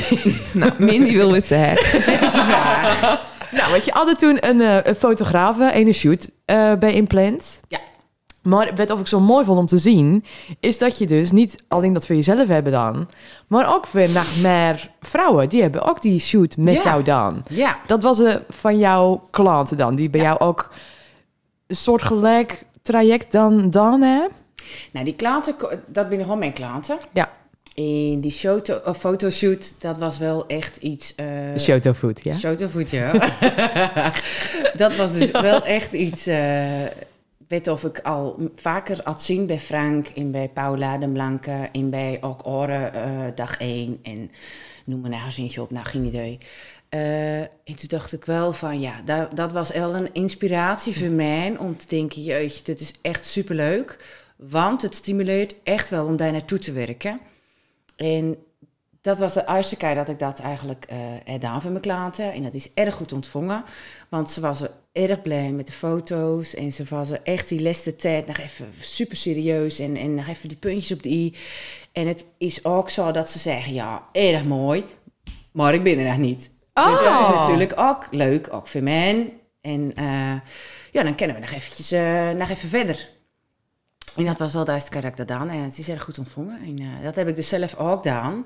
nou, 0.61 0.71
Mindy 0.77 1.13
wil 1.13 1.33
het 1.33 1.45
zeggen. 1.45 3.19
Nou, 3.51 3.71
weet 3.71 3.85
je, 3.85 3.91
hadden 3.91 4.17
toen 4.17 4.47
een, 4.47 4.61
eh, 4.61 4.77
een 4.83 4.95
fotograaf, 4.95 5.59
eh, 5.59 5.75
een 5.79 5.93
shoot 5.93 6.29
eh, 6.45 6.73
bij 6.75 6.93
Implant. 6.93 7.61
Ja. 7.67 7.79
Maar 8.43 8.71
wat 8.75 8.91
of 8.91 8.99
ik 8.99 9.07
zo 9.07 9.19
mooi 9.19 9.45
vond 9.45 9.59
om 9.59 9.65
te 9.65 9.77
zien, 9.77 10.25
is 10.59 10.77
dat 10.77 10.97
je 10.97 11.07
dus 11.07 11.31
niet 11.31 11.63
alleen 11.67 11.93
dat 11.93 12.05
voor 12.05 12.15
jezelf 12.15 12.47
hebt 12.47 12.71
dan, 12.71 13.09
maar 13.47 13.75
ook 13.75 13.87
weer 13.87 14.09
nog 14.09 14.41
meer 14.41 14.89
vrouwen, 15.01 15.49
die 15.49 15.61
hebben 15.61 15.81
ook 15.81 16.01
die 16.01 16.19
shoot 16.19 16.57
met 16.57 16.73
Ja. 16.73 16.83
jou 16.83 17.03
dan. 17.03 17.43
Ja. 17.49 17.77
Dat 17.85 18.03
was 18.03 18.19
eh, 18.19 18.35
van 18.49 18.77
jouw 18.77 19.27
klanten 19.31 19.77
dan, 19.77 19.95
die 19.95 20.09
bij 20.09 20.21
Ja. 20.21 20.27
jou 20.27 20.39
ook 20.39 20.71
een 21.67 21.75
soort 21.75 22.01
gelijk 22.03 22.65
traject 22.81 23.31
dan, 23.31 23.69
dan 23.69 24.01
hè? 24.01 24.25
Nou, 24.91 25.05
die 25.05 25.15
klanten, 25.15 25.55
dat 25.87 26.07
binnen 26.09 26.25
gewoon 26.25 26.39
mijn 26.39 26.53
klanten. 26.53 26.97
Ja. 27.13 27.31
En 27.75 28.19
die 28.21 28.31
foto, 28.31 28.81
of 28.85 28.97
fotoshoot, 28.97 29.81
dat 29.81 29.97
was 29.97 30.17
wel 30.17 30.47
echt 30.47 30.77
iets... 30.77 31.15
De 31.15 31.53
Shotofood, 31.57 32.23
ja? 32.23 32.33
Shotofoot, 32.33 32.89
ja. 32.89 33.11
dat 34.83 34.95
was 34.95 35.13
dus 35.13 35.31
wel 35.31 35.65
echt 35.65 35.93
iets... 35.93 36.27
eh 36.27 36.85
weet 37.53 37.67
of 37.67 37.83
ik 37.83 37.99
al 37.99 38.51
vaker 38.55 38.99
had 39.03 39.23
zien 39.23 39.45
bij 39.45 39.59
Frank 39.59 40.07
en 40.07 40.31
bij 40.31 40.49
Paula 40.49 40.97
de 40.97 41.09
Blanke 41.09 41.69
en 41.71 41.89
bij 41.89 42.17
ook 42.21 42.47
Oren 42.47 42.93
eh, 42.93 43.35
dag 43.35 43.57
1 43.57 43.99
en 44.03 44.31
noem 44.85 45.01
maar 45.01 45.09
nou 45.09 45.31
eens 45.37 45.57
op, 45.57 45.71
nou 45.71 45.85
geen 45.85 46.05
idee. 46.05 46.37
En 46.89 47.49
toen 47.63 47.87
dacht 47.87 48.13
ik 48.13 48.25
wel 48.25 48.53
van 48.53 48.79
ja, 48.79 49.01
dat, 49.05 49.35
dat 49.35 49.51
was 49.51 49.71
wel 49.71 49.95
een 49.95 50.13
inspiratie 50.13 50.97
voor 50.97 51.09
mij 51.09 51.55
om 51.59 51.77
te 51.77 51.87
denken, 51.87 52.21
jeetje, 52.21 52.63
dit 52.63 52.79
is 52.79 52.93
echt 53.01 53.25
superleuk. 53.25 53.97
Want 54.49 54.81
het 54.81 54.95
stimuleert 54.95 55.55
echt 55.63 55.89
wel 55.89 56.05
om 56.05 56.15
daar 56.15 56.31
naartoe 56.31 56.59
te 56.59 56.71
werken. 56.71 57.19
En 57.95 58.37
dat 59.01 59.19
was 59.19 59.33
de 59.33 59.43
eerste 59.47 59.77
keer 59.77 59.95
dat 59.95 60.09
ik 60.09 60.19
dat 60.19 60.39
eigenlijk 60.39 60.85
eh 60.89 60.97
gedaan 61.25 61.61
voor 61.61 61.71
mijn 61.71 61.83
klanten. 61.83 62.33
En 62.33 62.43
dat 62.43 62.53
is 62.53 62.73
erg 62.73 62.95
goed 62.95 63.13
ontvangen. 63.13 63.63
Want 64.09 64.29
ze 64.29 64.41
was 64.41 64.61
er 64.61 64.71
erg 64.91 65.21
blij 65.21 65.51
met 65.51 65.67
de 65.67 65.73
foto's. 65.73 66.55
En 66.55 66.71
ze 66.71 66.83
was 66.89 67.09
er 67.09 67.19
echt 67.23 67.47
die 67.47 67.61
laatste 67.61 67.95
tijd 67.95 68.27
nog 68.27 68.37
even 68.37 68.67
super 68.79 69.17
serieus. 69.17 69.79
En, 69.79 69.95
en 69.95 70.15
nog 70.15 70.27
even 70.27 70.49
die 70.49 70.57
puntjes 70.57 70.91
op 70.91 71.03
de 71.03 71.09
i. 71.09 71.35
En 71.91 72.07
het 72.07 72.25
is 72.37 72.65
ook 72.65 72.89
zo 72.89 73.11
dat 73.11 73.29
ze 73.29 73.39
zeggen, 73.39 73.73
ja, 73.73 74.03
erg 74.11 74.43
mooi. 74.43 74.85
Maar 75.51 75.73
ik 75.73 75.83
ben 75.83 75.97
er 75.97 76.07
nog 76.07 76.17
niet. 76.17 76.51
Oh. 76.73 76.89
Dus 76.89 76.99
dat 76.99 77.19
is 77.19 77.35
natuurlijk 77.35 77.79
ook 77.79 78.07
leuk, 78.11 78.53
ook 78.53 78.67
voor 78.67 78.83
mij. 78.83 79.33
En 79.61 79.91
eh, 79.95 80.35
ja, 80.91 81.03
dan 81.03 81.15
kennen 81.15 81.35
we 81.35 81.41
nog 81.41 81.51
eventjes 81.51 81.91
eh, 81.91 82.31
nog 82.31 82.49
even 82.49 82.69
verder. 82.69 83.09
En 84.15 84.25
dat 84.25 84.37
was 84.37 84.53
wel 84.53 84.65
dat 84.65 84.85
ik 84.91 85.01
dat 85.01 85.13
gedaan. 85.15 85.49
En 85.49 85.63
het 85.63 85.77
is 85.77 85.89
erg 85.89 86.03
goed 86.03 86.17
ontvangen. 86.17 86.59
En 86.65 86.79
eh, 86.79 87.03
dat 87.03 87.15
heb 87.15 87.27
ik 87.27 87.35
dus 87.35 87.47
zelf 87.47 87.75
ook 87.75 88.03
gedaan. 88.03 88.45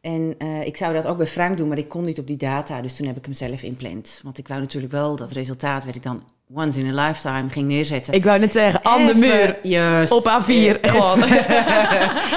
En 0.00 0.34
eh, 0.38 0.66
ik 0.66 0.76
zou 0.76 0.94
dat 0.94 1.06
ook 1.06 1.16
bij 1.16 1.26
Frank 1.26 1.56
doen, 1.56 1.68
maar 1.68 1.78
ik 1.78 1.88
kon 1.88 2.04
niet 2.04 2.18
op 2.18 2.26
die 2.26 2.36
data. 2.36 2.80
Dus 2.80 2.96
toen 2.96 3.06
heb 3.06 3.16
ik 3.16 3.24
hem 3.24 3.34
zelf 3.34 3.62
inplant. 3.62 4.20
Want 4.22 4.38
ik 4.38 4.48
wou 4.48 4.60
natuurlijk 4.60 4.92
wel 4.92 5.16
dat 5.16 5.32
resultaat, 5.32 5.84
werd 5.84 5.96
ik 5.96 6.02
dan 6.02 6.22
once 6.54 6.80
in 6.80 6.98
a 6.98 7.06
lifetime 7.06 7.48
ging 7.50 7.68
neerzetten. 7.68 8.14
Ik 8.14 8.24
wou 8.24 8.38
net 8.38 8.52
zeggen, 8.52 8.84
aan 8.84 9.06
de 9.06 9.14
muur. 9.14 9.58
Juist. 9.62 10.12
Op 10.12 10.24
A4, 10.24 10.48
Even- 10.48 10.78
gewoon. 10.90 11.22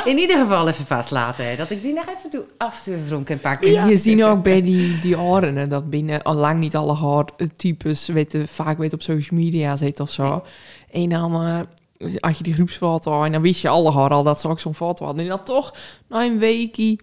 In 0.06 0.18
ieder 0.18 0.38
geval 0.38 0.68
even 0.68 0.86
vastlaten. 0.86 1.50
Hè, 1.50 1.56
dat 1.56 1.70
ik 1.70 1.82
die 1.82 1.94
nog 1.94 2.06
even 2.18 2.30
toe, 2.30 2.44
af 2.58 2.78
en 2.78 2.84
toe 2.84 2.94
even 2.96 3.10
rond 3.10 3.26
kan 3.26 3.40
pakken. 3.40 3.78
En 3.78 3.88
je 3.88 3.98
ziet 3.98 4.24
ook 4.24 4.44
bij 4.44 4.62
die, 4.62 5.00
die 5.00 5.18
hè, 5.18 5.68
dat 5.68 5.90
binnen 5.90 6.22
al 6.22 6.36
lang 6.36 6.60
niet 6.60 6.76
alle 6.76 6.96
haartypes 6.96 8.08
weten, 8.08 8.48
vaak 8.48 8.78
weet 8.78 8.94
op 8.94 9.02
social 9.02 9.40
media 9.40 9.76
zit 9.76 10.00
of 10.00 10.12
zo. 10.12 10.44
En 10.92 11.10
dan, 11.10 11.68
als 12.20 12.38
je 12.38 12.44
die 12.44 12.54
groepsfoto, 12.54 13.24
en 13.24 13.32
dan 13.32 13.42
wist 13.42 13.62
je 13.62 13.70
alle 13.70 13.92
al 13.92 14.24
dat 14.24 14.40
ze 14.42 14.48
ook 14.48 14.60
zo'n 14.60 14.76
foto 14.76 15.06
hadden. 15.06 15.24
En 15.24 15.30
dan 15.30 15.44
toch, 15.44 15.74
na 16.08 16.24
een 16.24 16.40
weekie, 16.40 17.00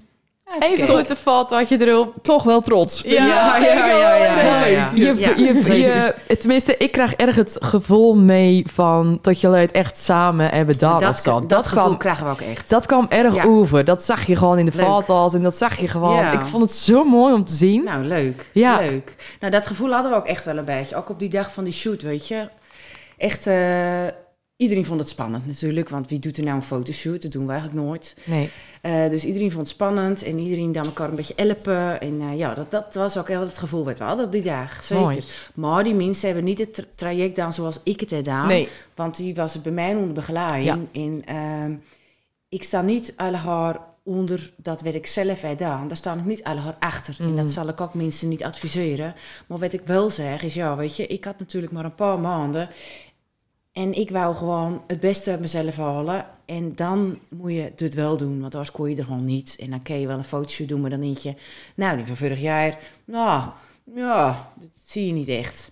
Even 0.61 0.88
goed 0.97 1.09
de 1.09 1.16
fotootje 1.16 1.86
erop. 1.86 2.14
toch 2.22 2.42
wel 2.42 2.61
trots. 2.61 3.01
Ja, 3.01 3.12
ja, 3.26 3.57
ja, 3.57 3.86
ja, 3.86 4.14
ja, 4.16 4.64
ja. 4.66 4.90
Je, 4.94 5.14
Ja, 5.16 5.30
je, 5.36 5.62
zeker. 5.62 6.14
je, 6.28 6.36
tenminste, 6.36 6.76
ik 6.76 6.92
krijg 6.92 7.14
erg 7.14 7.36
het 7.36 7.57
gevoel 7.61 8.16
mee 8.16 8.64
van 8.72 9.18
dat 9.22 9.40
jullie 9.40 9.57
het 9.59 9.72
echt 9.72 9.99
samen 9.99 10.49
hebben 10.49 10.78
dat, 10.78 11.01
dat, 11.01 11.20
dat, 11.24 11.49
Dat, 11.49 11.66
gevoel 11.66 11.84
kwam, 11.84 11.97
krijgen 11.97 12.24
we 12.24 12.30
ook 12.30 12.40
echt. 12.40 12.68
dat 12.70 12.86
kwam 12.86 13.07
erg 13.09 13.34
Ja. 13.34 13.44
over. 13.44 13.84
Dat 13.84 14.03
zag 14.05 14.26
je 14.26 14.36
gewoon 14.36 14.59
in 14.59 14.66
de 14.66 14.72
foto's 14.72 15.34
en 15.34 15.42
dat 15.42 15.57
zag 15.57 15.80
je 15.80 15.88
gewoon. 15.88 16.16
Ja. 16.16 16.32
Ik 16.32 16.47
vond 16.47 16.62
het 16.62 16.72
zo 16.72 17.05
mooi 17.05 17.34
om 17.34 17.44
te 17.44 17.55
zien. 17.55 17.84
Nou, 17.84 18.05
leuk. 18.05 18.47
Ja. 18.53 18.76
Leuk. 18.78 19.14
Nou, 19.40 19.53
dat 19.53 19.66
gevoel 19.66 19.92
hadden 19.92 20.11
we 20.11 20.16
ook 20.16 20.26
echt 20.26 20.44
wel 20.44 20.57
een 20.57 20.64
beetje. 20.64 20.97
Ook 20.97 21.09
op 21.11 21.18
die 21.18 21.28
dag 21.28 21.53
van 21.53 21.64
die 21.64 21.72
shoot, 21.72 22.03
weet 22.03 22.28
je. 22.28 22.49
Echt, 23.16 23.47
eh, 23.47 23.55
iedereen 24.57 24.84
vond 24.84 25.00
het 25.00 25.09
spannend 25.09 25.46
natuurlijk. 25.46 25.88
Want 25.88 26.09
wie 26.09 26.18
doet 26.18 26.36
er 26.36 26.44
nou 26.44 26.57
een 26.57 26.62
fotoshoot? 26.62 27.22
Dat 27.22 27.32
doen 27.32 27.46
we 27.46 27.52
eigenlijk 27.52 27.86
nooit. 27.86 28.16
Nee. 28.24 28.50
Eh, 28.80 29.09
dus 29.09 29.24
iedereen 29.24 29.50
vond 29.50 29.66
het 29.66 29.74
spannend. 29.76 30.22
En 30.22 30.38
iedereen 30.38 30.72
dan 30.72 30.84
elkaar 30.84 31.09
een 31.09 31.14
beetje 31.16 31.34
helpen. 31.36 32.00
En 32.00 32.20
eh, 32.20 32.38
ja, 32.38 32.54
dat, 32.54 32.70
dat 32.70 32.94
was 32.94 33.18
ook 33.18 33.28
wel 33.28 33.40
het 33.40 33.59
gevoel 33.59 33.84
wat 33.84 33.98
we 33.98 34.04
hadden 34.04 34.26
op 34.26 34.32
die 34.32 34.42
dag. 34.42 34.82
Zeker. 34.82 35.02
Mooi. 35.04 35.20
Maar 35.54 35.84
die 35.84 35.94
mensen 35.94 36.26
hebben 36.26 36.44
niet 36.44 36.59
het 36.59 36.74
tra- 36.74 36.84
traject 36.94 37.28
gedaan 37.34 37.52
zoals 37.52 37.80
ik 37.82 38.00
het 38.00 38.11
heb 38.11 38.18
gedaan. 38.24 38.46
Nee. 38.46 38.68
Want 38.94 39.16
die 39.16 39.34
was 39.34 39.62
bij 39.62 39.72
mij 39.72 39.94
onder 39.94 40.12
begeleiding. 40.14 40.86
En 40.92 41.22
ehm, 41.24 41.74
ik 42.48 42.62
sta 42.62 42.82
niet 42.82 43.12
alle 43.16 43.36
haar 43.36 43.80
onder 44.02 44.52
dat 44.57 44.82
wat 44.82 44.94
ik 44.94 45.07
zelf 45.07 45.40
heb 45.40 45.50
gedaan. 45.50 45.88
Daar 45.88 45.96
sta 45.96 46.14
ik 46.14 46.24
niet 46.24 46.44
alle 46.44 46.61
haar 46.61 46.76
achter. 46.78 47.16
En 47.18 47.28
Mm. 47.30 47.36
dat 47.36 47.50
zal 47.50 47.68
ik 47.68 47.80
ook 47.80 47.94
mensen 47.94 48.28
niet 48.28 48.44
adviseren. 48.44 49.14
Maar 49.46 49.59
wat 49.59 49.72
ik 49.72 49.80
wel 49.84 50.11
zeg 50.11 50.42
is, 50.42 50.54
ja, 50.54 50.76
weet 50.76 50.96
je, 50.96 51.07
ik 51.07 51.24
had 51.24 51.38
natuurlijk 51.38 51.72
maar 51.72 51.84
een 51.84 51.94
paar 51.94 52.18
maanden. 52.18 52.68
En 53.77 53.93
ik 53.93 54.11
wou 54.11 54.37
gewoon 54.37 54.83
het 54.87 55.01
beste 55.01 55.31
uit 55.31 55.41
mezelf 55.41 55.77
halen. 55.77 56.27
En 56.45 56.74
dan 56.74 57.18
moet 57.29 57.53
je 57.53 57.72
het 57.77 57.95
wel 57.95 58.16
doen, 58.16 58.41
want 58.41 58.55
anders 58.55 58.72
kon 58.72 58.91
je 58.91 58.97
er 58.97 59.05
gewoon 59.05 59.24
niet. 59.24 59.57
En 59.61 59.70
dan 59.70 59.83
kun 59.83 60.01
je 60.01 60.07
wel 60.07 60.16
een 60.16 60.24
fotoshoot 60.24 60.68
doen, 60.68 60.81
maar 60.81 60.91
dan 60.91 61.01
denk 61.01 61.18
je... 61.18 61.35
Nou, 61.74 61.97
die 61.97 62.07
van 62.07 62.16
vorig 62.16 62.41
jaar, 62.41 62.79
nou, 63.05 63.51
ja, 63.95 64.53
dat 64.61 64.68
zie 64.85 65.07
je 65.07 65.12
niet 65.12 65.29
echt. 65.29 65.70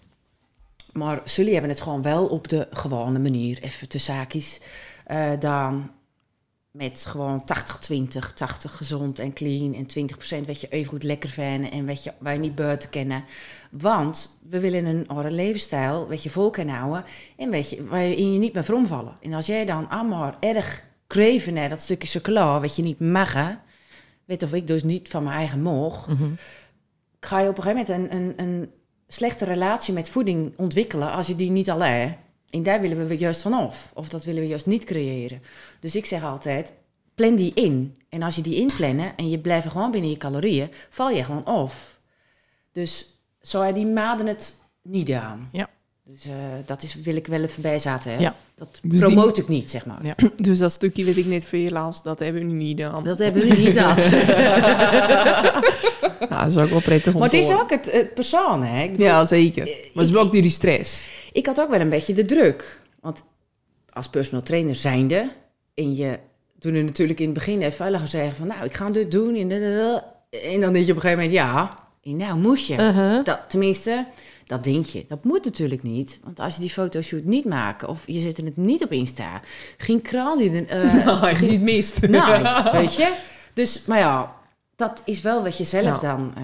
Maar 0.93 1.23
jullie 1.25 1.53
hebben 1.53 1.71
het 1.71 1.81
gewoon 1.81 2.03
wel 2.03 2.27
op 2.27 2.49
de 2.49 2.69
gewone 2.71 3.19
manier, 3.19 3.63
even 3.63 3.89
te 3.89 3.99
zaakjes, 3.99 4.61
eh 5.05 5.31
dan 5.39 5.91
met 6.75 7.07
gewoon 7.07 7.45
80-20, 7.93 8.35
80 8.35 8.77
gezond 8.77 9.19
en 9.19 9.33
clean 9.33 9.75
en 9.75 9.87
20% 10.43 10.47
wat 10.47 10.61
je 10.61 10.69
even 10.69 10.89
goed 10.89 11.03
lekker 11.03 11.29
vinden 11.29 11.71
en 11.71 11.87
wat 11.87 12.05
je, 12.05 12.13
wij 12.19 12.39
niet 12.39 12.55
buiten 12.55 12.91
kennen. 12.91 13.25
Want 13.71 14.39
we 14.49 14.61
willen 14.61 14.85
een 14.85 15.09
andere 15.09 15.31
levensstijl, 15.31 16.09
wat 16.09 16.23
je 16.23 16.31
vol 16.31 16.51
kan 16.51 16.69
houden 16.69 17.05
en 17.37 17.51
weet 17.51 17.71
je, 17.71 17.87
waarin 17.87 18.33
je 18.33 18.39
niet 18.39 18.53
meer 18.55 18.65
veromvallen. 18.65 19.17
En 19.23 19.33
als 19.33 19.47
jij 19.47 19.65
dan 19.65 19.89
allemaal 19.89 20.35
erg 20.41 20.85
kreven 21.07 21.55
naar 21.55 21.69
dat 21.69 21.81
stukje 21.81 22.09
chocola, 22.09 22.61
wat 22.61 22.77
je 22.77 22.83
niet 22.83 23.01
mag, 23.01 23.57
weet 24.25 24.43
of 24.43 24.53
ik 24.55 24.67
dus 24.67 24.83
niet 24.83 25.09
van 25.09 25.23
mijn 25.23 25.37
eigen 25.37 25.63
moog, 25.63 26.07
Mhm. 26.09 26.31
ga 27.21 27.41
je 27.41 27.49
op 27.49 27.57
een 27.59 27.63
gegeven 27.63 27.87
moment 27.97 28.13
een, 28.13 28.19
een, 28.19 28.47
een 28.47 28.71
slechte 29.09 29.45
relatie 29.45 29.95
met 29.95 30.09
voeding 30.09 30.53
ontwikkelen 30.57 31.13
als 31.13 31.27
je 31.27 31.35
die 31.35 31.51
niet 31.51 31.71
al 31.71 31.81
hebt. 31.83 32.17
En 32.55 32.63
daar 32.63 32.81
willen 32.81 33.07
we 33.07 33.17
juist 33.17 33.43
vanaf. 33.43 33.91
Of 33.95 34.09
dat 34.09 34.25
willen 34.25 34.41
we 34.43 34.49
juist 34.49 34.67
niet 34.67 34.85
creëren. 34.85 35.43
Dus 35.81 35.97
ik 35.97 36.07
zeg 36.07 36.25
altijd, 36.25 36.73
plan 37.15 37.35
die 37.35 37.53
in. 37.55 37.99
En 38.09 38.23
als 38.23 38.37
je 38.37 38.43
die 38.43 38.55
inplannen 38.57 39.13
en 39.17 39.31
je 39.31 39.39
blijft 39.39 39.69
gewoon 39.69 39.91
binnen 39.91 40.11
je 40.11 40.17
calorieën, 40.17 40.69
val 40.91 41.11
je 41.11 41.25
gewoon 41.25 41.45
af. 41.45 41.99
Dus 42.73 43.19
zou 43.41 43.65
hij 43.65 43.73
die 43.73 43.87
maanden 43.87 44.27
het 44.27 44.55
niet 44.83 45.11
aan. 45.13 45.49
Ja. 45.53 45.69
Dus 46.05 46.25
eh, 46.27 46.33
dat 46.67 46.83
is, 46.83 46.95
wil 46.95 47.17
ik 47.17 47.27
wel 47.27 47.43
even 47.43 47.63
bijzaten. 47.63 48.13
Hè? 48.13 48.19
Ja. 48.19 48.35
Dat 48.57 48.79
die- 48.83 49.01
promote 49.01 49.41
ik 49.41 49.49
niet, 49.49 49.71
zeg 49.71 49.87
maar. 49.87 50.07
Ja. 50.07 50.15
Dus 50.37 50.59
dat 50.59 50.73
stukje 50.73 51.05
wat 51.05 51.17
ik 51.17 51.27
net 51.27 51.45
voor 51.45 51.59
je 51.59 51.71
las, 51.71 52.03
dat 52.03 52.19
hebben 52.19 52.43
we 52.43 52.49
nu 52.49 52.55
niet 52.55 52.81
gedaan. 52.81 53.05
Dat 53.05 53.19
hebben 53.19 53.43
we 53.49 53.55
niet 53.57 53.75
dat. 53.75 53.99
Ja, 56.29 56.43
dat 56.43 56.51
is 56.51 56.57
ook 56.59 56.69
wel 56.71 56.81
prettig 56.81 57.13
om 57.15 57.21
maar 57.21 57.31
het 57.31 57.39
is 57.39 57.51
ook 57.53 57.71
het, 57.71 57.93
het 57.93 58.15
persoon, 58.15 58.63
hè? 58.65 58.83
Ik 58.83 58.91
bedoel, 58.91 59.07
Ja, 59.07 59.25
zeker. 59.25 59.65
Maar 59.65 59.75
het 59.95 60.05
is 60.05 60.11
wel 60.11 60.23
ook 60.23 60.33
die 60.33 60.51
stress. 60.51 61.07
Ik 61.35 61.47
had 61.47 61.61
ook 61.61 61.71
wel 61.71 61.81
een 61.81 61.89
beetje 61.89 62.15
de 62.15 62.25
druk. 62.25 62.81
Want 63.01 63.25
als 63.91 64.09
personal 64.09 64.43
trainer 64.43 64.77
zijnde... 64.77 65.31
en 65.75 65.95
je 65.95 66.19
toen 66.59 66.75
er 66.75 66.85
natuurlijk 66.85 67.19
in 67.19 67.25
het 67.25 67.35
begin 67.35 67.61
even 67.61 67.73
veilig 67.73 68.09
zeggen 68.09 68.37
van... 68.37 68.47
nou, 68.47 68.65
ik 68.65 68.75
ga 68.75 68.91
dit 68.91 69.11
doen. 69.11 69.35
En, 69.35 69.51
en 70.31 70.61
dan 70.61 70.73
denk 70.73 70.87
je 70.87 70.91
op 70.91 70.97
een 70.97 71.03
gegeven 71.03 71.11
moment... 71.11 71.33
ja, 71.33 71.79
en 72.03 72.17
nou 72.17 72.39
moet 72.39 72.67
je. 72.67 72.77
Uh-huh. 72.77 73.25
Dat, 73.25 73.41
tenminste, 73.49 74.07
dat 74.47 74.65
denk 74.65 74.87
je. 74.87 75.05
Dat 75.09 75.25
moet 75.25 75.45
natuurlijk 75.45 75.83
niet. 75.83 76.21
Want 76.23 76.41
als 76.41 76.55
je 76.55 76.61
die 76.61 76.71
fotoshoot 76.71 77.25
niet 77.25 77.45
maakt... 77.45 77.85
of 77.85 78.03
je 78.07 78.21
zet 78.21 78.37
het 78.37 78.57
niet 78.57 78.85
op 78.85 78.93
Insta... 78.93 79.41
geen 79.77 80.03
kraal 80.03 80.37
die... 80.37 80.51
Nou, 81.05 81.29
ik 81.29 81.41
niet 81.41 81.61
mist. 81.61 82.09
nou, 82.09 82.43
weet 82.79 82.95
je? 82.95 83.17
Dus, 83.55 83.85
maar 83.85 83.99
ja, 83.99 84.35
dat 84.77 85.03
is 85.05 85.21
wel 85.21 85.43
wat 85.43 85.59
je 85.59 85.65
zelf 85.65 85.85
Ja. 86.03 86.17
dan... 86.17 86.33
eh 86.37 86.43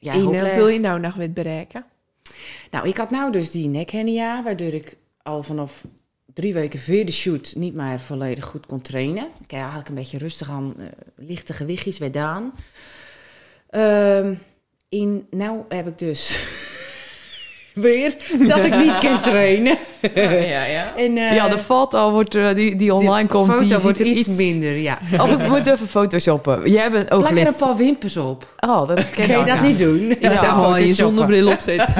ja, 0.00 0.12
eh, 0.14 0.54
wil 0.54 0.68
je 0.68 0.80
nou 0.80 1.00
nog 1.00 1.14
wat 1.14 1.34
bereiken? 1.34 1.84
Nou, 2.70 2.88
ik 2.88 2.96
had 2.96 3.10
nou 3.10 3.32
dus 3.32 3.50
die 3.50 3.68
nekhernia, 3.68 4.42
waardoor 4.42 4.72
ik 4.72 4.96
al 5.22 5.42
vanaf 5.42 5.84
drie 6.34 6.54
weken 6.54 6.78
voor 6.78 7.04
de 7.04 7.12
shoot 7.12 7.54
niet 7.56 7.74
meer 7.74 8.00
volledig 8.00 8.44
goed 8.44 8.66
kon 8.66 8.80
trainen. 8.80 9.24
Ik 9.24 9.50
heb 9.50 9.60
eigenlijk 9.60 9.88
een 9.88 9.94
beetje 9.94 10.18
rustig 10.18 10.50
aan 10.50 10.74
eh, 10.78 10.86
lichte 11.16 11.52
gewichtjes 11.52 11.96
gedaan. 11.96 12.52
Ehm, 13.70 14.34
in, 14.88 15.26
nou 15.30 15.62
heb 15.68 15.86
ik 15.86 15.98
dus 15.98 16.38
weer 17.80 18.14
dat 18.48 18.58
ik 18.58 18.76
niet 18.76 18.98
kan 18.98 19.20
trainen. 19.20 19.76
ja, 20.14 20.64
ja. 20.64 20.92
En, 20.96 21.16
eh, 21.18 21.34
Ja, 21.34 21.48
de 21.48 21.58
foto 21.58 22.10
wordt, 22.10 22.34
eh, 22.34 22.54
die, 22.54 22.74
die 22.74 22.94
online 22.94 23.28
de 23.28 23.34
komt, 23.34 23.50
foto 23.50 23.64
die 23.64 23.78
wordt 23.78 23.98
iets, 23.98 24.18
iets 24.18 24.36
minder, 24.36 24.76
ja. 24.76 24.98
Of 25.22 25.30
ik 25.32 25.48
moet 25.48 25.66
even 25.66 25.86
photoshoppen. 25.86 26.70
Jij 26.70 26.90
bent 26.90 27.10
ook 27.10 27.20
Plak 27.20 27.38
er 27.38 27.46
een 27.46 27.54
paar 27.54 27.76
wimpers 27.76 28.16
op. 28.16 28.46
Oh, 28.60 28.88
dat 28.88 29.10
Kan 29.10 29.26
je 29.26 29.44
dat 29.44 29.60
niet 29.60 29.78
doen? 29.78 30.10
Ik 30.10 30.22
Ja, 30.22 30.34
gewoon 30.34 30.86
je 30.86 30.94
zonnebril 30.94 31.48
opzet. 31.48 31.94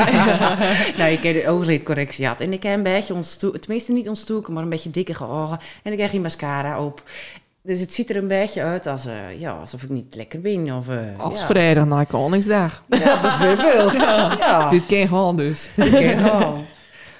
nou, 0.98 1.10
ik 1.10 1.22
heb 1.22 1.34
de 1.34 1.48
ooglidcorrectie 1.48 2.24
gehad. 2.24 2.40
En 2.40 2.52
ik 2.52 2.62
heb 2.62 2.76
een 2.76 2.82
beetje 2.82 3.14
ontstoken, 3.14 3.60
tenminste 3.60 3.92
niet 3.92 4.08
ontstoken, 4.08 4.52
maar 4.52 4.62
een 4.62 4.68
beetje 4.68 4.90
dikke 4.90 5.28
ogen. 5.28 5.58
En 5.82 5.90
ik 5.90 5.96
krijg 5.96 6.10
geen 6.10 6.22
mascara 6.22 6.84
op. 6.84 7.02
Dus 7.62 7.80
het 7.80 7.94
ziet 7.94 8.10
er 8.10 8.16
een 8.16 8.28
beetje 8.28 8.62
uit 8.62 8.86
als, 8.86 9.06
eh, 9.06 9.40
ja, 9.40 9.52
alsof 9.52 9.82
ik 9.82 9.88
niet 9.88 10.14
lekker 10.14 10.40
ben. 10.40 10.76
Of, 10.76 10.88
eh, 10.88 11.18
Als 11.18 11.38
ja. 11.38 11.46
vrijdag 11.46 11.84
na 11.84 12.04
Koningsdag. 12.04 12.82
Ja, 12.88 13.20
bijvoorbeeld. 13.20 13.92
ja, 14.38 14.68
Dit 14.68 14.86
ken 14.86 15.08
gewoon 15.08 15.36
dus. 15.36 15.70
ken 15.76 16.22
wel. 16.22 16.64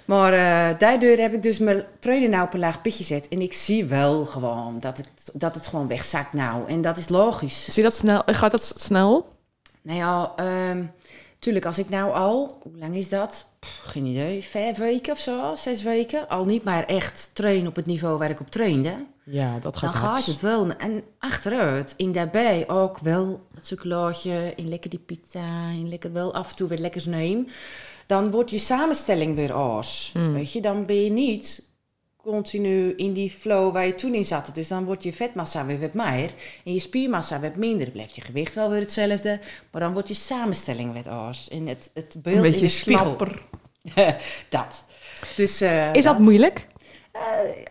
Maar 0.05 0.33
eh, 0.33 0.79
daardoor 0.79 1.17
heb 1.17 1.35
ik 1.35 1.43
dus 1.43 1.59
mijn 1.59 1.85
trainer 1.99 2.29
nou 2.29 2.45
op 2.45 2.55
een 2.55 2.61
laag 2.61 2.81
pitje 2.81 3.05
gezet. 3.05 3.29
En 3.29 3.41
ik 3.41 3.53
zie 3.53 3.85
wel 3.85 4.25
gewoon 4.25 4.81
dat 4.81 4.97
het, 4.97 5.31
dat 5.33 5.55
het 5.55 5.67
gewoon 5.67 5.89
wegzakt 5.89 6.33
nou. 6.33 6.69
En 6.69 6.81
dat 6.81 6.97
is 6.97 7.09
logisch. 7.09 7.65
Zie 7.65 7.83
je 7.83 7.83
dat 7.83 7.95
snel? 7.95 8.23
Gaat 8.27 8.51
dat 8.51 8.75
snel? 8.77 9.29
Nou 9.83 9.99
ja, 9.99 10.33
ehm, 10.37 10.85
tuurlijk, 11.39 11.65
als 11.65 11.79
ik 11.79 11.89
nou 11.89 12.15
al, 12.15 12.59
hoe 12.63 12.79
lang 12.79 12.97
is 12.97 13.09
dat? 13.09 13.47
Pff, 13.59 13.81
geen 13.85 14.05
idee, 14.05 14.43
vijf 14.43 14.77
weken 14.77 15.13
of 15.13 15.19
zo, 15.19 15.55
zes 15.55 15.83
weken. 15.83 16.29
Al 16.29 16.45
niet 16.45 16.65
maar 16.65 16.85
echt 16.85 17.31
train 17.33 17.67
op 17.67 17.77
het 17.77 17.87
niveau 17.87 18.19
waar 18.19 18.31
ik 18.31 18.41
op 18.41 18.51
trainde. 18.51 18.95
Ja, 19.25 19.59
dat 19.59 19.77
gaat 19.77 19.93
dan 19.93 20.03
gaat 20.03 20.27
het 20.27 20.41
wel. 20.41 20.71
En 20.77 21.03
achteruit, 21.19 21.95
in 21.97 22.13
daarbij 22.13 22.69
ook 22.69 22.99
wel 22.99 23.47
het 23.55 23.67
chocolaatje, 23.67 24.53
in 24.57 24.69
lekker 24.69 24.91
die 24.91 24.99
pizza, 24.99 25.69
in 25.69 25.89
lekker 25.89 26.13
wel 26.13 26.35
af 26.35 26.51
en 26.51 26.57
toe 26.57 26.69
weer 26.69 26.79
lekkers 26.79 27.05
neem. 27.05 27.47
Dan 28.07 28.31
wordt 28.31 28.51
je 28.51 28.59
samenstelling 28.59 29.35
weer 29.35 29.53
als. 29.53 30.13
Mm. 30.15 30.33
Weet 30.33 30.53
je, 30.53 30.61
dan 30.61 30.87
ben 30.87 31.05
je 31.05 31.11
niet 31.11 31.69
continu 32.17 32.95
in 32.97 33.13
die 33.13 33.31
flow 33.31 33.73
waar 33.73 33.87
je 33.87 33.95
toen 33.95 34.15
in 34.15 34.25
zat. 34.25 34.51
Dus 34.55 34.69
dan 34.69 34.85
wordt 34.85 35.03
je 35.03 35.13
vetmassa 35.13 35.67
weer 35.67 35.81
wat 35.81 35.95
meer 35.95 36.31
en 36.65 36.73
je 36.73 36.81
spiermassa 36.81 37.41
wat 37.41 37.57
minder. 37.57 37.85
Dan 37.85 37.93
blijft 37.93 38.15
je 38.15 38.21
gewicht 38.21 38.55
wel 38.55 38.71
weer 38.71 38.81
hetzelfde, 38.81 39.41
maar 39.71 39.81
dan 39.81 39.93
wordt 39.93 40.09
je 40.09 40.15
samenstelling 40.15 40.93
weer 40.93 41.11
als. 41.11 41.49
En 41.49 41.67
het, 41.67 41.91
het 41.95 42.17
beeld 42.23 42.37
Een 42.37 42.45
in 42.45 42.51
beetje 42.51 42.61
de 42.61 42.67
spiegel. 42.67 43.17
dat. 44.49 44.85
Dus, 45.37 45.61
eh, 45.61 45.93
Is 45.93 46.05
dat 46.05 46.19
moeilijk? 46.19 46.67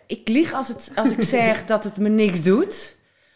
Ik 0.06 0.28
lieg 0.28 0.54
als, 0.54 0.68
het, 0.68 0.92
als 0.96 1.12
ik 1.12 1.22
zeg 1.22 1.66
dat 1.66 1.84
het 1.84 1.98
me 1.98 2.10
niks 2.10 2.44
doet. 2.44 2.96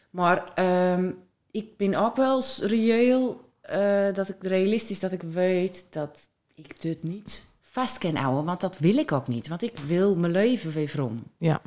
Maar 0.10 0.52
ehm, 0.56 1.12
ik 1.52 1.78
ben 1.78 1.96
ook 1.96 2.16
wel 2.16 2.44
reëel 2.60 3.50
eh, 3.62 4.14
dat 4.14 4.30
ik 4.30 4.36
realistisch 4.40 5.00
dat 5.00 5.12
ik 5.12 5.22
weet 5.22 5.88
dat 5.90 6.20
ik 6.56 6.82
dit 6.82 7.04
niet 7.04 7.44
vast 7.62 7.98
kan 7.98 8.16
houden. 8.16 8.46
Want 8.46 8.62
dat 8.62 8.78
wil 8.78 8.98
ik 8.98 9.12
ook 9.12 9.28
niet. 9.28 9.48
Want 9.48 9.64
ik 9.64 9.78
wil 9.88 10.16
mijn 10.16 10.32
leven 10.32 10.72
weer 10.72 10.88
vrom. 10.88 11.24
Ja. 11.38 11.62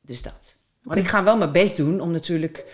Dus 0.00 0.22
dat. 0.22 0.56
Maar 0.82 0.98
ik 0.98 1.08
ga 1.08 1.22
wel 1.24 1.36
mijn 1.36 1.52
best 1.52 1.76
doen 1.76 2.00
om 2.00 2.10
natuurlijk 2.10 2.66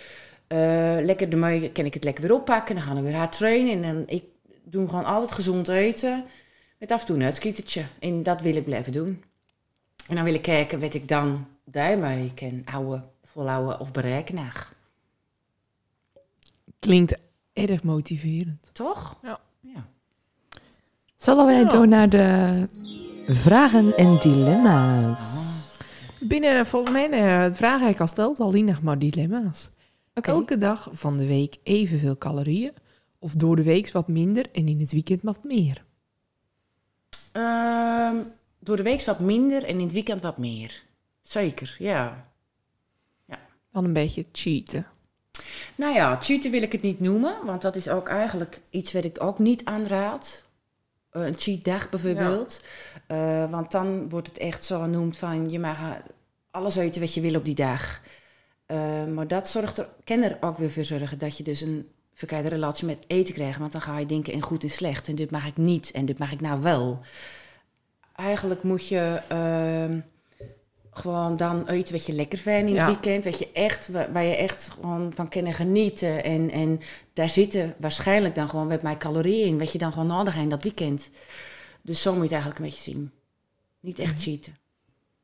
eh, 0.47 0.97
lekker 1.01 1.29
ermee, 1.29 1.73
kan 1.73 1.85
ik 1.85 1.95
het 1.95 2.05
lekker 2.05 2.23
weer 2.23 2.35
oppakken. 2.35 2.75
Dan 2.75 2.85
gaan 2.85 2.97
we 2.97 3.03
weer 3.03 3.17
hard 3.17 3.33
trainen. 3.33 3.85
En 3.85 4.03
ik 4.07 4.25
doe 4.65 4.89
gewoon 4.89 5.05
altijd 5.05 5.33
gezond 5.33 5.69
eten. 5.69 6.25
Met 6.79 6.91
af 6.93 7.01
en 7.01 7.07
toe 7.07 7.17
een 7.17 7.23
uitskietertje. 7.23 7.85
En 7.99 8.23
dat 8.23 8.41
wil 8.41 8.57
ik 8.57 8.65
blijven 8.65 8.93
doen. 8.93 9.25
En 10.09 10.15
dan 10.15 10.25
wil 10.25 10.35
ik 10.35 10.43
kijken 10.43 10.81
wat 10.81 10.95
ik 10.95 11.09
dan 11.09 11.47
daarmee 11.65 12.35
kan 12.35 12.63
houden, 12.65 13.05
volhouden 13.25 13.81
of 13.81 13.93
bereiken. 13.93 14.53
Klinkt 16.79 17.15
erg 17.53 17.83
motiverend. 17.83 18.71
toch? 18.73 19.19
Ja. 19.23 19.39
ja. 19.61 19.87
Zullen 21.17 21.47
wij 21.47 21.61
Ja. 21.61 21.69
door 21.69 21.89
naar 21.89 22.09
de 22.09 22.67
vragen 23.27 23.97
en 23.97 24.19
dilemma's? 24.23 25.19
Binnen, 26.21 26.67
volgens 26.67 26.93
mij, 26.93 27.55
vraag 27.55 27.81
ik 27.81 28.01
al 28.01 28.07
stelt, 28.07 28.41
al 28.41 28.51
nog 28.51 28.83
maar 28.83 28.99
dilemma's. 28.99 29.71
Elke 30.13 30.57
dag 30.57 30.89
van 30.93 31.17
de 31.17 31.27
week 31.27 31.57
evenveel 31.63 32.19
calorieën. 32.19 32.73
Of 33.19 33.33
door 33.33 33.57
de 33.57 33.63
week 33.63 33.93
wat 33.93 34.09
minder 34.09 34.51
en 34.53 34.69
in 34.69 34.81
het 34.81 34.93
weekend 34.93 35.23
wat 35.23 35.45
meer. 35.45 35.85
Ehm, 37.33 38.17
door 38.67 38.77
de 38.77 38.83
week 38.83 39.03
wat 39.03 39.21
minder 39.21 39.65
en 39.65 39.75
in 39.75 39.81
het 39.81 39.93
weekend 39.93 40.23
wat 40.23 40.39
meer. 40.39 40.83
Zeker, 41.21 41.77
ja. 41.79 42.35
Dan 43.73 43.85
een 43.85 43.93
beetje 43.93 44.27
cheaten. 44.33 44.87
Nou 45.75 45.95
ja, 45.95 46.17
cheaten 46.17 46.51
wil 46.51 46.63
ik 46.63 46.73
het 46.73 46.83
niet 46.83 47.01
noemen, 47.01 47.37
want 47.45 47.63
dat 47.63 47.77
is 47.77 47.89
ook 47.89 48.09
eigenlijk 48.09 48.61
iets 48.71 48.93
wat 48.93 49.05
ik 49.05 49.23
ook 49.23 49.39
niet 49.39 49.65
aanraad. 49.65 50.45
Eh, 51.11 51.27
een 51.27 51.35
cheat 51.37 51.65
dag 51.65 51.91
bijvoorbeeld. 51.91 52.65
Eh, 53.07 53.51
want 53.51 53.71
dan 53.71 54.09
wordt 54.09 54.29
het 54.29 54.39
echt 54.39 54.65
zo 54.65 54.81
genoemd 54.81 55.17
van 55.17 55.51
je 55.51 55.59
mag 55.59 55.79
alles 56.51 56.77
eten 56.77 57.01
wat 57.01 57.15
je 57.15 57.21
wil 57.21 57.35
op 57.35 57.45
die 57.45 57.55
dag. 57.55 58.03
Eh, 58.67 59.07
maar 59.07 59.29
dat 59.29 59.49
zorgt 59.49 59.79
er, 59.79 59.89
kan 60.05 60.23
er 60.23 60.37
ook 60.41 60.59
weer 60.59 60.71
voor 60.71 60.85
zorgen 60.85 61.19
dat 61.19 61.37
je 61.37 61.43
dus 61.43 61.61
een 61.61 61.89
verkeerde 62.15 62.49
relatie 62.49 62.87
met 62.87 63.05
eten 63.07 63.35
krijgt. 63.35 63.59
Want 63.59 63.73
dan 63.73 63.81
ga 63.81 63.99
je 63.99 64.07
denken 64.07 64.33
in 64.33 64.43
goed 64.43 64.63
en 64.63 64.71
slecht. 64.71 65.09
En 65.09 65.15
dit 65.15 65.31
mag 65.31 65.47
ik 65.47 65.57
niet 65.57 65.91
en 65.91 66.07
dit 66.07 66.19
mag 66.19 66.33
ik 66.33 66.41
nou 66.41 66.63
wel. 66.63 67.01
Eigenlijk 68.17 68.63
moet 68.63 68.89
je 68.89 69.21
ehm, 69.29 69.99
gewoon 70.91 71.37
dan 71.37 71.69
eten 71.69 71.95
wat 71.95 72.07
je 72.07 72.13
lekker 72.13 72.39
vindt 72.39 72.69
in 72.69 72.75
Ja. 72.75 72.87
het 72.87 73.01
weekend. 73.01 73.25
Wat 73.25 73.39
je 73.39 73.49
echt, 73.53 73.89
waar, 73.89 74.25
je 74.25 74.35
echt 74.37 74.71
gewoon 74.81 75.13
van 75.15 75.29
kunnen 75.29 75.53
genieten. 75.53 76.25
En, 76.25 76.51
en 76.51 76.81
daar 77.13 77.31
zitten 77.31 77.75
waarschijnlijk 77.79 78.35
dan 78.35 78.49
gewoon 78.49 78.67
met 78.67 78.83
mijn 78.83 78.99
calorieën 78.99 79.47
in. 79.47 79.59
Wat 79.59 79.73
je 79.73 79.79
dan 79.79 79.93
gewoon 79.93 80.07
nodig 80.07 80.33
hebt 80.33 80.45
in 80.45 80.51
dat 80.51 80.63
weekend. 80.63 81.11
Dus 81.83 82.03
zo 82.03 82.11
moet 82.15 82.29
je 82.29 82.35
het 82.35 82.45
eigenlijk 82.45 82.61
een 82.63 82.67
beetje 82.71 82.91
zien. 82.93 83.11
Niet 83.81 83.99
echt 83.99 84.23
cheaten. 84.23 84.57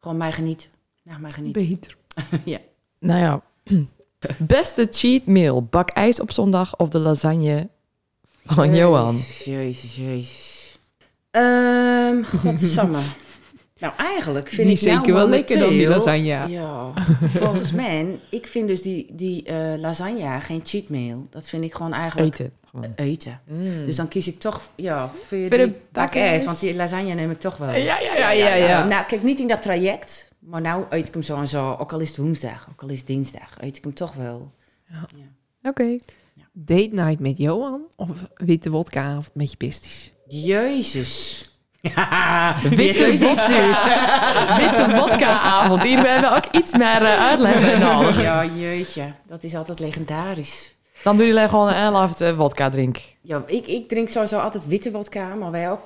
Gewoon 0.01 0.17
mij 0.17 0.33
genieten. 0.33 0.69
Naar 1.03 1.21
mij 1.21 1.31
genieten. 1.31 1.69
Beter. 1.69 1.97
ja. 2.45 2.59
Nou 2.99 3.21
ja, 3.21 3.43
beste 4.39 4.89
cheat 4.91 5.27
meal. 5.27 5.63
Bak 5.65 5.91
ijs 5.91 6.21
op 6.21 6.33
zondag 6.33 6.77
of 6.77 6.89
de 6.89 6.99
lasagne 6.99 7.69
van 8.45 8.75
Johan? 8.75 9.15
Jezus, 9.15 9.45
jezus, 9.45 9.97
jezus. 9.97 10.79
Godsamme. 12.25 12.99
nou, 13.83 13.93
eigenlijk 13.97 14.49
vind 14.49 14.69
die 14.69 14.77
ik 14.77 14.83
nou 14.83 14.97
zeker 14.97 15.15
wel 15.15 15.29
lekker 15.29 15.59
dan 15.59 15.69
die 15.69 15.89
lasagne. 15.89 16.49
Ja, 16.49 16.93
volgens 17.45 17.73
mij, 17.73 18.21
ik 18.31 18.47
vind 18.47 18.69
dus 18.69 18.83
die, 18.83 19.07
die 19.11 19.45
eh, 19.45 19.79
lasagne 19.79 20.41
geen 20.41 20.61
cheat 20.65 20.89
meal. 20.89 21.27
Dat 21.31 21.49
vind 21.49 21.65
ik 21.65 21.75
gewoon 21.75 21.93
eigenlijk 21.93 22.35
Eten. 22.35 22.53
gewoon. 22.71 22.93
eten. 22.97 23.41
Mm. 23.47 23.87
Dus 23.87 23.97
dan 23.97 24.09
kies 24.09 24.29
ik 24.29 24.39
toch, 24.39 24.61
ja, 24.75 25.11
voor 25.15 25.39
de. 25.39 25.73
Want 26.45 26.61
die 26.61 26.75
lasagne 26.75 27.15
neem 27.15 27.31
ik 27.31 27.41
toch 27.41 27.57
wel. 27.57 27.75
Ja, 27.75 28.01
ja, 28.01 28.15
ja, 28.17 28.31
ja. 28.31 28.55
ja. 28.55 28.85
Nou, 28.85 29.07
kijk, 29.07 29.23
niet 29.23 29.41
in 29.41 29.49
dat 29.49 29.63
traject. 29.63 30.31
Maar 30.39 30.61
nou 30.61 30.85
eet 30.91 31.09
ik 31.09 31.15
hem 31.15 31.23
zo 31.23 31.37
en 31.37 31.49
zo. 31.49 31.77
Ook 31.79 31.93
al 31.93 31.99
is 31.99 32.09
het 32.09 32.17
woensdag, 32.17 32.67
ook 32.71 32.83
al 32.83 32.89
is 32.89 32.99
het 32.99 33.07
dinsdag. 33.07 33.55
Eet 33.61 33.77
ik 33.77 33.85
hem 33.85 33.95
toch 33.95 34.15
wel. 34.15 34.53
Oké. 35.63 35.99
Date 36.53 36.89
night 36.93 37.19
met 37.19 37.39
Johan 37.39 37.83
of 37.97 38.11
witte 38.35 38.71
wodkaavond 38.71 39.35
met 39.35 39.51
je 39.51 39.57
besties? 39.57 40.13
Jezus. 40.27 41.47
Ja, 41.83 42.57
Witte 42.77 43.17
vodka. 43.17 43.35
gestuurd? 43.35 43.83
Witte 44.61 44.97
vodka-avond. 44.97 45.83
Hier 45.83 45.99
hebben 45.99 46.31
we 46.31 46.37
ook 46.37 46.55
iets 46.55 46.73
meer 46.73 47.03
uh, 47.03 47.27
uitleg 47.29 47.61
bij 47.61 47.79
nodig. 47.79 48.23
Ja, 48.23 48.45
jeetje. 48.45 49.13
Dat 49.29 49.43
is 49.45 49.55
altijd 49.55 49.81
legendarisch. 49.81 50.75
Dan 51.03 51.17
doen 51.17 51.27
jullie 51.27 51.49
gewoon 51.49 51.69
een 51.69 51.75
helft 51.75 52.21
uh, 52.21 52.37
vodka 52.37 52.71
drinken. 52.71 53.03
Ja, 53.21 53.43
ik, 53.47 53.67
ik 53.67 53.89
drink 53.89 54.09
sowieso 54.09 54.39
altijd 54.39 54.67
witte 54.67 54.91
wodka, 54.91 55.35
maar 55.35 55.51
wij 55.51 55.71
ook 55.71 55.83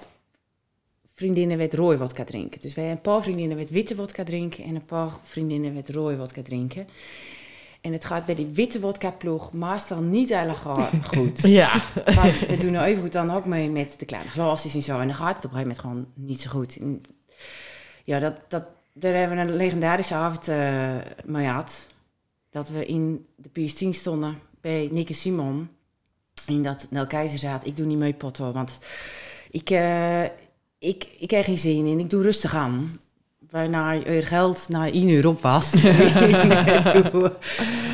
vriendinnen 1.14 1.56
met 1.56 1.74
rooi 1.74 1.98
wodka 1.98 2.24
drinken. 2.24 2.60
Dus 2.60 2.74
wij 2.74 2.84
hebben 2.84 3.04
een 3.04 3.12
paar 3.12 3.22
vriendinnen 3.22 3.56
met 3.56 3.70
witte 3.70 3.94
wodka 3.94 4.24
drinken 4.24 4.64
en 4.64 4.74
een 4.74 4.84
paar 4.84 5.10
vriendinnen 5.22 5.74
met 5.74 5.88
rooi 5.88 6.16
wodka 6.16 6.42
drinken. 6.42 6.88
En 7.86 7.92
het 7.92 8.04
gaat 8.04 8.26
bij 8.26 8.34
die 8.34 8.46
witte 8.46 8.80
wodka 8.80 9.10
ploeg 9.10 9.52
meestal 9.52 10.00
niet 10.00 10.28
heel 10.28 10.54
goed. 11.14 11.40
Ja. 11.42 11.82
Want 12.14 12.46
we 12.46 12.56
doen 12.56 12.74
er 12.74 12.84
even 12.84 13.02
goed 13.02 13.12
dan 13.12 13.30
ook 13.30 13.44
mee 13.44 13.70
met 13.70 13.94
de 13.98 14.04
kleine 14.04 14.30
glasjes 14.30 14.74
en 14.74 14.82
zo. 14.82 15.00
En 15.00 15.06
dan 15.06 15.16
gaat 15.16 15.36
het 15.36 15.44
op 15.44 15.52
een 15.52 15.58
gegeven 15.58 15.82
moment 15.82 16.06
gewoon 16.14 16.26
niet 16.26 16.40
zo 16.40 16.50
goed. 16.50 16.76
En 16.76 17.02
ja, 18.04 18.18
dat, 18.18 18.34
dat, 18.48 18.64
daar 18.92 19.14
hebben 19.14 19.36
we 19.36 19.42
een 19.42 19.56
legendarische 19.56 20.14
avond 20.14 20.48
uh, 20.48 20.94
mee 21.24 21.46
gehad. 21.46 21.86
Dat 22.50 22.68
we 22.68 22.86
in 22.86 23.26
de 23.36 23.48
PS10 23.48 23.88
stonden 23.88 24.38
bij 24.60 24.88
Nick 24.92 25.08
en 25.08 25.14
Simon. 25.14 25.68
In 26.46 26.62
dat 26.62 26.86
Nel 26.90 27.06
Keizer 27.06 27.38
zaad. 27.38 27.66
Ik 27.66 27.76
doe 27.76 27.86
niet 27.86 27.98
mee 27.98 28.14
potto, 28.14 28.52
want 28.52 28.78
ik, 29.50 29.70
uh, 29.70 30.24
ik, 30.78 31.08
ik 31.18 31.30
heb 31.30 31.44
geen 31.44 31.58
zin 31.58 31.86
in. 31.86 31.98
Ik 31.98 32.10
doe 32.10 32.22
rustig 32.22 32.54
aan. 32.54 33.00
Waarna 33.50 34.04
er 34.04 34.26
geld 34.26 34.68
na 34.68 34.90
1 34.90 35.08
uur 35.08 35.26
op 35.26 35.40
was. 35.40 35.70
toen 37.10 37.32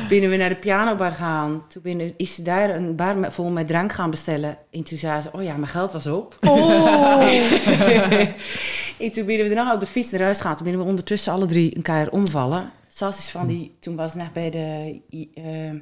binnen 0.09 0.29
we 0.29 0.35
naar 0.37 0.49
de 0.49 0.55
pianobar 0.55 1.11
gaan. 1.11 1.63
Toen 1.67 1.81
binnen, 1.81 2.13
is 2.17 2.35
ze 2.35 2.41
daar 2.41 2.69
een 2.69 2.95
bar 2.95 3.17
met, 3.17 3.33
vol 3.33 3.49
met 3.49 3.67
drank 3.67 3.91
gaan 3.91 4.09
bestellen. 4.09 4.57
En 4.71 4.83
toen 4.83 4.97
zei 4.97 5.21
ze, 5.21 5.29
oh 5.31 5.43
ja, 5.43 5.55
mijn 5.55 5.71
geld 5.71 5.91
was 5.91 6.07
op. 6.07 6.37
Oh. 6.41 7.21
en 8.99 9.11
toen 9.11 9.25
binnen 9.25 9.49
we 9.49 9.55
daarna 9.55 9.73
op 9.73 9.79
de 9.79 9.85
fiets 9.85 10.11
naar 10.11 10.21
huis 10.21 10.41
gaan. 10.41 10.55
Toen 10.55 10.63
binnen 10.63 10.83
we 10.83 10.89
ondertussen 10.89 11.33
alle 11.33 11.45
drie 11.45 11.75
een 11.75 11.81
keer 11.81 12.11
omvallen. 12.11 12.71
Sas 12.87 13.17
is 13.17 13.29
van 13.29 13.47
die, 13.47 13.75
toen 13.79 13.95
was 13.95 14.13
net 14.13 14.33
bij 14.33 14.49
de, 14.49 14.99
uh, 15.35 15.79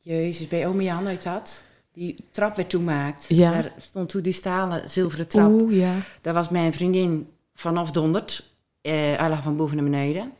jezus, 0.00 0.48
bij 0.48 0.66
ome 0.66 0.82
Jan 0.82 1.06
uit 1.06 1.24
had. 1.24 1.62
Die 1.92 2.24
trap 2.30 2.56
werd 2.56 2.70
toemaakt. 2.70 3.24
Ja. 3.28 3.50
Daar 3.50 3.72
stond 3.78 4.08
toen 4.08 4.22
die 4.22 4.32
stalen 4.32 4.90
zilveren 4.90 5.28
trap. 5.28 5.50
Oeh, 5.50 5.76
ja. 5.76 5.92
Daar 6.20 6.34
was 6.34 6.48
mijn 6.48 6.72
vriendin 6.72 7.28
vanaf 7.54 7.90
donderd. 7.90 8.55
Uh, 8.86 8.92
hij 8.92 9.28
lag 9.28 9.42
van 9.42 9.56
boven 9.56 9.76
naar 9.76 9.84
beneden. 9.84 10.32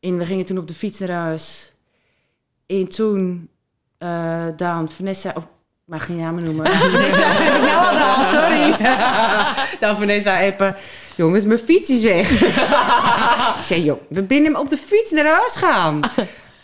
En 0.00 0.18
we 0.18 0.24
gingen 0.24 0.44
toen 0.44 0.58
op 0.58 0.68
de 0.68 0.74
fiets 0.74 0.98
naar 0.98 1.10
huis. 1.10 1.72
En 2.66 2.88
toen 2.88 3.48
uh, 3.98 4.46
dan 4.56 4.88
Vanessa, 4.88 5.32
of 5.36 5.46
mag 5.84 6.06
geen 6.06 6.16
namen 6.16 6.44
noemen. 6.44 6.66
Vanessa 6.72 7.32
heb 7.32 7.54
ik 7.54 7.60
nou 7.60 7.96
al 7.96 8.24
sorry. 8.28 8.86
dan 9.86 9.96
Vanessa 9.96 10.40
even, 10.40 10.76
jongens, 11.16 11.44
mijn 11.44 11.58
fiets 11.58 11.88
is 11.88 12.02
weg. 12.02 12.30
ik 13.58 13.64
zei, 13.64 13.82
joh, 13.82 14.00
we 14.08 14.22
binnen 14.22 14.52
hem 14.52 14.60
op 14.60 14.70
de 14.70 14.76
fiets 14.76 15.10
naar 15.10 15.26
huis 15.26 15.56
gaan. 15.56 16.00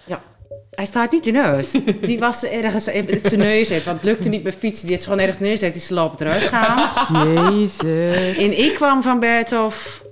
ja, 0.06 0.22
hij 0.70 0.86
staat 0.86 1.12
niet 1.12 1.26
in 1.26 1.36
huis. 1.36 1.70
Die 2.00 2.18
was 2.18 2.44
ergens 2.44 2.86
het 2.86 3.26
zijn 3.26 3.40
neus 3.40 3.68
heeft, 3.68 3.84
want 3.84 3.96
het 3.96 4.06
lukte 4.06 4.28
niet 4.28 4.42
met 4.42 4.54
fietsen. 4.54 4.86
Die 4.86 4.96
had 4.96 5.04
gewoon 5.04 5.18
ergens 5.18 5.38
neus 5.38 5.60
heeft, 5.60 5.72
die 5.72 5.82
slaapt 5.82 6.20
eruit 6.20 6.42
gaan. 6.42 6.90
Jezus. 7.32 8.36
En 8.36 8.58
ik 8.58 8.74
kwam 8.74 9.02
van 9.02 9.20
Berthof. 9.20 10.02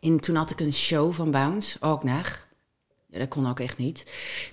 En 0.00 0.20
toen 0.20 0.36
had 0.36 0.50
ik 0.50 0.60
een 0.60 0.72
show 0.72 1.12
van 1.12 1.30
Bounce, 1.30 1.76
ook 1.80 2.04
nog. 2.04 2.46
Ja, 3.10 3.18
dat 3.18 3.28
kon 3.28 3.48
ook 3.48 3.60
echt 3.60 3.78
niet. 3.78 4.04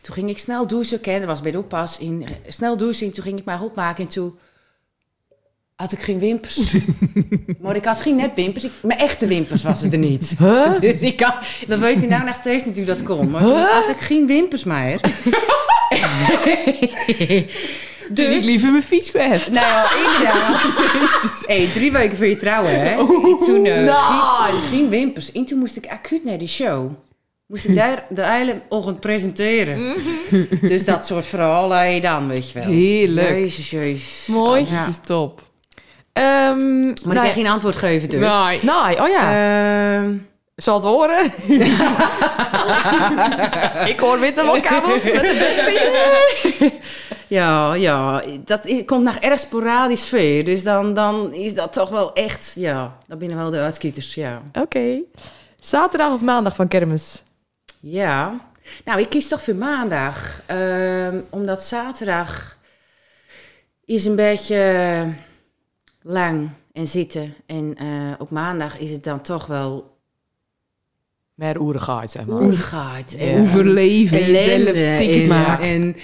Toen 0.01 0.15
ging 0.15 0.29
ik 0.29 0.37
snel 0.37 0.67
douchen, 0.67 0.97
okay, 0.97 1.17
dat 1.17 1.27
was 1.27 1.41
bij 1.41 1.51
de 1.51 1.57
oppas. 1.57 1.97
In, 1.97 2.25
snel 2.47 2.77
douchen, 2.77 3.11
toen 3.13 3.23
ging 3.23 3.39
ik 3.39 3.45
mijn 3.45 3.59
opmaken 3.59 4.03
en 4.03 4.09
toen 4.09 4.37
had 5.75 5.91
ik 5.91 5.99
geen 5.99 6.19
wimpers. 6.19 6.73
maar 7.61 7.75
ik 7.75 7.85
had 7.85 8.01
geen 8.01 8.15
nepwimpers, 8.15 8.63
ik, 8.63 8.71
mijn 8.81 8.99
echte 8.99 9.27
wimpers 9.27 9.63
was 9.63 9.81
er 9.81 9.97
niet. 9.97 10.35
Huh? 10.37 10.79
Dus 10.79 11.01
ik 11.01 11.17
kan, 11.17 11.33
dat 11.67 11.79
weet 11.79 12.01
je 12.01 12.07
nou 12.07 12.25
nog 12.25 12.35
steeds 12.35 12.65
niet 12.65 12.75
hoe 12.75 12.85
dat 12.85 13.03
kon. 13.03 13.29
Maar 13.29 13.41
toen 13.41 13.57
had 13.57 13.89
ik 13.89 13.99
geen 13.99 14.27
wimpers 14.27 14.63
meer. 14.63 14.99
Dus 18.09 18.35
ik 18.35 18.43
liever 18.43 18.71
mijn 18.71 18.83
fiets 18.83 19.11
kwijt. 19.11 19.51
Nou 19.51 19.65
ja, 19.65 19.87
inderdaad. 19.95 20.61
hey, 21.47 21.67
drie 21.73 21.91
weken 21.91 22.17
voor 22.17 22.25
je 22.25 22.37
trouwen, 22.37 22.79
hè? 22.79 22.89
En 22.99 23.07
toen 23.45 23.65
uh, 23.65 23.75
Nee. 23.75 24.59
geen 24.69 24.89
wimpers. 24.89 25.31
En 25.31 25.45
toen 25.45 25.59
moest 25.59 25.75
ik 25.77 25.85
acuut 25.87 26.23
naar 26.23 26.37
die 26.37 26.47
show. 26.47 26.91
Moest 27.47 27.65
ik 27.65 27.75
daar 27.75 28.03
de 28.09 28.25
hele 28.25 28.61
ochtend 28.69 28.99
presenteren. 28.99 29.95
dus 30.61 30.85
dat 30.85 31.05
soort 31.05 31.25
verhalen 31.25 31.79
heb 31.79 31.93
je 31.93 32.01
dan, 32.01 32.27
weet 32.27 32.51
je 32.51 32.59
wel. 32.59 32.67
Heerlijk. 32.67 33.29
Jezus, 33.29 33.69
jezus. 33.69 34.25
Mooi. 34.27 34.65
Ja. 34.69 34.85
Dat 34.85 34.93
is 34.93 34.99
top. 35.05 35.41
Ehm 36.13 36.79
Maar 36.85 36.93
ik 36.93 37.03
nou, 37.03 37.15
kan 37.15 37.29
geen 37.29 37.47
antwoord 37.47 37.75
geven 37.75 38.09
dus. 38.09 38.19
Nee. 38.19 38.59
nee, 38.61 39.01
oh 39.01 39.07
ja. 39.07 39.31
Ehm, 39.97 40.17
Zal 40.55 40.75
het 40.75 40.83
horen? 40.83 41.25
ik 43.91 43.99
hoor 43.99 44.19
witte 44.19 44.45
wodka 44.45 44.81
met 44.87 45.03
de 45.03 45.11
besties. 46.59 46.71
Ja, 47.27 47.73
ja, 47.73 48.23
dat 48.45 48.65
is, 48.65 48.85
komt 48.85 49.03
nog 49.03 49.15
erg 49.15 49.39
sporadisch 49.39 50.05
veel. 50.05 50.43
Dus 50.43 50.63
dan, 50.63 50.93
dan 50.93 51.33
is 51.33 51.53
dat 51.55 51.73
toch 51.73 51.89
wel 51.89 52.13
echt, 52.13 52.53
ja, 52.55 52.97
dat 53.07 53.19
binnen 53.19 53.37
wel 53.37 53.49
de 53.49 53.59
uitskieters, 53.59 54.15
ja. 54.15 54.41
Oké. 54.53 54.99
Zaterdag 55.59 56.13
of 56.13 56.21
maandag 56.21 56.55
van 56.55 56.67
kermis? 56.67 57.23
Ja, 57.79 58.39
nou, 58.85 58.99
ik 58.99 59.09
kies 59.09 59.27
toch 59.27 59.41
voor 59.41 59.55
maandag. 59.55 60.41
ehm, 60.45 61.19
omdat 61.29 61.63
zaterdag 61.63 62.57
is 63.85 64.05
een 64.05 64.15
beetje 64.15 65.13
lang 66.01 66.49
en 66.73 66.87
zitten. 66.87 67.33
En 67.45 67.75
eh, 67.77 67.87
op 68.17 68.29
maandag 68.29 68.77
is 68.77 68.91
het 68.91 69.03
dan 69.03 69.21
toch 69.21 69.45
wel 69.45 69.97
Meer 71.33 71.59
oerigheid, 71.59 72.11
zeg 72.11 72.25
maar. 72.25 72.41
oergaard. 72.41 73.11
Ja. 73.17 73.39
Overleven, 73.39 74.17
jezelf 74.19 74.45
ellende 74.47 74.83
stiekem 74.95 75.21
en- 75.21 75.27
maken. 75.27 75.65
En 75.65 75.95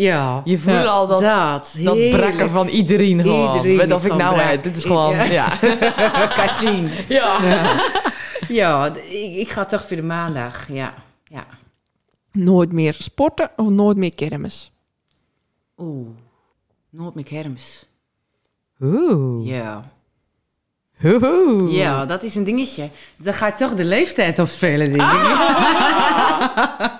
ja, 0.00 0.40
Je 0.44 0.58
voelt 0.58 0.76
Ja, 0.76 0.84
al 0.84 1.06
dat, 1.06 1.20
dat, 1.20 1.76
dat 1.78 2.10
brakken 2.10 2.50
van 2.50 2.68
iedereen 2.68 3.20
gewoon. 3.20 3.56
Iedereen 3.56 3.94
of 3.94 4.04
ik 4.04 4.14
nou 4.14 4.34
brak. 4.34 4.46
weet. 4.48 4.62
Dit 4.62 4.76
is 4.76 4.84
gewoon, 4.84 5.16
Ja. 5.16 5.24
ja. 5.60 6.26
Katien. 6.26 6.90
Ja. 7.08 7.38
Ja, 8.48 8.94
ik 9.38 9.48
ga 9.50 9.64
toch 9.64 9.84
voor 9.86 9.96
de 9.96 10.02
maandag, 10.02 10.68
ja. 10.72 10.94
ja. 11.24 11.46
Nooit 12.32 12.72
meer 12.72 12.94
sporten 12.94 13.50
of 13.56 13.68
nooit 13.68 13.96
meer 13.96 14.14
kermis? 14.14 14.72
Oeh, 15.78 16.08
nooit 16.90 17.14
meer 17.14 17.24
kermis. 17.24 17.86
Oeh. 18.80 19.46
Ja. 19.48 19.92
Oeh. 21.02 21.72
ja, 21.72 22.06
dat 22.06 22.22
is 22.22 22.34
een 22.34 22.44
dingetje. 22.44 22.88
Dan 23.16 23.34
ga 23.34 23.46
je 23.46 23.54
toch 23.54 23.74
de 23.74 23.84
leeftijd 23.84 24.38
opspelen, 24.38 24.92
denk 24.92 25.10
ik. 25.10 25.18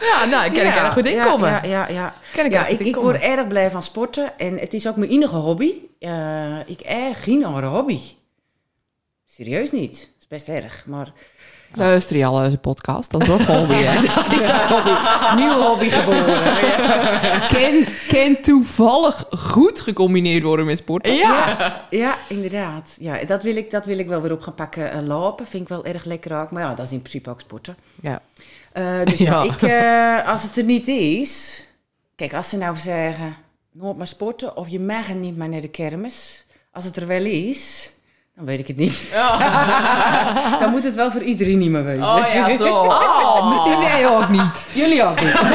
Ja, 0.05 0.25
nou, 0.25 0.45
ik 0.45 0.53
kan 0.53 0.65
ik 0.67 0.75
erg 0.75 0.93
goed 0.93 1.09
ja, 1.09 1.13
inkomen. 1.13 1.49
Ja, 1.49 1.65
ja, 1.65 1.89
ja. 1.89 2.15
Kan 2.35 2.45
ik 2.45 2.53
ja 2.53 2.67
ik, 2.67 2.81
ik 2.81 2.97
word 2.97 3.21
erg 3.21 3.47
blij 3.47 3.71
van 3.71 3.83
sporten. 3.83 4.39
En 4.39 4.59
het 4.59 4.75
is 4.75 4.89
ook 4.89 4.97
mijn 4.97 5.11
enige 5.11 5.37
hobby. 5.37 5.73
Eh, 5.99 6.59
ik 6.67 6.81
heb 6.85 7.15
geen 7.15 7.45
andere 7.45 7.67
hobby. 7.67 8.01
Serieus 9.27 9.73
niet. 9.73 9.93
Dat 9.93 10.21
is 10.21 10.27
best 10.29 10.49
erg. 10.49 10.85
Maar 10.87 11.13
Luister 11.77 12.17
je 12.17 12.25
al 12.25 12.45
eens 12.45 12.53
een 12.53 12.61
podcast? 12.61 13.11
Dat 13.11 13.23
is 13.23 13.31
ook 13.31 13.39
een 13.39 13.59
hobby, 13.59 13.75
hè? 13.75 14.07
dat 14.15 14.33
is 14.33 14.49
een 14.49 14.67
hobby. 14.69 14.91
Nieuw 15.35 15.53
hobby 15.53 15.89
geboren. 15.89 17.49
Ken, 17.59 17.89
ken 18.09 18.43
toevallig 18.43 19.25
goed 19.31 19.81
gecombineerd 19.81 20.43
worden 20.43 20.67
met 20.67 20.79
sporten. 20.79 21.15
Ja. 21.15 21.87
Ja, 21.91 22.17
inderdaad. 22.29 22.97
Ja, 22.99 23.25
dat, 23.25 23.43
wil 23.43 23.57
ik, 23.57 23.71
dat 23.71 23.87
wil 23.87 23.99
ik 23.99 24.09
wel 24.09 24.21
weer 24.21 24.33
op 24.33 24.41
gaan 24.41 24.55
pakken. 24.55 24.93
Eh, 24.93 25.03
lopen 25.03 25.47
vind 25.47 25.63
ik 25.63 25.69
wel 25.69 25.85
erg 25.85 26.05
lekker 26.05 26.41
ook. 26.41 26.51
Maar 26.51 26.63
ja, 26.63 26.75
dat 26.75 26.87
is 26.87 26.93
in 26.93 26.99
principe 26.99 27.31
ook 27.31 27.41
sporten. 27.41 27.77
Ja. 28.01 28.23
Eh, 28.73 29.05
dus 29.05 29.19
ja, 29.19 29.43
ik, 29.53 29.63
eh, 29.63 30.29
als 30.29 30.43
het 30.43 30.57
er 30.57 30.65
niet 30.65 30.89
is... 30.89 31.65
Kijk, 32.17 32.35
als 32.35 32.49
ze 32.49 32.57
nou 32.57 32.77
zeggen... 32.77 33.37
Nooit 33.73 33.97
maar 33.97 34.07
sporten 34.07 34.57
of 34.57 34.69
je 34.69 34.81
mag 34.81 35.15
niet 35.15 35.37
maar 35.37 35.49
naar 35.49 35.61
de 35.61 35.69
kermis. 35.69 36.45
Als 36.73 36.85
het 36.85 36.97
er 36.97 37.07
wel 37.07 37.25
is... 37.25 37.93
Dan 38.37 38.45
weet 38.45 38.59
ik 38.59 38.67
het 38.67 38.77
niet. 38.77 39.11
dan 40.61 40.71
moet 40.71 40.83
het 40.83 40.95
wel 40.95 41.11
voor 41.11 41.23
iedereen 41.23 41.59
niet 41.59 41.71
meer 41.71 41.85
wezen. 41.85 42.03
Oh 42.03 42.33
ja, 42.33 42.57
zo. 42.57 42.75
Oh, 43.25 43.55
met 43.55 43.63
die 43.63 43.77
nee 43.77 44.09
ook 44.11 44.29
niet. 44.29 44.65
Jullie 44.73 45.05
ook 45.05 45.21
niet. 45.21 45.33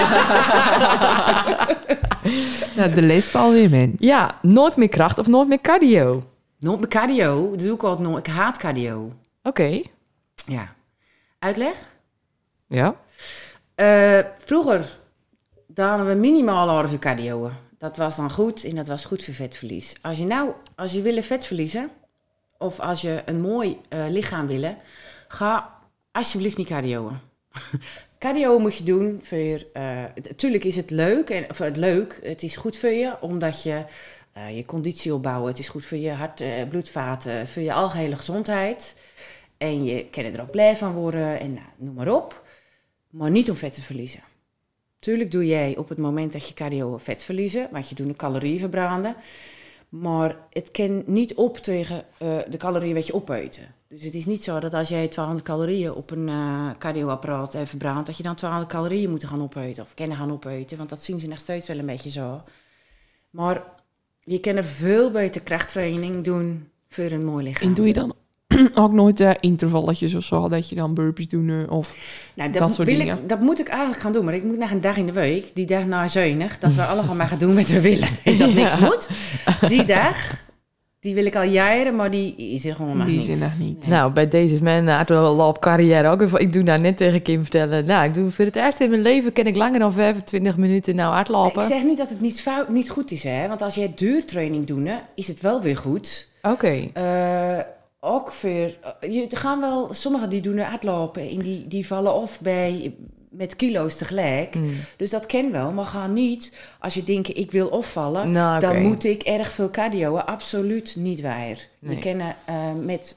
Nou, 2.75 2.93
de 2.93 3.01
les 3.01 3.35
alweer, 3.35 3.69
man. 3.69 3.95
Ja, 3.97 4.31
nooit 4.41 4.77
meer 4.77 4.89
kracht 4.89 5.19
of 5.19 5.27
nooit 5.27 5.47
meer 5.47 5.61
cardio. 5.61 6.23
nooit 6.59 6.79
meer 6.79 6.87
cardio. 6.87 7.49
Dat 7.49 7.59
doe 7.59 7.73
ik 7.73 7.83
altijd 7.83 8.09
nooit. 8.09 8.27
Ik 8.27 8.33
haat 8.33 8.57
cardio. 8.57 9.11
Oké. 9.43 9.81
Ja. 10.45 10.73
Uitleg? 11.39 11.75
Ja. 12.67 12.95
Eh, 13.75 14.19
vroeger 14.37 14.99
hadden 15.75 16.07
we 16.07 16.13
minimaal 16.13 16.67
een 16.67 16.75
half 16.75 16.91
uur 16.91 16.99
cardio. 16.99 17.51
Dat 17.77 17.97
was 17.97 18.15
dan 18.15 18.31
goed 18.31 18.63
en 18.63 18.75
dat 18.75 18.87
was 18.87 19.05
goed 19.05 19.23
voor 19.23 19.33
vetverlies. 19.33 19.95
Als 20.01 20.17
je 20.17 20.25
nou, 20.25 20.51
als 20.75 20.91
je 20.91 21.01
wil 21.01 21.21
vet 21.21 21.45
verliezen, 21.45 21.89
of 22.59 22.79
als 22.79 23.01
je 23.01 23.21
een 23.25 23.41
mooi 23.41 23.77
eh, 23.89 24.05
lichaam 24.09 24.47
wil, 24.47 24.75
ga 25.27 25.79
alsjeblieft 26.11 26.57
niet 26.57 26.67
cardio. 26.67 27.11
cardio 28.19 28.59
moet 28.59 28.75
je 28.75 28.83
doen 28.83 29.19
voor, 29.23 29.63
natuurlijk 30.15 30.63
is 30.63 30.75
het 30.75 30.89
leuk, 30.89 31.29
en, 31.29 31.49
of 31.49 31.57
het 31.57 31.77
leuk, 31.77 32.19
het 32.23 32.43
is 32.43 32.57
goed 32.57 32.77
voor 32.77 32.89
je, 32.89 33.15
omdat 33.21 33.63
je 33.63 33.85
eh, 34.33 34.55
je 34.55 34.65
conditie 34.65 35.13
opbouwen, 35.13 35.49
het 35.49 35.59
is 35.59 35.69
goed 35.69 35.85
voor 35.85 35.97
je 35.97 36.11
hart, 36.11 36.43
bloedvaten, 36.69 37.47
voor 37.47 37.61
je 37.61 37.73
algehele 37.73 38.15
gezondheid. 38.15 38.95
En 39.57 39.83
je 39.83 40.05
kan 40.05 40.23
er 40.23 40.41
ook 40.41 40.51
blij 40.51 40.75
van 40.75 40.93
worden 40.93 41.39
en 41.39 41.53
nou, 41.53 41.65
noem 41.77 41.93
maar 41.93 42.13
op. 42.13 42.43
Maar 43.09 43.31
niet 43.31 43.49
om 43.49 43.55
vet 43.55 43.73
te 43.73 43.81
verliezen. 43.81 44.23
Tuurlijk 44.99 45.31
doe 45.31 45.45
jij 45.45 45.77
op 45.77 45.89
het 45.89 45.97
moment 45.97 46.33
dat 46.33 46.47
je 46.47 46.53
cardio 46.53 46.97
vet 46.97 47.23
verliezen, 47.23 47.67
want 47.71 47.89
je 47.89 47.95
doet 47.95 48.07
een 48.07 48.15
calorieën 48.15 48.59
verbranden. 48.59 49.15
Maar 49.89 50.37
het 50.49 50.71
kan 50.71 51.03
niet 51.05 51.33
op 51.33 51.57
tegen 51.57 52.05
eh, 52.17 52.37
de 52.49 52.57
calorieën 52.57 52.95
wat 52.95 53.07
je 53.07 53.13
opeten. 53.13 53.73
Dus 53.87 54.03
het 54.03 54.13
is 54.13 54.25
niet 54.25 54.43
zo 54.43 54.59
dat 54.59 54.73
als 54.73 54.89
jij 54.89 55.07
200 55.07 55.45
calorieën 55.45 55.93
op 55.93 56.11
een 56.11 56.29
eh 56.29 56.69
cardioapparaat 56.77 57.53
hebt 57.53 57.69
verbrand, 57.69 58.05
dat 58.05 58.17
je 58.17 58.23
dan 58.23 58.35
200 58.35 58.71
calorieën 58.71 59.09
moet 59.09 59.25
gaan 59.25 59.41
opeten 59.41 59.83
of 59.83 59.93
kennen 59.93 60.17
gaan 60.17 60.31
opeten. 60.31 60.77
Want 60.77 60.89
dat 60.89 61.03
zien 61.03 61.19
ze 61.19 61.27
nog 61.27 61.39
steeds 61.39 61.67
wel 61.67 61.77
een 61.77 61.85
beetje 61.85 62.09
zo. 62.09 62.41
Maar 63.29 63.63
je 64.23 64.39
kan 64.39 64.55
er 64.55 64.65
veel 64.65 65.11
beter 65.11 65.41
krachttraining 65.41 66.23
doen 66.23 66.69
voor 66.87 67.11
een 67.11 67.25
mooi 67.25 67.43
lichaam. 67.43 67.67
En 67.67 67.73
doe 67.73 67.87
je 67.87 67.93
dan 67.93 68.15
ook 68.83 68.91
nooit 68.91 69.19
eh, 69.19 69.31
intervalletjes 69.39 70.15
of 70.15 70.23
zo, 70.23 70.49
dat 70.49 70.69
je 70.69 70.75
dan 70.75 70.93
burpees 70.93 71.27
doen 71.27 71.49
eh, 71.49 71.71
of... 71.71 71.97
Nou, 72.35 72.51
Dat 72.51 72.59
dat, 72.61 72.73
soort 72.73 72.87
wil 72.87 72.97
dingen. 72.97 73.17
Ik, 73.17 73.29
dat 73.29 73.39
moet 73.39 73.59
ik 73.59 73.67
eigenlijk 73.67 74.01
gaan 74.01 74.13
doen. 74.13 74.25
Maar 74.25 74.33
ik 74.33 74.43
moet 74.43 74.57
naar 74.57 74.71
een 74.71 74.81
dag 74.81 74.97
in 74.97 75.05
de 75.05 75.11
week, 75.11 75.51
die 75.53 75.65
dag 75.65 75.85
na 75.85 76.07
zuinig, 76.07 76.59
dat 76.59 76.73
we 76.73 76.83
allemaal 76.83 77.15
maar 77.15 77.27
gaan 77.27 77.37
doen 77.39 77.53
met 77.53 77.67
we 77.69 77.81
willen. 77.91 78.07
En 78.23 78.37
dat 78.37 78.53
niks 78.53 78.77
moet. 78.79 79.09
Die 79.67 79.85
dag, 79.85 80.15
die 80.99 81.13
wil 81.15 81.25
ik 81.25 81.35
al 81.35 81.43
jaren, 81.43 81.95
maar 81.95 82.11
die 82.11 82.35
is 82.35 82.65
er 82.65 82.75
gewoon 82.75 82.97
nog 82.97 83.05
Die 83.05 83.17
niet. 83.17 83.27
is 83.27 83.33
er 83.33 83.37
nog 83.41 83.57
niet. 83.57 83.79
Nee. 83.79 83.89
Nou, 83.89 84.11
bij 84.11 84.27
deze 84.27 84.53
is 84.53 84.59
mijn 84.59 85.05
loop 85.09 85.59
carrière 85.61 86.09
ook. 86.09 86.21
Ik 86.21 86.53
doe 86.53 86.63
nou 86.63 86.79
net 86.79 86.97
tegen 86.97 87.21
Kim 87.21 87.41
vertellen. 87.41 87.85
Nou, 87.85 88.05
ik 88.05 88.13
doe 88.13 88.31
voor 88.31 88.45
het 88.45 88.55
eerst 88.55 88.79
in 88.79 88.89
mijn 88.89 89.01
leven 89.01 89.33
ken 89.33 89.47
ik 89.47 89.55
langer 89.55 89.79
dan 89.79 89.93
25 89.93 90.57
minuten 90.57 90.95
nou 90.95 91.13
hardlopen. 91.13 91.61
Ik 91.61 91.67
zeg 91.67 91.83
niet 91.83 91.97
dat 91.97 92.09
het 92.09 92.21
niet, 92.21 92.41
fout, 92.41 92.69
niet 92.69 92.89
goed 92.89 93.11
is, 93.11 93.23
hè. 93.23 93.47
Want 93.47 93.61
als 93.61 93.75
jij 93.75 93.91
duurtraining 93.95 94.65
doet, 94.65 94.87
hè, 94.87 94.95
is 95.15 95.27
het 95.27 95.41
wel 95.41 95.61
weer 95.61 95.77
goed. 95.77 96.27
Oké. 96.41 96.89
Eh, 96.93 97.57
ook 97.99 98.31
voor... 98.31 98.49
eh, 98.99 99.13
Je, 99.13 99.27
er 99.27 99.37
gaan 99.37 99.59
wel... 99.59 99.93
Sommigen 99.93 100.29
die 100.29 100.41
doen 100.41 100.59
hardlopen 100.59 101.29
en 101.29 101.39
die, 101.39 101.67
die 101.67 101.87
vallen 101.87 102.13
of 102.13 102.39
bij... 102.39 102.95
Met 103.29 103.55
kilo's 103.55 103.95
tegelijk. 103.95 104.55
Mm. 104.55 104.73
Dus 104.97 105.09
dat 105.09 105.25
ken 105.25 105.51
wel. 105.51 105.71
Maar 105.71 105.85
ga 105.85 106.07
niet, 106.07 106.57
als 106.79 106.93
je 106.93 107.03
denkt, 107.03 107.37
ik 107.37 107.51
wil 107.51 107.67
opvallen... 107.67 108.31
Nou. 108.31 108.59
Dan 108.59 108.81
moet 108.81 109.03
ik 109.03 109.21
erg 109.21 109.51
veel 109.51 109.69
cardio. 109.69 110.17
Absoluut 110.17 110.95
niet 110.95 111.21
waar. 111.21 111.67
Nee. 111.79 111.95
Je 111.95 112.01
kan 112.01 112.19
eh, 112.45 112.73
met, 112.73 113.15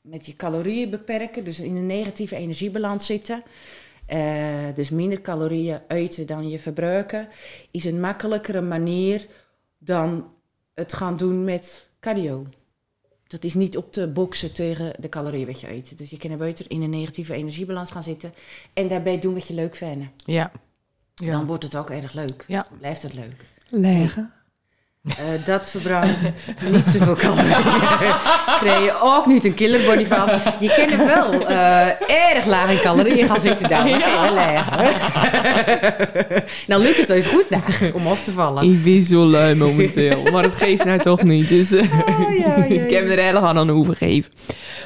met 0.00 0.26
je 0.26 0.36
calorieën 0.36 0.90
beperken, 0.90 1.44
dus 1.44 1.60
in 1.60 1.76
een 1.76 1.86
negatieve 1.86 2.36
energiebalans 2.36 3.06
zitten. 3.06 3.42
Eh, 4.06 4.18
dus 4.74 4.90
minder 4.90 5.20
calorieën 5.20 5.80
eten 5.88 6.26
dan 6.26 6.48
je 6.48 6.58
verbruiken, 6.58 7.28
is 7.70 7.84
een 7.84 8.00
makkelijkere 8.00 8.60
manier 8.60 9.26
dan 9.78 10.30
het 10.74 10.92
gaan 10.92 11.16
doen 11.16 11.44
met 11.44 11.88
cardio. 12.00 12.46
Dat 13.28 13.44
is 13.44 13.54
niet 13.54 13.76
op 13.76 13.92
te 13.92 14.08
boksen 14.08 14.52
tegen 14.54 14.92
de 14.98 15.08
calorieën 15.08 15.46
wat 15.46 15.60
je 15.60 15.70
eet. 15.70 15.98
Dus 15.98 16.10
je 16.10 16.16
kan 16.16 16.30
er 16.30 16.36
beter 16.36 16.66
in 16.68 16.82
een 16.82 16.90
negatieve 16.90 17.34
energiebalans 17.34 17.90
gaan 17.90 18.02
zitten 18.02 18.34
en 18.72 18.88
daarbij 18.88 19.18
doen 19.18 19.34
wat 19.34 19.46
je 19.46 19.54
leuk 19.54 19.76
vindt. 19.76 20.04
Ja. 20.24 20.52
ja. 21.14 21.32
Dan 21.32 21.46
wordt 21.46 21.64
het 21.64 21.76
ook 21.76 21.90
erg 21.90 22.12
leuk. 22.12 22.44
Ja. 22.46 22.66
Blijft 22.78 23.02
het 23.02 23.14
leuk. 23.14 23.46
Leggen. 23.68 24.32
Eh, 25.02 25.44
dat 25.44 25.70
verbrandt 25.70 26.18
niet 26.72 26.84
zoveel 26.84 27.14
calorieën. 27.14 27.64
Krijg 28.60 28.84
je 28.84 28.94
ook 29.00 29.26
niet 29.26 29.44
een 29.44 29.54
killerbody 29.54 30.04
van. 30.04 30.28
Je 30.60 30.74
kan 30.76 30.90
er 30.90 31.06
wel 31.06 31.46
eh, 31.46 32.34
erg 32.34 32.46
laag 32.46 32.70
in 32.70 32.80
calorieën 32.80 33.26
gaan 33.26 33.40
zitten 33.40 33.68
leggen. 33.68 34.94
Dan 36.66 36.80
lukt 36.80 36.96
het 36.96 37.10
even 37.10 37.30
goed 37.30 37.50
nou, 37.50 37.92
om 37.92 38.06
af 38.06 38.22
te 38.22 38.32
vallen. 38.32 38.72
Ik 38.72 38.84
ben 38.84 39.02
zo 39.02 39.26
lui 39.26 39.54
momenteel, 39.54 40.22
maar 40.22 40.42
het 40.42 40.56
geeft 40.56 40.84
nou 40.84 41.00
toch 41.00 41.22
niet. 41.22 41.48
Dus 41.48 41.72
eh, 41.72 42.38
ja, 42.38 42.54
ik 42.54 42.90
heb 42.90 43.04
er 43.04 43.18
erg 43.18 43.36
aan 43.36 43.58
aan 43.58 43.68
hoeven 43.68 43.96
geven. 43.96 44.32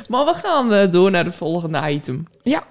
Maar 0.08 0.24
we 0.24 0.34
gaan 0.34 0.72
eh, 0.72 0.90
door 0.90 1.10
naar 1.10 1.24
het 1.24 1.36
volgende 1.36 1.90
item. 1.90 2.26
Ja. 2.42 2.64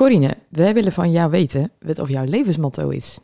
Corine, 0.00 0.36
wij 0.48 0.74
willen 0.74 0.92
van 0.92 1.10
jou 1.10 1.30
weten 1.30 1.72
wat 1.80 1.98
of 1.98 2.08
jouw 2.08 2.24
levensmotto 2.24 2.88
is. 2.88 3.18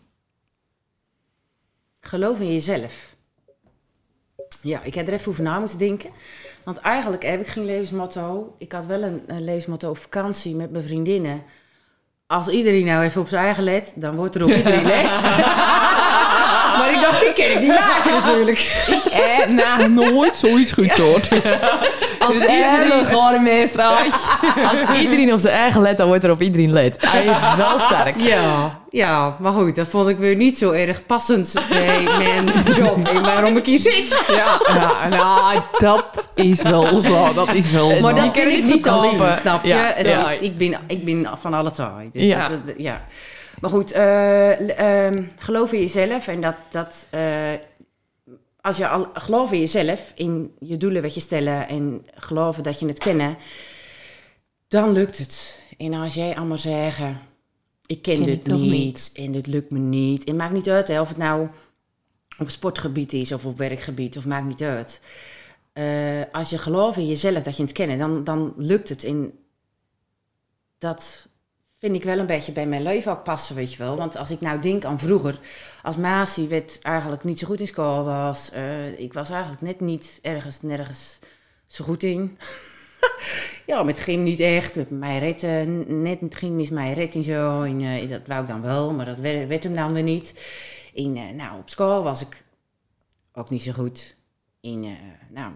Geloof 2.00 2.40
in 2.40 2.52
jezelf. 2.52 3.14
Ja, 4.62 4.80
ik 4.82 4.94
heb 4.94 5.06
er 5.06 5.12
even 5.12 5.30
over 5.30 5.42
na 5.42 5.58
moeten 5.58 5.78
denken. 5.78 6.10
Want 6.64 6.78
eigenlijk 6.78 7.22
heb 7.22 7.40
ik 7.40 7.46
geen 7.46 7.64
levensmotto. 7.64 8.54
Ik 8.58 8.72
had 8.72 8.86
wel 8.86 9.02
een, 9.02 9.22
een 9.26 9.44
levensmotto 9.44 9.90
op 9.90 9.98
vakantie 9.98 10.54
met 10.54 10.70
mijn 10.70 10.84
vriendinnen. 10.84 11.42
Als 12.26 12.48
iedereen 12.48 12.84
nou 12.84 13.04
even 13.04 13.20
op 13.20 13.28
zijn 13.28 13.44
eigen 13.44 13.64
let, 13.64 13.92
dan 13.94 14.16
wordt 14.16 14.34
er 14.34 14.42
op 14.42 14.50
iedereen 14.50 14.86
let. 14.96 15.04
maar 16.78 16.92
ik 16.94 17.00
dacht, 17.00 17.20
die 17.20 17.28
ik 17.28 17.60
niet 17.60 17.68
maken 17.68 18.10
natuurlijk. 18.10 18.58
Eh, 19.10 19.46
nou, 19.48 19.88
nooit 19.88 20.36
zoiets 20.36 20.72
goed 20.72 20.92
soort. 20.92 21.28
Als 22.26 22.36
hele 22.38 22.82
iedereen, 22.84 23.06
gore 23.06 23.38
meestraat. 23.40 24.06
als 24.70 24.98
iedereen 25.00 25.32
op 25.32 25.38
zijn 25.38 25.54
eigen 25.54 25.80
let, 25.80 25.96
dan 25.96 26.06
wordt 26.06 26.24
er 26.24 26.30
op 26.30 26.40
iedereen 26.40 26.72
let. 26.72 26.96
Hij 27.00 27.24
is 27.24 27.56
wel 27.56 27.78
sterk. 27.78 28.20
Ja, 28.20 28.78
ja, 28.90 29.36
maar 29.38 29.52
goed, 29.52 29.76
dat 29.76 29.88
vond 29.88 30.08
ik 30.08 30.16
weer 30.18 30.36
niet 30.36 30.58
zo 30.58 30.70
erg 30.70 31.06
passend 31.06 31.54
bij 31.68 32.02
mijn 32.18 32.44
job 32.76 33.08
en 33.08 33.22
waarom 33.22 33.56
ik 33.56 33.66
hier 33.66 33.78
zit. 33.78 34.22
Ja, 34.28 34.60
ja, 34.66 35.08
nou, 35.08 35.60
dat 35.78 36.04
is 36.34 36.62
wel 36.62 36.94
zo. 37.00 37.32
Dat 37.34 37.52
is 37.52 37.70
wel 37.70 37.90
zo. 37.96 38.00
Maar 38.00 38.14
dat 38.14 38.34
je 38.36 38.40
ik 38.42 38.64
niet 38.64 38.88
alleen, 38.88 39.20
snap 39.40 39.62
je? 39.62 39.68
Ja, 39.68 39.94
En 39.94 40.06
ja. 40.08 40.30
Ik, 40.30 40.40
ik, 40.40 40.58
ben, 40.58 40.76
ik 40.86 41.04
ben 41.04 41.28
van 41.40 41.54
alle 41.54 41.70
taai. 41.70 42.08
Dus 42.12 42.22
Ja. 42.22 42.48
Dat, 42.48 42.66
dat- 42.66 42.74
ja. 42.78 43.00
Maar 43.60 43.70
goed, 43.70 43.92
eh, 43.92 45.06
ehm, 45.06 45.22
geloof 45.38 45.72
in 45.72 45.80
jezelf 45.80 46.26
en 46.28 46.40
dat... 46.40 46.54
dat 46.70 47.06
eh, 47.10 47.20
als 48.66 48.76
je 48.76 48.88
al 48.88 49.10
gelooft 49.14 49.52
in 49.52 49.58
jezelf, 49.58 50.12
in 50.14 50.54
je 50.60 50.76
doelen 50.76 51.02
wat 51.02 51.14
je 51.14 51.20
stellen 51.20 51.68
en 51.68 52.06
geloven 52.14 52.62
dat 52.62 52.80
je 52.80 52.86
het 52.86 52.98
kennen, 52.98 53.36
dan 54.68 54.92
lukt 54.92 55.18
het. 55.18 55.60
En 55.78 55.94
als 55.94 56.14
jij 56.14 56.36
allemaal 56.36 56.58
zeggen, 56.58 57.20
ik 57.86 58.02
ken, 58.02 58.16
Ken 58.16 58.24
dit 58.24 58.46
niet, 58.46 58.70
niet? 58.70 59.12
en 59.14 59.32
dit 59.32 59.46
lukt 59.46 59.70
me 59.70 59.78
niet. 59.78 60.24
Het 60.24 60.36
maakt 60.36 60.52
niet 60.52 60.68
uit 60.68 60.88
hè, 60.88 61.00
of 61.00 61.08
het 61.08 61.16
nou 61.16 61.48
op 62.38 62.50
sportgebied 62.50 63.12
is 63.12 63.32
of 63.32 63.44
op 63.44 63.58
werkgebied, 63.58 64.16
of 64.16 64.26
maakt 64.26 64.46
niet 64.46 64.62
uit. 64.62 65.00
Eh, 65.72 66.22
als 66.32 66.50
je 66.50 66.58
gelooft 66.58 66.98
in 66.98 67.06
jezelf 67.06 67.42
dat 67.42 67.56
je 67.56 67.62
het 67.62 67.72
kennen, 67.72 67.98
dan, 67.98 68.24
dan 68.24 68.54
lukt 68.56 68.88
het. 68.88 69.04
En 69.04 69.32
dat 70.78 71.28
vind 71.78 71.94
ik 71.94 72.02
wel 72.02 72.18
een 72.18 72.26
beetje 72.26 72.52
bij 72.52 72.66
mijn 72.66 72.82
leven 72.82 73.12
ook 73.12 73.24
passen, 73.24 73.54
weet 73.54 73.72
je 73.72 73.78
wel. 73.78 73.96
Want 73.96 74.16
als 74.16 74.30
ik 74.30 74.40
nou 74.40 74.60
denk 74.60 74.84
aan 74.84 74.98
vroeger, 74.98 75.40
als 75.82 75.96
Masi 75.96 76.48
werd 76.48 76.78
eigenlijk 76.82 77.24
niet 77.24 77.38
zo 77.38 77.46
goed 77.46 77.60
in 77.60 77.66
school 77.66 78.04
was. 78.04 78.50
eh, 78.50 78.98
ik 78.98 79.12
was 79.12 79.30
eigenlijk 79.30 79.62
net 79.62 79.80
niet 79.80 80.18
ergens, 80.22 80.62
nergens 80.62 81.18
zo 81.66 81.84
goed 81.84 82.02
in. 82.02 82.38
ja, 83.66 83.82
met 83.82 84.00
gym 84.00 84.22
niet 84.22 84.40
echt, 84.40 84.76
met 84.76 84.90
mij 84.90 85.18
redden, 85.18 86.02
net 86.02 86.18
ging 86.30 86.54
mis 86.54 86.70
mij 86.70 86.92
red 86.92 87.14
en 87.14 87.22
zo. 87.22 87.62
Eh, 87.62 88.08
dat 88.08 88.26
wou 88.26 88.40
ik 88.42 88.48
dan 88.48 88.62
wel, 88.62 88.92
maar 88.92 89.06
dat 89.06 89.18
werd, 89.18 89.48
werd 89.48 89.64
hem 89.64 89.74
dan 89.74 89.92
weer 89.92 90.02
niet. 90.02 90.34
En 90.94 91.16
eh, 91.16 91.30
nou, 91.30 91.58
op 91.58 91.70
school 91.70 92.02
was 92.02 92.20
ik 92.20 92.44
ook 93.32 93.50
niet 93.50 93.62
zo 93.62 93.72
goed. 93.72 94.16
En 94.60 94.96
nou, 95.30 95.52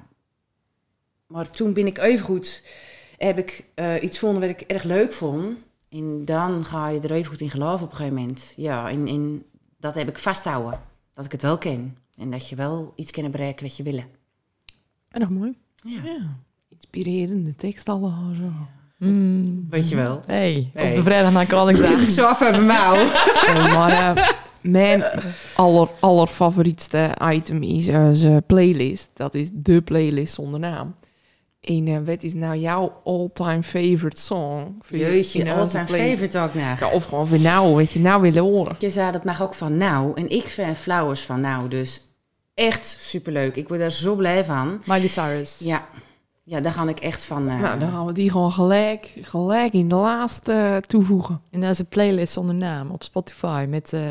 maar 1.27 1.51
toen 1.51 1.73
ben 1.73 1.87
ik 1.87 1.99
even 1.99 2.25
goed, 2.25 2.65
heb 3.19 3.39
ik 3.39 3.65
iets 4.01 4.19
gevonden 4.19 4.41
wat 4.41 4.61
ik 4.61 4.61
erg 4.61 4.83
leuk 4.83 5.13
vond. 5.13 5.59
En 5.91 6.25
dan 6.25 6.65
ga 6.65 6.89
je 6.89 7.01
er 7.01 7.13
even 7.13 7.31
goed 7.31 7.41
in 7.41 7.51
geloven 7.51 7.85
op 7.85 7.91
een 7.91 7.97
gegeven 7.97 8.19
moment. 8.19 8.53
Ja, 8.57 8.91
en, 8.91 9.07
en 9.07 9.43
dat 9.81 9.95
heb 9.95 10.09
ik 10.09 10.19
vasthouden. 10.19 10.81
Dat 11.15 11.25
ik 11.25 11.33
het 11.33 11.43
wel 11.43 11.59
ken. 11.59 11.97
En 12.19 12.31
dat 12.31 12.49
je 12.49 12.57
wel 12.57 12.93
iets 12.97 13.11
kan 13.11 13.31
bereiken 13.31 13.67
wat 13.67 13.77
je 13.77 13.83
willen. 13.83 14.05
En 15.09 15.21
nog 15.21 15.31
mooi. 15.31 15.57
Ja. 15.83 16.01
Ja, 16.05 16.19
inspirerende 16.69 17.57
tekst 17.57 17.89
al 17.89 18.13
zo. 18.37 18.53
Mm. 18.97 19.67
Weet 19.71 19.89
je 19.89 19.97
wel. 19.97 20.21
Hey, 20.27 20.71
Hey. 20.75 20.89
op 20.91 20.95
de 20.97 21.03
vrijdag 21.03 21.33
na 21.33 21.45
Koningsdag. 21.45 22.03
ik 22.03 22.11
zo 22.11 22.25
af 22.27 22.41
mijn 22.41 22.67
mouw. 22.67 22.95
Eh, 22.95 23.75
maar 23.75 24.17
eh, 24.17 24.29
mijn 24.61 25.05
aller, 25.57 25.89
allerfavorietste 26.01 27.17
item 27.33 27.63
is 27.63 27.89
onze 27.89 28.43
playlist. 28.47 29.11
Dat 29.15 29.35
is 29.35 29.51
de 29.53 29.83
playlist 29.83 30.35
zonder 30.35 30.61
naam. 30.61 30.95
En 31.61 31.87
eh, 31.89 31.99
wat 32.05 32.23
is 32.23 32.35
nou 32.35 32.57
jouw 32.57 33.01
all-time 33.05 33.63
favorite 33.63 34.21
song? 34.21 34.77
Voor 34.81 34.99
je- 34.99 35.05
in 35.05 35.11
Jeetje, 35.13 35.39
onze 35.41 35.53
all-time 35.55 35.87
favorite 35.87 36.39
ook 36.39 36.55
naar. 36.55 36.79
Ja, 36.81 36.91
of 36.91 37.05
gewoon 37.05 37.27
voor 37.27 37.41
nou, 37.41 37.75
wat 37.75 37.91
je 37.91 38.01
nou 38.01 38.23
willen 38.23 38.43
horen. 38.43 38.77
Je 38.79 38.91
zei 38.91 39.13
dat 39.13 39.25
mag 39.25 39.43
ook 39.43 39.55
van 39.55 39.77
nou. 39.77 40.13
En 40.15 40.31
ik 40.31 40.45
vind 40.45 40.77
Flowers 40.77 41.21
van 41.23 41.41
nou. 41.41 41.69
Dus 41.69 42.03
echt 42.55 42.87
superleuk. 42.87 43.57
Ik 43.57 43.69
word 43.69 43.81
daar 43.81 43.91
zo 43.93 44.15
blij 44.15 44.45
van. 44.45 44.81
Miley 44.87 45.09
Cyrus. 45.09 45.57
Ja, 45.59 45.87
ja 46.43 46.61
daar 46.61 46.73
ga 46.73 46.89
ik 46.89 47.01
echt 47.01 47.25
van. 47.25 47.49
eh, 47.49 47.61
Nou, 47.61 47.79
dan 47.79 47.91
gaan 47.91 48.07
we 48.07 48.13
die 48.13 48.31
gewoon 48.31 48.53
gelijk, 48.53 49.13
gelijk 49.21 49.73
in 49.73 49.89
de 49.89 49.95
laatste 49.95 50.53
eh, 50.53 50.77
toevoegen. 50.77 51.41
En 51.51 51.61
dat 51.61 51.71
is 51.71 51.79
een 51.79 51.87
playlist 51.89 52.33
zonder 52.33 52.55
naam 52.55 52.91
op 52.91 53.03
Spotify 53.03 53.67
met... 53.69 53.93
eh, 53.93 54.03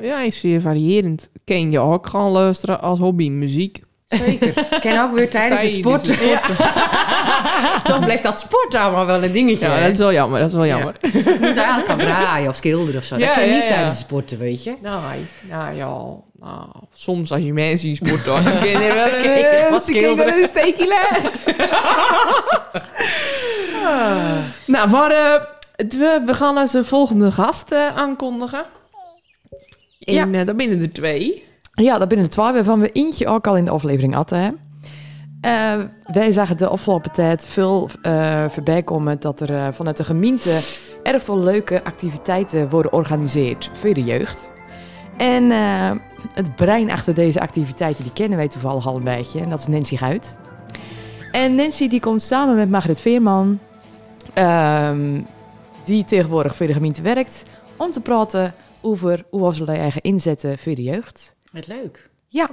Ja, 0.00 0.20
is 0.22 0.40
zeer 0.40 0.60
variërend. 0.60 1.30
Ken 1.44 1.70
je 1.70 1.80
ook 1.80 2.06
gewoon 2.06 2.32
luisteren 2.32 2.80
als 2.80 2.98
hobby 2.98 3.28
muziek. 3.28 3.82
Zeker. 4.16 4.48
Ik 4.48 4.80
ken 4.80 5.02
ook 5.02 5.12
weer 5.12 5.30
tijdens 5.30 5.60
het 5.60 5.72
sporten. 5.74 6.16
Toch 7.84 8.00
blijft 8.04 8.22
dat 8.22 8.40
sport 8.40 8.74
allemaal 8.74 9.06
wel 9.06 9.24
een 9.24 9.32
dingetje. 9.32 9.68
Ja, 9.68 9.80
dat 9.82 9.92
is 9.92 9.98
wel 9.98 10.12
jammer, 10.12 10.38
dat 10.40 10.48
is 10.48 10.54
wel 10.54 10.66
jammer. 10.66 10.94
Je 11.00 11.36
moet 11.40 11.56
eigenlijk 11.56 11.86
gaan 11.86 11.96
braaien 11.96 12.48
of 12.48 12.56
schilderen 12.56 13.00
of 13.00 13.06
zo. 13.06 13.16
Ja, 13.18 13.26
dat 13.26 13.34
kan 13.34 13.44
je 13.44 13.50
ja, 13.50 13.54
niet 13.54 13.62
ja. 13.68 13.68
tijdens 13.74 13.94
het 13.94 14.04
sporten, 14.04 14.38
weet 14.38 14.64
je. 14.64 14.74
Nou, 14.80 15.00
nou 15.50 15.74
ja, 15.76 15.86
nou, 16.40 16.68
soms 16.94 17.32
als 17.32 17.42
je 17.44 17.52
mensen 17.52 17.88
in 17.88 17.96
sport 17.96 18.24
dan 18.44 18.44
kun 18.60 18.68
je 18.68 18.78
wel 18.78 19.06
een, 19.12 19.70
wat 19.70 19.88
een, 19.88 19.94
schilderen. 19.94 20.34
een 20.40 20.46
steekje 20.46 20.86
leggen. 20.86 21.30
Nou, 24.66 24.90
maar, 24.90 25.10
eh, 25.10 25.40
we, 25.76 26.22
we 26.26 26.34
gaan 26.34 26.58
onze 26.58 26.84
volgende 26.84 27.32
gast 27.32 27.70
eh, 27.72 27.96
aankondigen. 27.96 28.64
En 30.00 30.14
Ja. 30.14 30.28
eh, 30.32 30.46
dan 30.46 30.56
binnen 30.56 30.80
er 30.80 30.92
twee. 30.92 31.44
Ja, 31.74 31.98
dat 31.98 32.08
binnen 32.08 32.26
de 32.26 32.32
twee 32.32 32.52
waarvan 32.52 32.80
we 32.80 32.92
eentje 32.92 33.26
ook 33.26 33.46
al 33.46 33.56
in 33.56 33.64
de 33.64 33.70
aflevering 33.70 34.14
hadden. 34.14 34.38
Hè. 34.38 34.50
Eh, 35.44 35.84
wij 36.12 36.32
zagen 36.32 36.56
de 36.56 36.66
afgelopen 36.66 37.12
tijd 37.12 37.46
veel 37.46 37.88
eh, 38.02 38.48
voorbij 38.48 38.82
komen 38.82 39.20
dat 39.20 39.40
er 39.40 39.54
eh, 39.54 39.66
vanuit 39.72 39.96
de 39.96 40.04
gemeente 40.04 40.60
erg 41.02 41.22
veel 41.22 41.38
leuke 41.38 41.84
activiteiten 41.84 42.68
worden 42.68 42.90
georganiseerd 42.90 43.70
voor 43.72 43.94
de 43.94 44.04
jeugd. 44.04 44.50
En 45.16 45.50
het 46.34 46.56
brein 46.56 46.90
achter 46.90 47.14
deze 47.14 47.40
activiteiten, 47.40 48.04
die 48.04 48.12
kennen 48.12 48.38
wij 48.38 48.48
toevallig 48.48 48.86
al 48.86 48.96
een 48.96 49.04
beetje. 49.04 49.40
En 49.40 49.48
dat 49.48 49.58
is 49.58 49.66
Nancy 49.66 49.96
Guit. 49.96 50.36
En 51.32 51.54
Nancy 51.54 51.88
die 51.88 52.00
komt 52.00 52.22
samen 52.22 52.56
met 52.56 52.70
Margret 52.70 53.00
Veerman, 53.00 53.58
ehm, 54.32 55.20
die 55.84 56.04
tegenwoordig 56.04 56.56
voor 56.56 56.66
de 56.66 56.72
gemeente 56.72 57.02
werkt, 57.02 57.42
om 57.76 57.90
te 57.90 58.00
praten 58.00 58.54
over 58.80 59.24
hoe 59.30 59.54
ze 59.54 59.64
eigen 59.64 60.02
inzetten 60.02 60.58
voor 60.58 60.74
de 60.74 60.82
jeugd. 60.82 61.34
Wat 61.54 61.66
leuk. 61.66 62.10
Ja. 62.28 62.48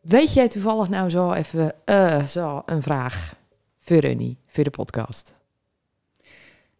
Weet 0.00 0.32
jij 0.32 0.48
toevallig 0.48 0.88
nou 0.88 1.10
zo 1.10 1.32
even 1.32 1.72
eh, 1.84 2.26
zo 2.26 2.62
een 2.66 2.82
vraag 2.82 3.34
voor 3.80 3.96
Runny, 3.96 4.36
voor 4.46 4.64
de 4.64 4.70
podcast? 4.70 5.32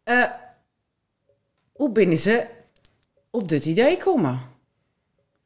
Eh, 0.03 0.25
hoe 1.73 1.91
binnen 1.91 2.19
ze 2.19 2.47
op 3.31 3.49
dit 3.49 3.65
idee 3.65 3.97
komen? 3.97 4.41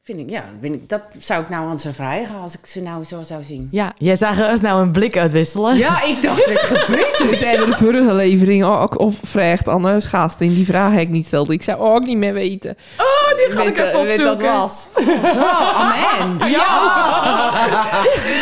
Vind 0.03 0.21
ik, 0.21 0.31
ja, 0.31 0.45
ben 0.61 0.73
ik, 0.73 0.89
dat 0.89 1.03
zou 1.19 1.43
ik 1.43 1.49
nou 1.49 1.69
aan 1.69 1.81
ze 1.81 1.95
vragen 1.95 2.41
als 2.41 2.59
ik 2.59 2.67
ze 2.67 2.83
nou 2.83 3.05
zo 3.05 3.23
zou 3.23 3.43
zien. 3.43 3.69
Ja, 3.71 3.93
jij 3.99 4.17
zag 4.17 4.51
ons 4.51 4.61
nou 4.61 4.83
een 4.83 4.93
blik 4.93 5.17
uitwisselen. 5.17 5.77
Ja, 5.77 6.03
ik 6.03 6.23
dacht, 6.23 6.47
wat 6.47 6.59
gebeurt 6.59 7.19
er? 7.19 7.31
We 7.31 7.37
hebben 7.37 7.71
de 7.71 7.77
vorige 7.77 8.15
levering 8.15 8.65
ook 8.65 8.99
of 8.99 9.19
vraagt 9.23 9.69
aan 9.69 9.83
de 9.83 10.01
gast 10.01 10.41
en 10.41 10.55
die 10.55 10.65
vraag 10.65 10.93
heb 10.93 11.01
ik 11.01 11.09
niet 11.09 11.27
stelde. 11.27 11.53
Ik 11.53 11.63
zou 11.63 11.81
ook 11.81 12.07
niet 12.07 12.17
meer 12.17 12.33
weten. 12.33 12.77
Oh, 12.99 13.08
die 13.49 13.57
ga 13.59 13.63
ik 13.63 13.77
even 13.79 13.93
eh, 13.93 14.07
weet 14.07 14.19
dat 14.19 14.33
opzoeken. 14.35 14.59
was. 14.59 14.89
Zo, 15.35 15.41
amen. 15.75 16.39
Ja! 16.51 16.67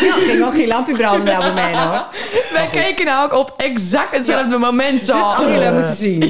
Ja, 0.02 0.12
ging 0.14 0.44
ook 0.44 0.54
geen 0.54 0.68
lampje 0.68 0.94
branden 0.96 1.24
bij 1.24 1.54
mij 1.54 1.86
hoor. 1.86 2.06
Wij 2.52 2.68
keken 2.70 3.04
nou 3.04 3.30
ook 3.30 3.38
op 3.38 3.54
exact 3.56 4.16
hetzelfde 4.16 4.58
moment 4.58 5.02
zo. 5.02 5.12
Dit 5.12 5.22
had 5.22 5.48
je 5.48 5.58
leuk 5.58 5.74
moeten 5.74 5.94
zien. 5.94 6.22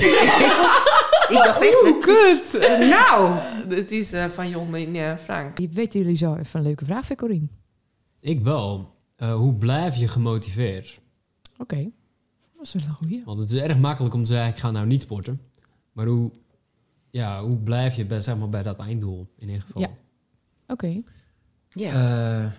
ik 1.32 1.40
dacht 1.44 1.60
echt, 1.60 1.82
Oeh, 1.84 2.00
kut. 2.02 2.68
nou. 2.88 3.34
Het 3.68 3.90
is 3.92 4.12
eh, 4.12 4.24
van 4.34 4.48
Jon 4.48 4.74
en 4.74 4.94
eh, 4.96 5.12
Frank. 5.24 5.56
Die 5.56 5.68
weten 5.72 6.00
jullie 6.00 6.16
zo 6.16 6.34
even 6.34 6.58
een 6.60 6.66
leuke 6.66 6.84
vraag 6.84 7.06
voor 7.06 7.16
Corine. 7.16 7.46
Ik 8.20 8.40
wel. 8.44 8.94
Eh, 9.16 9.34
hoe 9.34 9.54
blijf 9.54 9.96
je 9.96 10.08
gemotiveerd? 10.08 11.00
Oké. 11.58 11.88
Dat 12.56 12.66
is 12.66 12.72
wel 12.72 12.82
een 12.88 12.94
goeie. 12.94 13.22
Want 13.24 13.40
het 13.40 13.50
is 13.50 13.60
erg 13.60 13.78
makkelijk 13.78 14.14
om 14.14 14.22
te 14.22 14.28
zeggen, 14.32 14.48
ik 14.48 14.58
ga 14.58 14.70
nou 14.70 14.86
niet 14.86 15.00
sporten. 15.00 15.40
Maar 15.92 16.06
hoe, 16.06 16.30
ja, 17.16 17.42
hoe 17.42 17.56
blijf 17.56 17.96
je 17.96 18.06
bij, 18.06 18.20
zeg 18.20 18.36
maar, 18.36 18.48
bij 18.48 18.62
dat 18.62 18.78
einddoel 18.78 19.28
in 19.38 19.48
ieder 19.48 19.62
geval? 19.62 19.82
Ja. 19.82 19.90
Oké. 20.66 20.96
Ja. 21.72 21.90
Eh, 21.90 22.52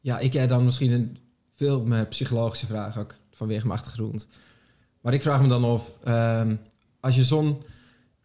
ja, 0.00 0.18
ik 0.18 0.32
heb 0.32 0.48
dan 0.48 0.64
misschien 0.64 0.92
een 0.92 1.16
veel 1.56 1.84
meer 1.84 2.06
psychologische 2.06 2.66
vraag 2.66 2.98
ook 2.98 3.16
vanwege 3.30 3.66
mijn 3.66 3.78
achtergrond. 3.78 4.28
Maar 5.00 5.14
ik 5.14 5.22
vraag 5.22 5.42
me 5.42 5.48
dan 5.48 5.64
of 5.64 5.98
ehm, 6.02 6.56
als 7.00 7.16
je 7.16 7.24
zo'n 7.24 7.62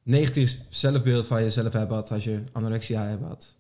negatief 0.04 0.60
zelfbeeld 0.70 1.26
van 1.26 1.42
jezelf 1.42 1.74
hebt, 1.74 1.92
had, 1.92 2.12
als 2.12 2.24
je 2.24 2.44
anorexia 2.52 3.06
hebt, 3.06 3.24
had, 3.24 3.58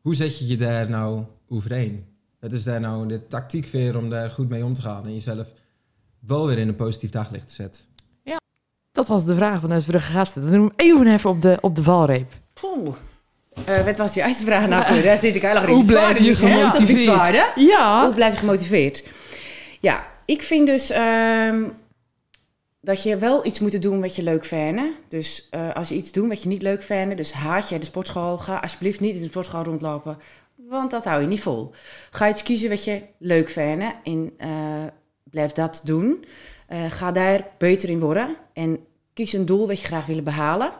hoe 0.00 0.14
zet 0.14 0.38
je 0.38 0.46
je 0.46 0.56
daar 0.56 0.90
nou 0.90 1.24
overheen? 1.48 2.04
Het 2.38 2.52
is 2.52 2.64
daar 2.64 2.80
nou 2.80 3.08
de 3.08 3.26
tactiek 3.26 3.66
weer 3.66 3.96
om 3.96 4.10
daar 4.10 4.30
goed 4.30 4.48
mee 4.48 4.64
om 4.64 4.74
te 4.74 4.82
gaan 4.82 5.04
en 5.04 5.12
jezelf 5.12 5.52
wel 6.18 6.46
weer 6.46 6.58
in 6.58 6.68
een 6.68 6.74
positief 6.74 7.10
daglicht 7.10 7.48
te 7.48 7.54
zetten. 7.54 7.82
Dat 8.96 9.06
was 9.06 9.24
de 9.24 9.34
vraag 9.34 9.60
van 9.60 9.72
onze 9.72 9.86
vorige 9.86 10.12
gasten. 10.12 10.42
Dan 10.42 10.50
doen 10.50 10.72
we 10.76 10.82
hem 10.82 10.90
even 10.90 11.12
even 11.12 11.30
op 11.30 11.42
de, 11.42 11.58
op 11.60 11.74
de 11.74 11.82
valreep. 11.82 12.32
Poeh. 12.52 12.94
Eh, 13.64 13.84
wat 13.84 13.96
was 13.96 14.12
die 14.12 14.22
eerste 14.22 14.44
vraag 14.44 14.68
nou? 14.68 15.02
Daar 15.02 15.18
zit 15.18 15.34
ik 15.34 15.42
eigenlijk 15.42 15.74
Hoe 15.74 15.84
blijf 15.84 16.18
je 16.18 16.34
gemotiveerd? 16.34 17.52
Ja. 17.54 18.04
Hoe 18.04 18.14
blijf 18.14 18.32
je 18.32 18.38
gemotiveerd? 18.38 19.04
Ja, 19.80 20.06
ik 20.24 20.42
vind 20.42 20.66
dus 20.66 20.90
ehm, 20.90 21.62
dat 22.80 23.02
je 23.02 23.16
wel 23.16 23.46
iets 23.46 23.60
moet 23.60 23.82
doen 23.82 24.00
wat 24.00 24.16
je 24.16 24.22
leuk 24.22 24.44
vindt. 24.44 24.82
Dus 25.08 25.46
eh, 25.50 25.74
als 25.74 25.88
je 25.88 25.94
iets 25.94 26.12
doet 26.12 26.28
wat 26.28 26.42
je 26.42 26.48
niet 26.48 26.62
leuk 26.62 26.82
vindt, 26.82 27.16
dus 27.16 27.32
haat 27.32 27.68
jij 27.68 27.78
de 27.78 27.84
sportschool, 27.84 28.38
ga 28.38 28.56
alsjeblieft 28.56 29.00
niet 29.00 29.14
in 29.14 29.22
de 29.22 29.28
sportschool 29.28 29.64
rondlopen. 29.64 30.18
Want 30.54 30.90
dat 30.90 31.04
hou 31.04 31.20
je 31.20 31.26
niet 31.26 31.42
vol. 31.42 31.72
Ga 32.10 32.28
iets 32.28 32.42
kiezen 32.42 32.68
wat 32.68 32.84
je 32.84 33.02
leuk 33.18 33.48
vindt 33.48 33.84
en 34.04 34.32
eh, 34.38 34.50
blijf 35.24 35.52
dat 35.52 35.80
doen. 35.84 36.24
Eh, 36.66 36.90
ga 36.90 37.12
daar 37.12 37.46
beter 37.58 37.88
in 37.88 38.00
worden 38.00 38.36
en 38.52 38.78
kies 39.12 39.32
een 39.32 39.46
doel 39.46 39.66
wat 39.66 39.80
je 39.80 39.86
graag 39.86 40.06
wil 40.06 40.22
behalen. 40.22 40.72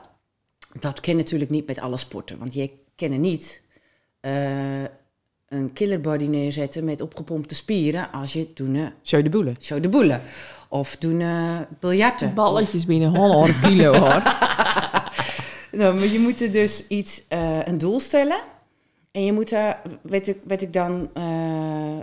Dat 0.80 1.01
kan 1.01 1.16
natuurlijk 1.16 1.51
niet 1.51 1.66
met 1.66 1.78
alle 1.78 1.97
sporten, 1.97 2.39
want 2.39 2.55
je 2.55 2.70
kan 2.97 3.20
niet 3.20 3.62
eh, 4.20 4.82
een 5.49 5.72
killerbody 5.72 6.24
neerzetten 6.24 6.84
met 6.84 7.01
opgepompte 7.01 7.55
spieren 7.55 8.12
als 8.12 8.32
je 8.32 8.49
doen 8.55 8.93
Show 9.05 9.22
de 9.22 9.30
boelen. 9.30 9.57
show 9.61 9.82
de 9.82 9.89
boelen 9.89 10.22
of 10.68 10.97
doen 10.97 11.20
eh 11.20 11.61
biljarten. 11.80 12.34
Balletjes 12.34 12.84
binnen 12.84 13.16
100 13.16 13.61
kilo 13.66 13.95
hoor. 13.95 14.22
Nou, 15.76 15.95
maar 15.95 16.07
je 16.07 16.18
moet 16.18 16.41
er 16.41 16.53
dus 16.53 16.87
iets, 16.87 17.28
eh, 17.28 17.59
een 17.64 17.78
doel 17.78 18.01
stellen. 18.01 18.41
En 19.11 19.24
je 19.24 19.32
moet 19.32 19.53
er, 19.53 19.78
weet 20.03 20.28
ik, 20.28 20.39
weet 20.45 20.62
ik 20.62 20.72
dan, 20.72 21.11
eh, 21.14 21.99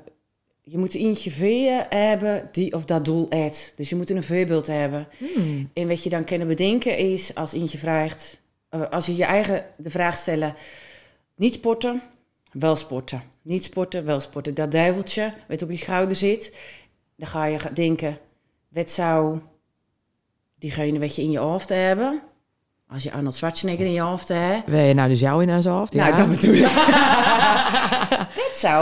je 0.63 0.77
moet 0.77 0.95
eentje 0.95 1.31
veeën 1.31 1.85
hebben 1.89 2.49
die 2.51 2.73
of 2.73 2.85
dat 2.85 3.05
doel 3.05 3.25
eet. 3.29 3.73
Dus 3.75 3.89
je 3.89 3.95
moet 3.95 4.09
een 4.09 4.23
voorbeeld 4.23 4.67
hebben. 4.67 5.07
Hmm. 5.17 5.69
En 5.73 5.87
wat 5.87 6.03
je 6.03 6.09
dan 6.09 6.23
kunnen 6.23 6.47
bedenken 6.47 6.97
is, 6.97 7.35
als 7.35 7.53
eh, 8.69 8.81
als 8.89 9.05
je 9.05 9.15
je 9.15 9.23
eigen 9.25 9.65
de 9.77 9.89
vraag 9.89 10.17
stellen, 10.17 10.55
niet 11.35 11.53
sporten, 11.53 12.01
wel 12.51 12.75
sporten. 12.75 13.23
Niet 13.41 13.63
sporten, 13.63 14.05
wel 14.05 14.19
sporten. 14.19 14.53
Dat 14.53 14.71
duiveltje 14.71 15.33
wat 15.47 15.61
op 15.61 15.69
je 15.69 15.75
schouder 15.75 16.15
zit, 16.15 16.55
dan 17.15 17.27
ga 17.27 17.45
je 17.45 17.59
denken, 17.73 18.17
wat 18.67 18.91
zou 18.91 19.39
diegene 20.55 20.99
wat 20.99 21.15
je 21.15 21.21
in 21.21 21.31
je 21.31 21.37
hoofd 21.37 21.69
hebben, 21.69 22.21
als 22.87 23.03
je 23.03 23.11
Arnold 23.11 23.35
Schwarzenegger 23.35 23.85
in 23.85 23.91
je 23.91 24.01
hoofd 24.01 24.27
hebt, 24.27 24.67
Wil 24.67 24.79
je 24.79 24.93
nou 24.93 25.09
dus 25.09 25.19
jou 25.19 25.43
in 25.43 25.61
zijn 25.61 25.75
hoofd? 25.75 25.93
nou, 25.93 26.15
dat 26.15 26.29
bedoel 26.29 26.53
ik. 26.53 26.61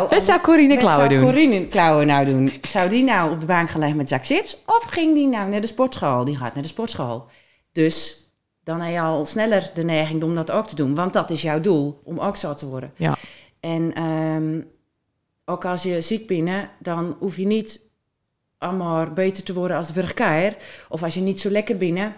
wat 0.09 0.23
zou, 0.23 0.41
Corine 0.41 0.77
Klauwen 0.77 1.09
zou 1.09 1.19
doen? 1.19 1.31
Corine 1.31 1.67
Klauwen 1.67 2.07
nou 2.07 2.25
doen? 2.25 2.51
Zou 2.61 2.89
die 2.89 3.03
nou 3.03 3.31
op 3.31 3.39
de 3.39 3.45
bank 3.45 3.69
gaan 3.69 3.79
liggen 3.79 3.97
met 3.97 4.09
zak 4.09 4.25
chips? 4.25 4.57
Of 4.65 4.83
ging 4.83 5.13
die 5.13 5.27
nou 5.27 5.49
naar 5.49 5.61
de 5.61 5.67
sportschool? 5.67 6.25
Die 6.25 6.37
gaat 6.37 6.53
naar 6.53 6.63
de 6.63 6.69
sportschool. 6.69 7.25
Dus 7.71 8.25
dan 8.63 8.81
heb 8.81 8.93
je 8.93 8.99
al 8.99 9.25
sneller 9.25 9.71
de 9.73 9.83
neiging 9.83 10.23
om 10.23 10.35
dat 10.35 10.51
ook 10.51 10.67
te 10.67 10.75
doen. 10.75 10.95
Want 10.95 11.13
dat 11.13 11.29
is 11.29 11.41
jouw 11.41 11.59
doel, 11.59 12.01
om 12.03 12.19
ook 12.19 12.37
zo 12.37 12.53
te 12.53 12.67
worden. 12.67 12.93
Ja. 12.95 13.17
En 13.59 13.93
ehm, 13.93 14.61
ook 15.45 15.65
als 15.65 15.83
je 15.83 16.01
ziek 16.01 16.27
bent, 16.27 16.69
dan 16.79 17.15
hoef 17.19 17.37
je 17.37 17.45
niet 17.45 17.89
allemaal 18.57 19.07
beter 19.07 19.43
te 19.43 19.53
worden 19.53 19.77
als 19.77 19.93
de 19.93 20.05
verkeer. 20.05 20.57
Of 20.89 21.03
als 21.03 21.13
je 21.13 21.21
niet 21.21 21.41
zo 21.41 21.49
lekker 21.49 21.77
bent, 21.77 22.13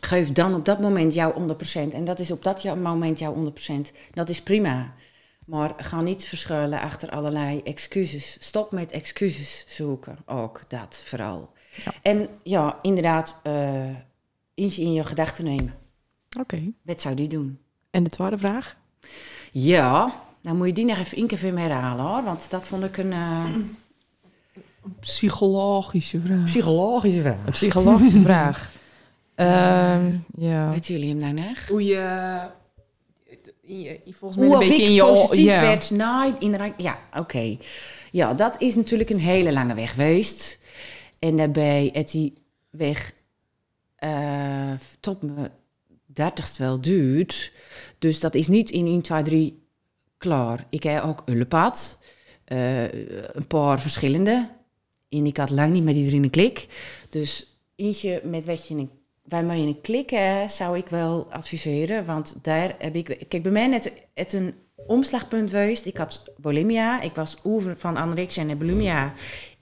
geef 0.00 0.32
dan 0.32 0.54
op 0.54 0.64
dat 0.64 0.80
moment 0.80 1.14
jouw 1.14 1.32
100%. 1.32 1.94
En 1.94 2.04
dat 2.04 2.18
is 2.18 2.30
op 2.30 2.42
dat 2.42 2.76
moment 2.76 3.18
jouw 3.18 3.34
100%. 3.34 3.92
Dat 4.12 4.28
is 4.28 4.42
prima. 4.42 4.94
Maar 5.46 5.74
ga 5.76 6.00
niet 6.00 6.24
verschuilen 6.24 6.80
achter 6.80 7.10
allerlei 7.10 7.60
excuses. 7.64 8.36
Stop 8.40 8.72
met 8.72 8.90
excuses 8.90 9.64
zoeken. 9.68 10.18
Ook 10.26 10.62
dat 10.68 11.02
vooral. 11.04 11.52
Ja. 11.84 11.92
En 12.02 12.28
ja, 12.42 12.78
inderdaad, 12.82 13.40
eh 13.42 13.88
eentje 14.54 14.82
in 14.82 14.92
je 14.92 15.04
gedachten 15.04 15.44
nemen. 15.44 15.74
Oké. 16.40 16.62
Wat 16.82 17.00
zou 17.00 17.14
die 17.14 17.28
doen? 17.28 17.58
En 17.90 18.02
de 18.02 18.10
tweede 18.10 18.38
vraag? 18.38 18.76
Ja, 19.52 20.22
dan 20.40 20.56
moet 20.56 20.66
je 20.66 20.72
die 20.72 20.84
nog 20.84 20.98
even 20.98 21.16
één 21.16 21.26
keer 21.26 21.58
herhalen 21.58 22.04
hoor. 22.04 22.22
Want 22.24 22.50
dat 22.50 22.66
vond 22.66 22.84
ik 22.84 22.96
een 22.96 23.12
eh, 23.12 23.44
Psychologische 25.00 26.20
vraag. 26.20 26.44
psychologische 26.44 27.20
vraag. 27.20 27.46
Een 27.46 27.52
psychologische 27.52 28.20
vraag. 28.28 28.70
Ehm, 29.34 30.16
ja. 30.36 30.70
Weten 30.70 30.94
jullie 30.94 31.08
hem 31.08 31.18
nou 31.18 31.32
nog? 31.48 31.68
Hoe 31.68 31.84
je... 31.84 32.40
in 33.72 33.80
je- 33.80 34.00
volgens 34.04 34.36
mij 34.40 34.46
Hoe 34.48 34.54
een 34.62 34.68
beetje 34.68 34.82
ik 34.82 34.88
in 34.88 34.94
je... 34.94 35.02
positief 35.02 35.44
ja. 35.44 35.60
werd 35.60 35.90
na 35.90 36.36
inderdaad. 36.38 36.72
Ja, 36.76 36.98
oké. 37.16 37.56
Ja, 38.10 38.34
dat 38.34 38.60
is 38.60 38.74
natuurlijk 38.74 39.10
een 39.10 39.18
hele 39.18 39.52
lange 39.52 39.74
weg 39.74 39.90
geweest. 39.90 40.58
En 41.18 41.36
daarbij 41.36 41.90
het 41.92 42.10
die 42.10 42.32
weg 42.70 43.14
eh, 43.96 44.72
tot 45.00 45.22
mijn 45.22 45.50
dertigste 46.06 46.62
wel 46.62 46.80
duurt. 46.80 47.52
Dus 47.98 48.20
dat 48.20 48.34
is 48.34 48.48
niet 48.48 48.70
in 48.70 48.86
1, 48.86 49.02
2, 49.02 49.22
3 49.22 49.62
klaar. 50.18 50.66
Ik 50.70 50.82
heb 50.82 51.02
ook 51.02 51.22
een 51.24 51.48
pad. 51.48 52.00
eh, 52.44 52.82
een 53.34 53.46
paar 53.48 53.80
verschillende. 53.80 54.50
En 55.08 55.26
ik 55.26 55.36
had 55.36 55.50
lang 55.50 55.72
niet 55.72 55.84
met 55.84 55.96
iedereen 55.96 56.22
een 56.22 56.30
klik. 56.30 56.66
Dus 57.10 57.46
eentje 57.76 58.20
met 58.24 58.46
wat 58.46 58.68
je 58.68 58.74
een 58.74 58.90
je 59.38 59.66
een 59.66 59.80
klik 59.80 60.10
hebt, 60.10 60.52
zou 60.52 60.76
ik 60.76 60.88
wel 60.88 61.26
adviseren. 61.30 62.04
Want 62.04 62.44
daar 62.44 62.74
heb 62.78 62.94
ik... 62.94 63.24
Kijk, 63.28 63.42
bij 63.42 63.52
mij 63.52 63.66
net 63.66 63.92
het 64.14 64.32
een 64.32 64.54
omslagpunt 64.86 65.50
geweest. 65.50 65.86
Ik 65.86 65.96
had 65.96 66.32
bulimia. 66.36 67.00
Ik 67.00 67.14
was 67.14 67.38
over 67.42 67.76
van 67.76 67.96
anorexia 67.96 68.42
naar 68.42 68.56
bulimia. 68.56 69.12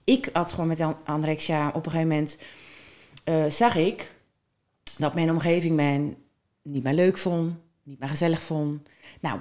Ik 0.05 0.31
had 0.33 0.51
gewoon 0.53 0.69
met 0.69 0.81
an- 0.81 0.97
anorexia 1.05 1.69
op 1.69 1.87
een 1.87 1.91
gegeven 1.91 2.09
moment... 2.09 2.39
eh, 3.25 3.45
zag 3.47 3.77
ik 3.77 4.13
dat 4.99 5.15
mijn 5.15 5.31
omgeving 5.31 5.77
mij 5.77 6.17
niet 6.63 6.83
meer 6.83 6.95
leuk 6.95 7.19
vond. 7.19 7.55
Niet 7.83 7.99
meer 7.99 8.09
gezellig 8.09 8.43
vond. 8.43 8.89
Nou, 9.21 9.41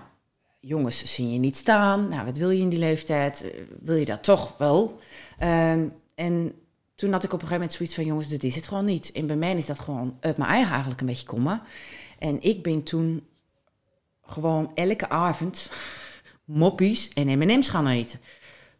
jongens 0.59 1.15
zien 1.15 1.33
je 1.33 1.39
niet 1.39 1.55
staan. 1.55 2.09
Nou, 2.09 2.25
wat 2.25 2.37
wil 2.37 2.49
je 2.49 2.61
in 2.61 2.69
die 2.69 2.79
leeftijd? 2.79 3.41
Eh, 3.43 3.61
wil 3.79 3.95
je 3.95 4.05
dat 4.05 4.23
toch 4.23 4.57
wel? 4.57 4.99
Ehm, 5.37 5.87
en 6.15 6.53
toen 6.99 7.11
had 7.11 7.23
ik 7.23 7.33
op 7.33 7.41
een 7.41 7.47
gegeven 7.47 7.59
moment 7.59 7.73
zoiets 7.73 7.95
van... 7.95 8.05
jongens, 8.05 8.27
dit 8.27 8.43
is 8.43 8.55
het 8.55 8.67
gewoon 8.67 8.85
niet. 8.85 9.11
En 9.11 9.27
bij 9.27 9.35
mij 9.35 9.55
is 9.55 9.65
dat 9.65 9.79
gewoon 9.79 10.17
uit 10.19 10.37
mijn 10.37 10.49
eigen 10.49 10.69
eigenlijk 10.71 11.01
een 11.01 11.07
beetje 11.07 11.25
komen. 11.25 11.61
En 12.19 12.41
ik 12.41 12.63
ben 12.63 12.83
toen 12.83 13.27
gewoon 14.25 14.71
elke 14.75 15.09
avond 15.09 15.71
moppies 16.45 17.09
en 17.13 17.37
M&M's 17.37 17.69
gaan 17.69 17.87
eten. 17.87 18.19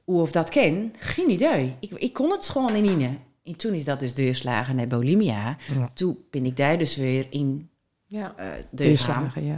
Hoe 0.04 0.22
of 0.22 0.32
dat 0.32 0.50
ken, 0.50 0.94
geen 0.98 1.30
idee. 1.30 1.76
Ik, 1.80 1.92
ik 1.92 2.14
kon 2.14 2.32
het 2.32 2.50
gewoon 2.50 2.76
in 2.76 2.90
ine. 2.90 3.10
En 3.44 3.56
toen 3.56 3.74
is 3.74 3.84
dat 3.84 4.00
dus 4.00 4.14
deurslagen 4.14 4.76
naar 4.76 4.88
bulimia. 4.88 5.58
Ja. 5.74 5.92
Toen 5.94 6.18
ben 6.30 6.46
ik 6.46 6.58
daar 6.58 6.78
dus 6.78 6.96
weer 6.96 7.28
in 7.30 7.70
Ja. 8.06 8.34
eh 8.38 8.46
deurgaan. 8.72 9.32
Deurslagen, 9.32 9.46
ja. 9.46 9.56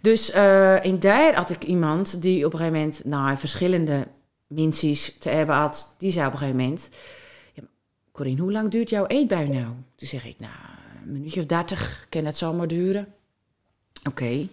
Dus 0.00 0.30
eh 0.30 0.84
in 0.84 0.98
daar 1.00 1.34
had 1.34 1.50
ik 1.50 1.64
iemand 1.64 2.22
die 2.22 2.46
op 2.46 2.52
een 2.52 2.58
gegeven 2.58 2.78
moment, 2.80 3.04
nou, 3.04 3.36
verschillende 3.36 4.06
minsies 4.46 5.18
te 5.18 5.28
hebben 5.28 5.54
had. 5.56 5.94
Die 5.98 6.10
zei 6.10 6.26
op 6.26 6.32
een 6.32 6.38
gegeven 6.38 6.60
moment, 6.60 6.88
Corine, 8.18 8.40
hoe 8.40 8.52
lang 8.52 8.70
duurt 8.70 8.90
jouw 8.90 9.06
eetbui 9.06 9.48
nou? 9.48 9.66
Toen 9.94 10.08
zeg 10.08 10.24
ik, 10.24 10.38
nou, 10.38 10.52
een 11.04 11.12
minuutje 11.12 11.40
of 11.40 11.46
dertig, 11.46 12.06
kan 12.08 12.24
het 12.24 12.36
zomaar 12.36 12.66
duren. 12.66 13.14
Oké. 14.08 14.48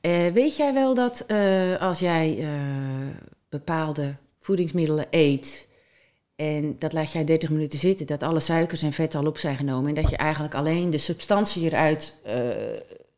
Eh, 0.00 0.26
weet 0.32 0.56
jij 0.56 0.74
wel 0.74 0.94
dat 0.94 1.24
eh, 1.26 1.80
als 1.80 1.98
jij 1.98 2.38
eh, 2.40 2.50
bepaalde 3.48 4.14
voedingsmiddelen 4.40 5.06
eet 5.10 5.68
en 6.36 6.76
dat 6.78 6.92
laat 6.92 7.12
jij 7.12 7.24
30 7.24 7.50
minuten 7.50 7.78
zitten, 7.78 8.06
dat 8.06 8.22
alle 8.22 8.40
suikers 8.40 8.82
en 8.82 8.92
vetten 8.92 9.20
al 9.20 9.26
op 9.26 9.38
zijn 9.38 9.56
genomen 9.56 9.88
en 9.88 10.02
dat 10.02 10.10
je 10.10 10.16
eigenlijk 10.16 10.54
alleen 10.54 10.90
de 10.90 10.98
substantie 10.98 11.64
eruit 11.64 12.20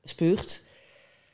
spuugt? 0.05 0.62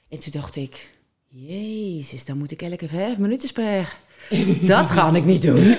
En 0.08 0.18
toen 0.18 0.32
dacht 0.32 0.56
ik, 0.56 0.90
jezus, 1.28 2.24
dan 2.24 2.38
moet 2.38 2.50
ik 2.50 2.62
elke 2.62 2.88
vijf 2.88 3.18
minuten 3.18 3.48
spreken. 3.48 4.11
dat 4.66 4.90
ga 4.90 5.14
ik 5.14 5.24
niet 5.24 5.42
doen. 5.42 5.76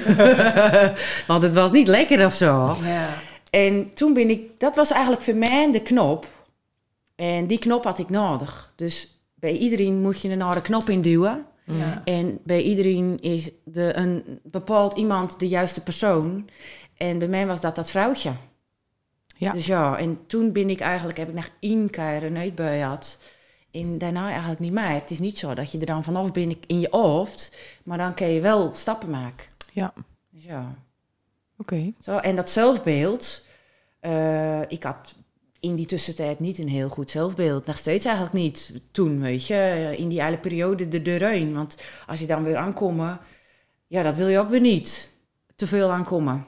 Want 1.28 1.44
het 1.44 1.54
was 1.54 1.72
niet 1.72 1.88
lekker 1.88 2.26
of 2.26 2.34
zo. 2.34 2.78
Ja. 2.84 3.10
En 3.50 3.94
toen 3.94 4.14
ben 4.14 4.30
ik, 4.30 4.41
dat 4.58 4.76
was 4.76 4.91
eigenlijk 4.91 5.22
voor 5.22 5.36
mij 5.36 5.72
de 5.72 5.82
knop. 5.82 6.28
En 7.16 7.48
die 7.48 7.60
knop 7.60 7.84
had 7.84 8.00
ik 8.00 8.10
nodig. 8.10 8.74
Dus 8.76 9.20
bij 9.36 9.58
iedereen 9.58 10.02
moet 10.02 10.22
je 10.22 10.30
een 10.30 10.41
andere 10.41 10.62
knop 10.62 10.89
induwen. 10.89 11.46
Ja. 11.66 12.02
En 12.06 12.39
bij 12.44 12.62
iedereen 12.62 13.18
is 13.22 13.52
de, 13.64 13.91
een 13.96 14.39
bepaald 14.44 14.98
iemand 14.98 15.39
de 15.39 15.48
juiste 15.48 15.82
persoon. 15.84 16.50
En 16.98 17.18
bij 17.18 17.28
mij 17.28 17.48
was 17.48 17.62
dat 17.62 17.76
dat 17.76 17.89
vrouwtje. 17.89 18.32
Ja. 19.38 19.52
Dus 19.52 19.66
ja, 19.66 19.98
en 19.98 20.20
toen 20.28 20.52
ben 20.52 20.70
ik 20.70 20.80
eigenlijk, 20.80 21.18
heb 21.18 21.30
ik 21.30 21.36
nog 21.36 21.50
één 21.60 21.89
keer 21.89 22.24
een 22.24 22.38
eetbui 22.38 22.80
gehad. 22.80 23.20
En 23.74 23.97
daarna 23.97 24.30
eigenlijk 24.30 24.59
niet 24.59 24.71
meer. 24.71 24.89
Het 24.89 25.11
is 25.11 25.19
niet 25.19 25.38
zo 25.38 25.53
dat 25.53 25.71
je 25.71 25.80
er 25.80 25.86
dan 25.86 26.03
vanaf 26.03 26.32
bent 26.32 26.57
in 26.67 26.80
je 26.80 26.88
hoofd. 26.91 27.55
Maar 27.84 27.97
dan 27.97 28.13
kun 28.13 28.28
je 28.28 28.41
wel 28.41 28.74
stappen 28.74 29.09
maken. 29.09 29.47
Ja. 29.71 29.93
Dus 30.30 30.43
ja. 30.43 30.76
Oké. 31.57 31.93
Zo, 32.01 32.17
en 32.17 32.36
dat 32.36 32.49
zelfbeeld, 32.49 33.45
eh, 33.99 34.61
ik 34.61 34.84
had 34.84 35.15
in 35.59 35.76
die 35.76 35.86
tussentijd 35.86 36.39
niet 36.39 36.57
een 36.57 36.69
heel 36.69 36.89
goed 36.89 37.11
zelfbeeld. 37.11 37.65
Nog 37.65 37.78
steeds 37.78 38.05
eigenlijk 38.05 38.36
niet. 38.36 38.74
Toen, 38.91 39.21
weet 39.21 39.47
je, 39.47 39.93
in 39.97 40.09
die 40.09 40.24
hele 40.24 40.38
periode 40.38 40.88
de 40.88 41.01
deur 41.01 41.28
heen. 41.28 41.53
Want 41.53 41.78
als 42.07 42.19
je 42.19 42.26
dan 42.26 42.43
weer 42.43 42.57
aankomt, 42.57 43.17
ja, 43.88 44.03
dat 44.03 44.17
wil 44.17 44.28
je 44.28 44.39
ook 44.39 44.49
weer 44.49 44.61
niet. 44.61 45.09
Te 45.55 45.67
veel 45.67 45.91
aankomen. 45.91 46.45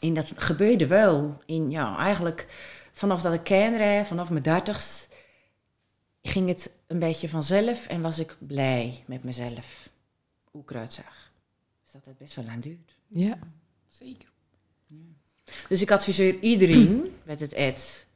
En 0.00 0.14
dat 0.14 0.32
gebeurde 0.36 0.86
wel. 0.86 1.38
In, 1.44 1.70
ja, 1.70 1.98
eigenlijk 1.98 2.46
vanaf 2.92 3.22
dat 3.22 3.34
ik 3.34 3.42
kinderen, 3.42 4.06
vanaf 4.06 4.30
mijn 4.30 4.42
dertigst, 4.42 5.08
ging 6.26 6.48
het 6.48 6.70
een 6.86 6.98
beetje 6.98 7.28
vanzelf 7.28 7.86
en 7.86 8.00
was 8.00 8.18
ik 8.18 8.36
blij 8.38 9.02
met 9.06 9.24
mezelf. 9.24 9.88
Hoe 10.50 10.62
ik 10.62 10.70
eruit 10.70 10.92
zag. 10.92 11.32
Dus 11.82 11.92
dat 11.92 12.04
het 12.04 12.18
best 12.18 12.34
wel 12.34 12.44
lang 12.44 12.62
duurt. 12.62 12.96
Ja. 13.06 13.38
Zeker. 13.88 14.28
Dus 15.68 15.82
ik 15.82 15.90
adviseer 15.90 16.38
iedereen 16.40 17.14
met 17.22 17.40
het 17.40 17.52
ed. 17.52 18.06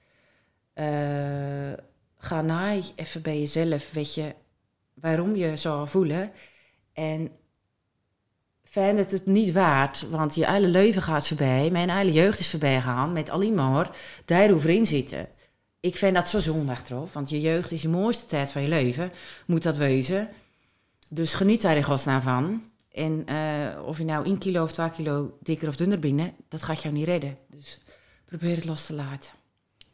eh, 0.72 1.72
ga 2.18 2.42
na 2.42 2.76
even 2.94 3.22
bij 3.22 3.38
jezelf, 3.38 3.90
weet 3.92 4.14
je, 4.14 4.34
waarom 4.94 5.36
je 5.36 5.56
zo 5.56 5.84
voelen. 5.84 6.32
En 6.92 7.30
vind 8.64 8.98
het 8.98 9.10
het 9.10 9.26
niet 9.26 9.52
waard, 9.52 10.08
want 10.10 10.34
je 10.34 10.50
hele 10.50 10.66
leven 10.68 11.02
gaat 11.02 11.26
voorbij. 11.26 11.70
Mijn 11.70 11.90
hele 11.90 12.12
jeugd 12.12 12.38
is 12.38 12.50
voorbij 12.50 12.74
gegaan 12.74 13.12
met 13.12 13.30
alleen 13.30 13.54
maar 13.54 13.96
daar 14.24 14.50
overin 14.52 14.86
zitten. 14.86 15.28
Ik 15.80 15.96
vind 15.96 16.14
dat 16.14 16.28
zo 16.28 16.38
zonde 16.38 16.72
achteraf, 16.72 17.12
want 17.12 17.30
je 17.30 17.40
jeugd 17.40 17.70
is 17.70 17.82
je 17.82 17.88
mooiste 17.88 18.26
tijd 18.26 18.52
van 18.52 18.62
je 18.62 18.68
leven. 18.68 19.12
Moet 19.46 19.62
dat 19.62 19.76
wezen. 19.76 20.28
Dus 21.08 21.34
geniet 21.34 21.62
daar 21.62 21.76
in 21.76 21.82
godsnaam 21.82 22.20
van. 22.20 22.62
En 22.92 23.22
eh, 23.26 23.86
of 23.86 23.98
je 23.98 24.04
nou 24.04 24.24
1 24.24 24.38
kilo 24.38 24.62
of 24.62 24.72
2 24.72 24.90
kilo 24.90 25.36
dikker 25.40 25.68
of 25.68 25.76
dunner 25.76 25.98
bent, 25.98 26.32
dat 26.48 26.62
gaat 26.62 26.82
jou 26.82 26.94
niet 26.94 27.06
redden. 27.06 27.36
Dus 27.50 27.80
probeer 28.24 28.56
het 28.56 28.64
los 28.64 28.86
te 28.86 28.92
laten. 28.92 29.32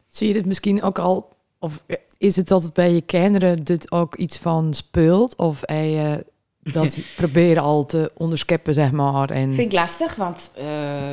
Zie 0.08 0.28
je 0.28 0.34
dit 0.34 0.46
misschien 0.46 0.82
ook 0.82 0.98
al, 0.98 1.36
of 1.58 1.84
is 2.18 2.36
het 2.36 2.48
dat 2.48 2.62
het 2.62 2.72
bij 2.72 2.92
je 2.92 3.00
kinderen 3.00 3.64
dit 3.64 3.90
ook 3.90 4.16
iets 4.16 4.38
van 4.38 4.74
speelt? 4.74 5.36
Of 5.36 5.60
hij 5.62 6.22
dat 6.72 6.98
proberen 7.16 7.62
al 7.62 7.84
te 7.84 8.12
onderscheppen, 8.14 8.74
zeg 8.74 8.92
maar? 8.92 9.30
En... 9.30 9.54
Vind 9.54 9.72
ik 9.72 9.78
lastig, 9.78 10.14
want 10.14 10.50
eh, 10.54 11.12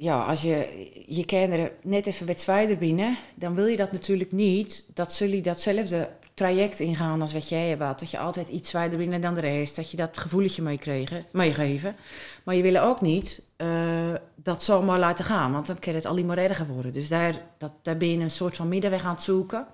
ja, 0.00 0.24
als 0.24 0.42
je 0.42 0.88
je 1.06 1.24
kinderen 1.24 1.70
net 1.82 2.06
even 2.06 2.26
wat 2.26 2.40
zwaarder 2.40 2.78
binnen, 2.78 3.16
dan 3.34 3.54
wil 3.54 3.66
je 3.66 3.76
dat 3.76 3.92
natuurlijk 3.92 4.32
niet, 4.32 4.90
dat 4.94 5.18
jullie 5.18 5.42
datzelfde 5.42 6.08
traject 6.34 6.80
ingaan 6.80 7.22
als 7.22 7.32
wat 7.32 7.48
jij 7.48 7.68
hebt. 7.68 8.00
Dat 8.00 8.10
je 8.10 8.18
altijd 8.18 8.48
iets 8.48 8.70
zwaarder 8.70 8.98
binnen 8.98 9.20
dan 9.20 9.34
de 9.34 9.40
rest, 9.40 9.76
dat 9.76 9.90
je 9.90 9.96
dat 9.96 10.18
gevoeletje 10.18 10.62
meegeven. 11.32 11.96
Maar 12.44 12.54
je 12.54 12.62
wil 12.62 12.76
ook 12.76 13.00
niet 13.00 13.42
uh, 13.56 14.14
dat 14.34 14.62
zomaar 14.62 14.98
laten 14.98 15.24
gaan, 15.24 15.52
want 15.52 15.66
dan 15.66 15.78
kan 15.78 15.94
het 15.94 16.06
alleen 16.06 16.26
maar 16.26 16.38
erger 16.38 16.66
worden. 16.66 16.92
Dus 16.92 17.08
daar, 17.08 17.34
dat, 17.58 17.72
daar 17.82 17.96
ben 17.96 18.10
je 18.10 18.18
een 18.18 18.30
soort 18.30 18.56
van 18.56 18.68
middenweg 18.68 19.04
aan 19.04 19.14
het 19.14 19.22
zoeken. 19.22 19.66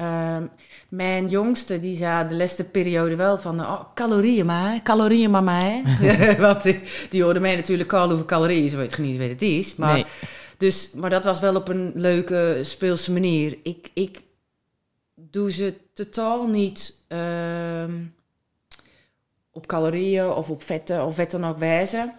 Um, 0.00 0.50
mijn 0.88 1.28
jongste 1.28 1.80
die 1.80 1.96
zei 1.96 2.28
de 2.28 2.34
laatste 2.34 2.64
periode 2.64 3.16
wel 3.16 3.38
van 3.38 3.60
oh, 3.60 3.80
calorieën 3.94 4.46
maar, 4.46 4.82
calorieën 4.82 5.30
maar 5.30 5.42
mij. 5.42 5.82
Want 6.38 6.62
die, 6.62 6.80
die 7.10 7.22
hoorde 7.22 7.40
mij 7.40 7.56
natuurlijk 7.56 7.92
al 7.92 8.10
over 8.10 8.24
calorieën, 8.24 8.68
ze 8.68 8.76
weet 8.76 8.98
niet 8.98 9.18
wat 9.18 9.28
het 9.28 9.42
is. 9.42 9.74
Maar, 9.76 9.94
nee. 9.94 10.04
dus, 10.58 10.92
maar 10.92 11.10
dat 11.10 11.24
was 11.24 11.40
wel 11.40 11.56
op 11.56 11.68
een 11.68 11.92
leuke 11.94 12.58
speelse 12.62 13.12
manier. 13.12 13.58
Ik, 13.62 13.90
ik 13.92 14.22
doe 15.14 15.52
ze 15.52 15.74
totaal 15.92 16.46
niet 16.46 17.04
um, 17.08 18.14
op 19.52 19.66
calorieën 19.66 20.26
of 20.26 20.50
op 20.50 20.62
vetten 20.62 21.04
of 21.04 21.16
wat 21.16 21.30
dan 21.30 21.44
ook 21.44 21.58
wijzen. 21.58 22.12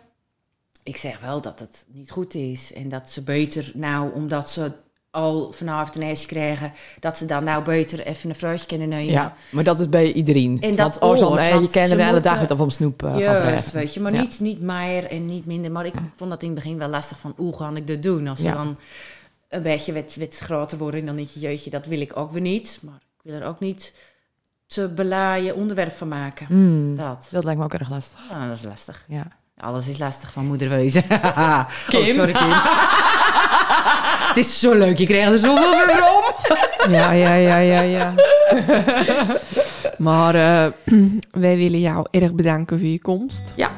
Ik 0.83 0.97
zeg 0.97 1.19
wel 1.19 1.41
dat 1.41 1.59
het 1.59 1.85
niet 1.87 2.11
goed 2.11 2.33
is 2.33 2.73
en 2.73 2.89
dat 2.89 3.09
ze 3.09 3.21
beter 3.21 3.71
nou, 3.73 4.13
omdat 4.13 4.49
ze 4.49 4.71
al 5.15 5.51
vanavond 5.51 5.95
een 5.95 6.01
ijsje 6.01 6.27
krijgen, 6.27 6.73
dat 6.99 7.17
ze 7.17 7.25
dan 7.25 7.43
nou 7.43 7.63
beter 7.63 8.05
even 8.05 8.29
een 8.29 8.35
fruitje 8.35 8.67
kunnen 8.67 8.89
nemen. 8.89 9.11
Ja, 9.11 9.33
maar 9.49 9.63
dat 9.63 9.79
is 9.79 9.89
bij 9.89 10.11
iedereen. 10.11 10.57
En 10.61 10.75
dat 10.75 10.97
eh, 10.99 11.61
je 11.61 11.69
kent 11.69 11.91
de 11.91 12.03
hele 12.03 12.21
dag 12.21 12.39
met 12.39 12.51
of 12.51 12.59
om 12.59 12.69
snoep 12.69 13.03
uh, 13.03 13.19
Juist, 13.19 13.71
weet 13.71 13.93
je, 13.93 13.99
maar 13.99 14.11
niet, 14.11 14.39
niet 14.39 14.61
meer 14.61 15.05
en 15.05 15.25
niet 15.25 15.45
minder. 15.45 15.71
Maar 15.71 15.85
ik 15.85 15.93
vond 16.15 16.29
dat 16.29 16.43
in 16.43 16.49
het 16.49 16.55
begin 16.55 16.77
wel 16.77 16.87
lastig 16.87 17.19
van, 17.19 17.33
hoe 17.35 17.57
ga 17.57 17.71
ik 17.73 17.87
dat 17.87 18.03
doen? 18.03 18.27
Als 18.27 18.41
ze 18.41 18.51
dan 18.51 18.77
een 19.49 19.63
beetje 19.63 19.93
wat, 19.93 20.15
wat 20.19 20.37
groter 20.37 20.77
worden, 20.77 21.05
dan 21.05 21.15
denk 21.15 21.29
je, 21.29 21.39
jeetje, 21.39 21.69
dat 21.69 21.85
wil 21.85 22.01
ik 22.01 22.17
ook 22.17 22.31
weer 22.31 22.41
niet. 22.41 22.79
Maar 22.81 22.95
ik 22.95 23.31
wil 23.31 23.33
er 23.33 23.47
ook 23.47 23.59
niet 23.59 23.93
te 24.67 24.87
belaaien 24.95 25.55
onderwerp 25.55 25.95
van 25.95 26.07
maken. 26.07 26.45
Mm, 26.49 26.95
dat. 26.95 27.27
dat 27.31 27.43
lijkt 27.43 27.59
me 27.59 27.65
ook 27.65 27.73
erg 27.73 27.89
lastig. 27.89 28.19
Ja, 28.29 28.47
dat 28.47 28.57
is 28.57 28.63
lastig. 28.63 29.05
Ja. 29.07 29.27
Alles 29.57 29.87
is 29.87 29.97
lastig 29.97 30.31
van 30.31 30.45
moederwezen. 30.45 31.03
Kim? 31.07 32.01
Oh, 32.01 32.07
sorry 32.07 32.31
Kim. 32.31 32.49
het 34.27 34.37
is 34.37 34.59
zo 34.59 34.73
leuk, 34.73 34.97
je 34.97 35.05
krijgt 35.05 35.31
er 35.31 35.37
zoveel 35.37 35.85
weer 35.85 36.03
om. 36.03 36.93
ja, 36.93 37.11
ja, 37.11 37.33
ja, 37.33 37.57
ja, 37.57 37.81
ja. 37.81 38.13
maar 39.97 40.35
uh, 40.35 40.65
wij 41.31 41.57
willen 41.57 41.79
jou 41.79 42.05
erg 42.11 42.33
bedanken 42.33 42.79
voor 42.79 42.87
je 42.87 43.01
komst. 43.01 43.53
Ja. 43.55 43.71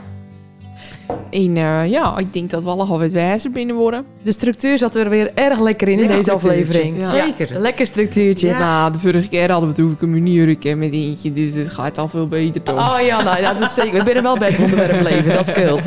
En 1.30 1.56
uh, 1.56 1.90
ja, 1.90 2.18
ik 2.18 2.34
denk 2.34 2.50
dat 2.50 2.64
we 2.64 2.70
al 2.70 3.00
wat 3.00 3.12
wijzer 3.12 3.52
binnen 3.52 3.76
worden. 3.76 4.06
De 4.22 4.32
structuur 4.32 4.78
zat 4.78 4.96
er 4.96 5.10
weer 5.10 5.32
erg 5.34 5.60
lekker 5.60 5.88
in 5.88 6.00
in 6.00 6.08
deze 6.08 6.32
aflevering. 6.32 7.00
Ja. 7.00 7.10
Zeker. 7.10 7.54
Ja, 7.54 7.60
lekker 7.60 7.88
structuurtje. 7.88 8.48
Ja. 8.48 8.58
Nou, 8.58 8.92
de 8.92 9.00
vorige 9.00 9.30
keer 9.30 9.52
hadden 9.52 9.76
we 9.76 9.82
het 9.82 9.92
over 9.92 10.08
een 10.08 10.78
met 10.78 10.92
eentje, 10.92 11.34
dus 11.34 11.54
dit 11.54 11.70
gaat 11.70 11.98
al 11.98 12.08
veel 12.08 12.28
beter 12.28 12.64
toch? 12.64 13.00
Oh 13.00 13.06
ja, 13.06 13.24
nou, 13.24 13.42
dat 13.42 13.60
is 13.60 13.74
zeker. 13.74 13.98
We 13.98 14.04
zijn 14.04 14.24
wel 14.24 14.38
bij 14.38 14.50
het 14.50 14.60
onderwerp 14.60 15.02
leven, 15.02 15.34
dat 15.34 15.46
scheelt. 15.46 15.82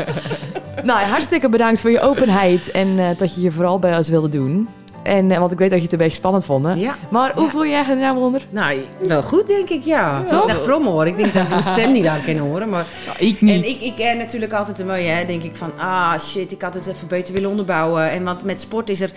Nou, 0.85 1.07
hartstikke 1.07 1.49
bedankt 1.49 1.81
voor 1.81 1.91
je 1.91 2.01
openheid 2.01 2.71
en 2.71 2.89
uh, 2.89 3.09
dat 3.19 3.35
je 3.35 3.41
je 3.41 3.53
vooral 3.53 3.79
bij 3.79 3.97
ons 3.97 4.09
wilde 4.09 4.29
doen. 4.29 4.69
En, 5.03 5.31
uh, 5.31 5.39
want 5.39 5.53
ik 5.53 5.59
weet 5.59 5.71
dat 5.71 5.79
je 5.79 5.85
het 5.85 5.93
een 5.93 5.99
beetje 5.99 6.17
spannend 6.17 6.45
vond. 6.45 6.67
Ja. 6.77 6.97
Maar 7.11 7.33
hoe 7.35 7.51
voel 7.51 7.65
je 7.65 7.71
je 7.71 7.85
er 7.85 7.97
nou 7.97 8.17
onder? 8.17 8.47
Nou, 8.51 8.81
wel 9.03 9.23
goed 9.23 9.47
denk 9.47 9.69
ik, 9.69 9.83
ja. 9.83 10.23
Toch? 10.23 10.49
Echt 10.49 10.67
hoor. 10.67 11.07
Ik 11.07 11.17
denk 11.17 11.35
dat 11.35 11.43
ik 11.43 11.49
mijn 11.49 11.63
stem 11.63 11.93
niet 11.93 12.07
aan 12.07 12.25
kan 12.25 12.37
horen. 12.37 12.69
Maar... 12.69 12.87
ik 13.19 13.41
niet. 13.41 13.65
En 13.65 13.69
ik, 13.69 13.81
ik 13.81 13.97
ken 13.97 14.17
natuurlijk 14.17 14.53
altijd 14.53 14.79
een 14.79 14.87
mooie, 14.87 15.09
hè, 15.09 15.27
denk 15.27 15.43
ik 15.43 15.57
van... 15.57 15.73
Ah, 15.79 16.19
shit, 16.19 16.53
ik 16.53 16.63
had 16.63 16.75
het 16.75 16.87
even 16.87 17.09
beter 17.09 17.35
willen 17.35 17.51
onderbouwen. 17.51 18.11
En 18.11 18.25
want 18.25 18.45
met 18.45 18.61
sport 18.61 18.89
is 18.89 19.01
er... 19.01 19.11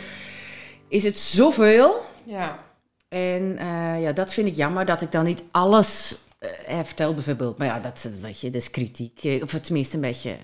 Is 0.88 1.04
het 1.04 1.20
zoveel. 1.20 1.96
Ja. 2.24 2.60
En 3.10 3.58
uh, 3.62 4.02
ja, 4.02 4.12
dat 4.12 4.34
vind 4.34 4.48
ik 4.48 4.56
jammer 4.56 4.86
dat 4.86 5.02
ik 5.02 5.12
dan 5.12 5.24
niet 5.24 5.44
alles 5.52 6.16
uh, 6.40 6.50
vertel 6.84 7.14
bijvoorbeeld. 7.14 7.58
Maar 7.58 7.68
ja, 7.68 7.80
dat, 7.80 8.08
weet 8.22 8.40
je, 8.40 8.50
dat 8.50 8.62
is 8.62 8.72
kritiek. 8.72 9.42
Of 9.44 9.52
tenminste 9.52 9.96
een 9.96 10.02
beetje 10.02 10.36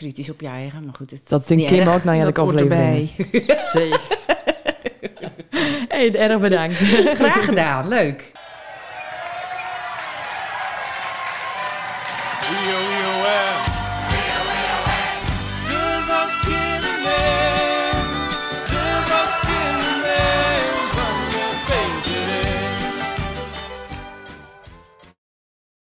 kritisch 0.00 0.30
op 0.30 0.40
je 0.40 0.46
eigen, 0.46 0.84
maar 0.84 0.94
goed. 0.94 1.10
Het, 1.10 1.28
dat 1.28 1.48
denkt 1.48 1.66
Kim 1.66 1.88
ook 1.88 2.04
naar 2.04 2.18
elke 2.18 2.40
aflevering. 2.40 3.10
Erbij. 3.18 3.56
Zeker. 3.72 4.00
hey, 5.88 6.14
erg 6.14 6.40
bedankt. 6.40 6.78
Graag 7.20 7.44
gedaan, 7.44 7.88
leuk. 7.88 8.32